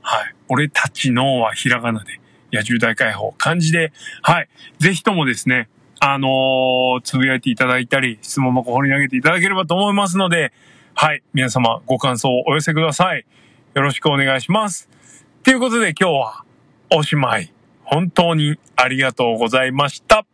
[0.02, 0.34] はい。
[0.48, 2.20] 俺たちのはひらがなで、
[2.52, 3.32] 野獣大解放。
[3.38, 3.92] 漢字で、
[4.22, 4.48] はい。
[4.78, 5.68] ぜひともですね、
[6.00, 10.52] あのつぶやいていただいたり、質問箱掘り投げていただければと思いますので、
[10.94, 11.22] はい。
[11.32, 13.24] 皆様、ご感想をお寄せください。
[13.74, 14.88] よろしくお願いします。
[15.42, 16.44] ということで今日は、
[16.90, 17.52] おしまい。
[17.84, 20.27] 本当にありがとうございました。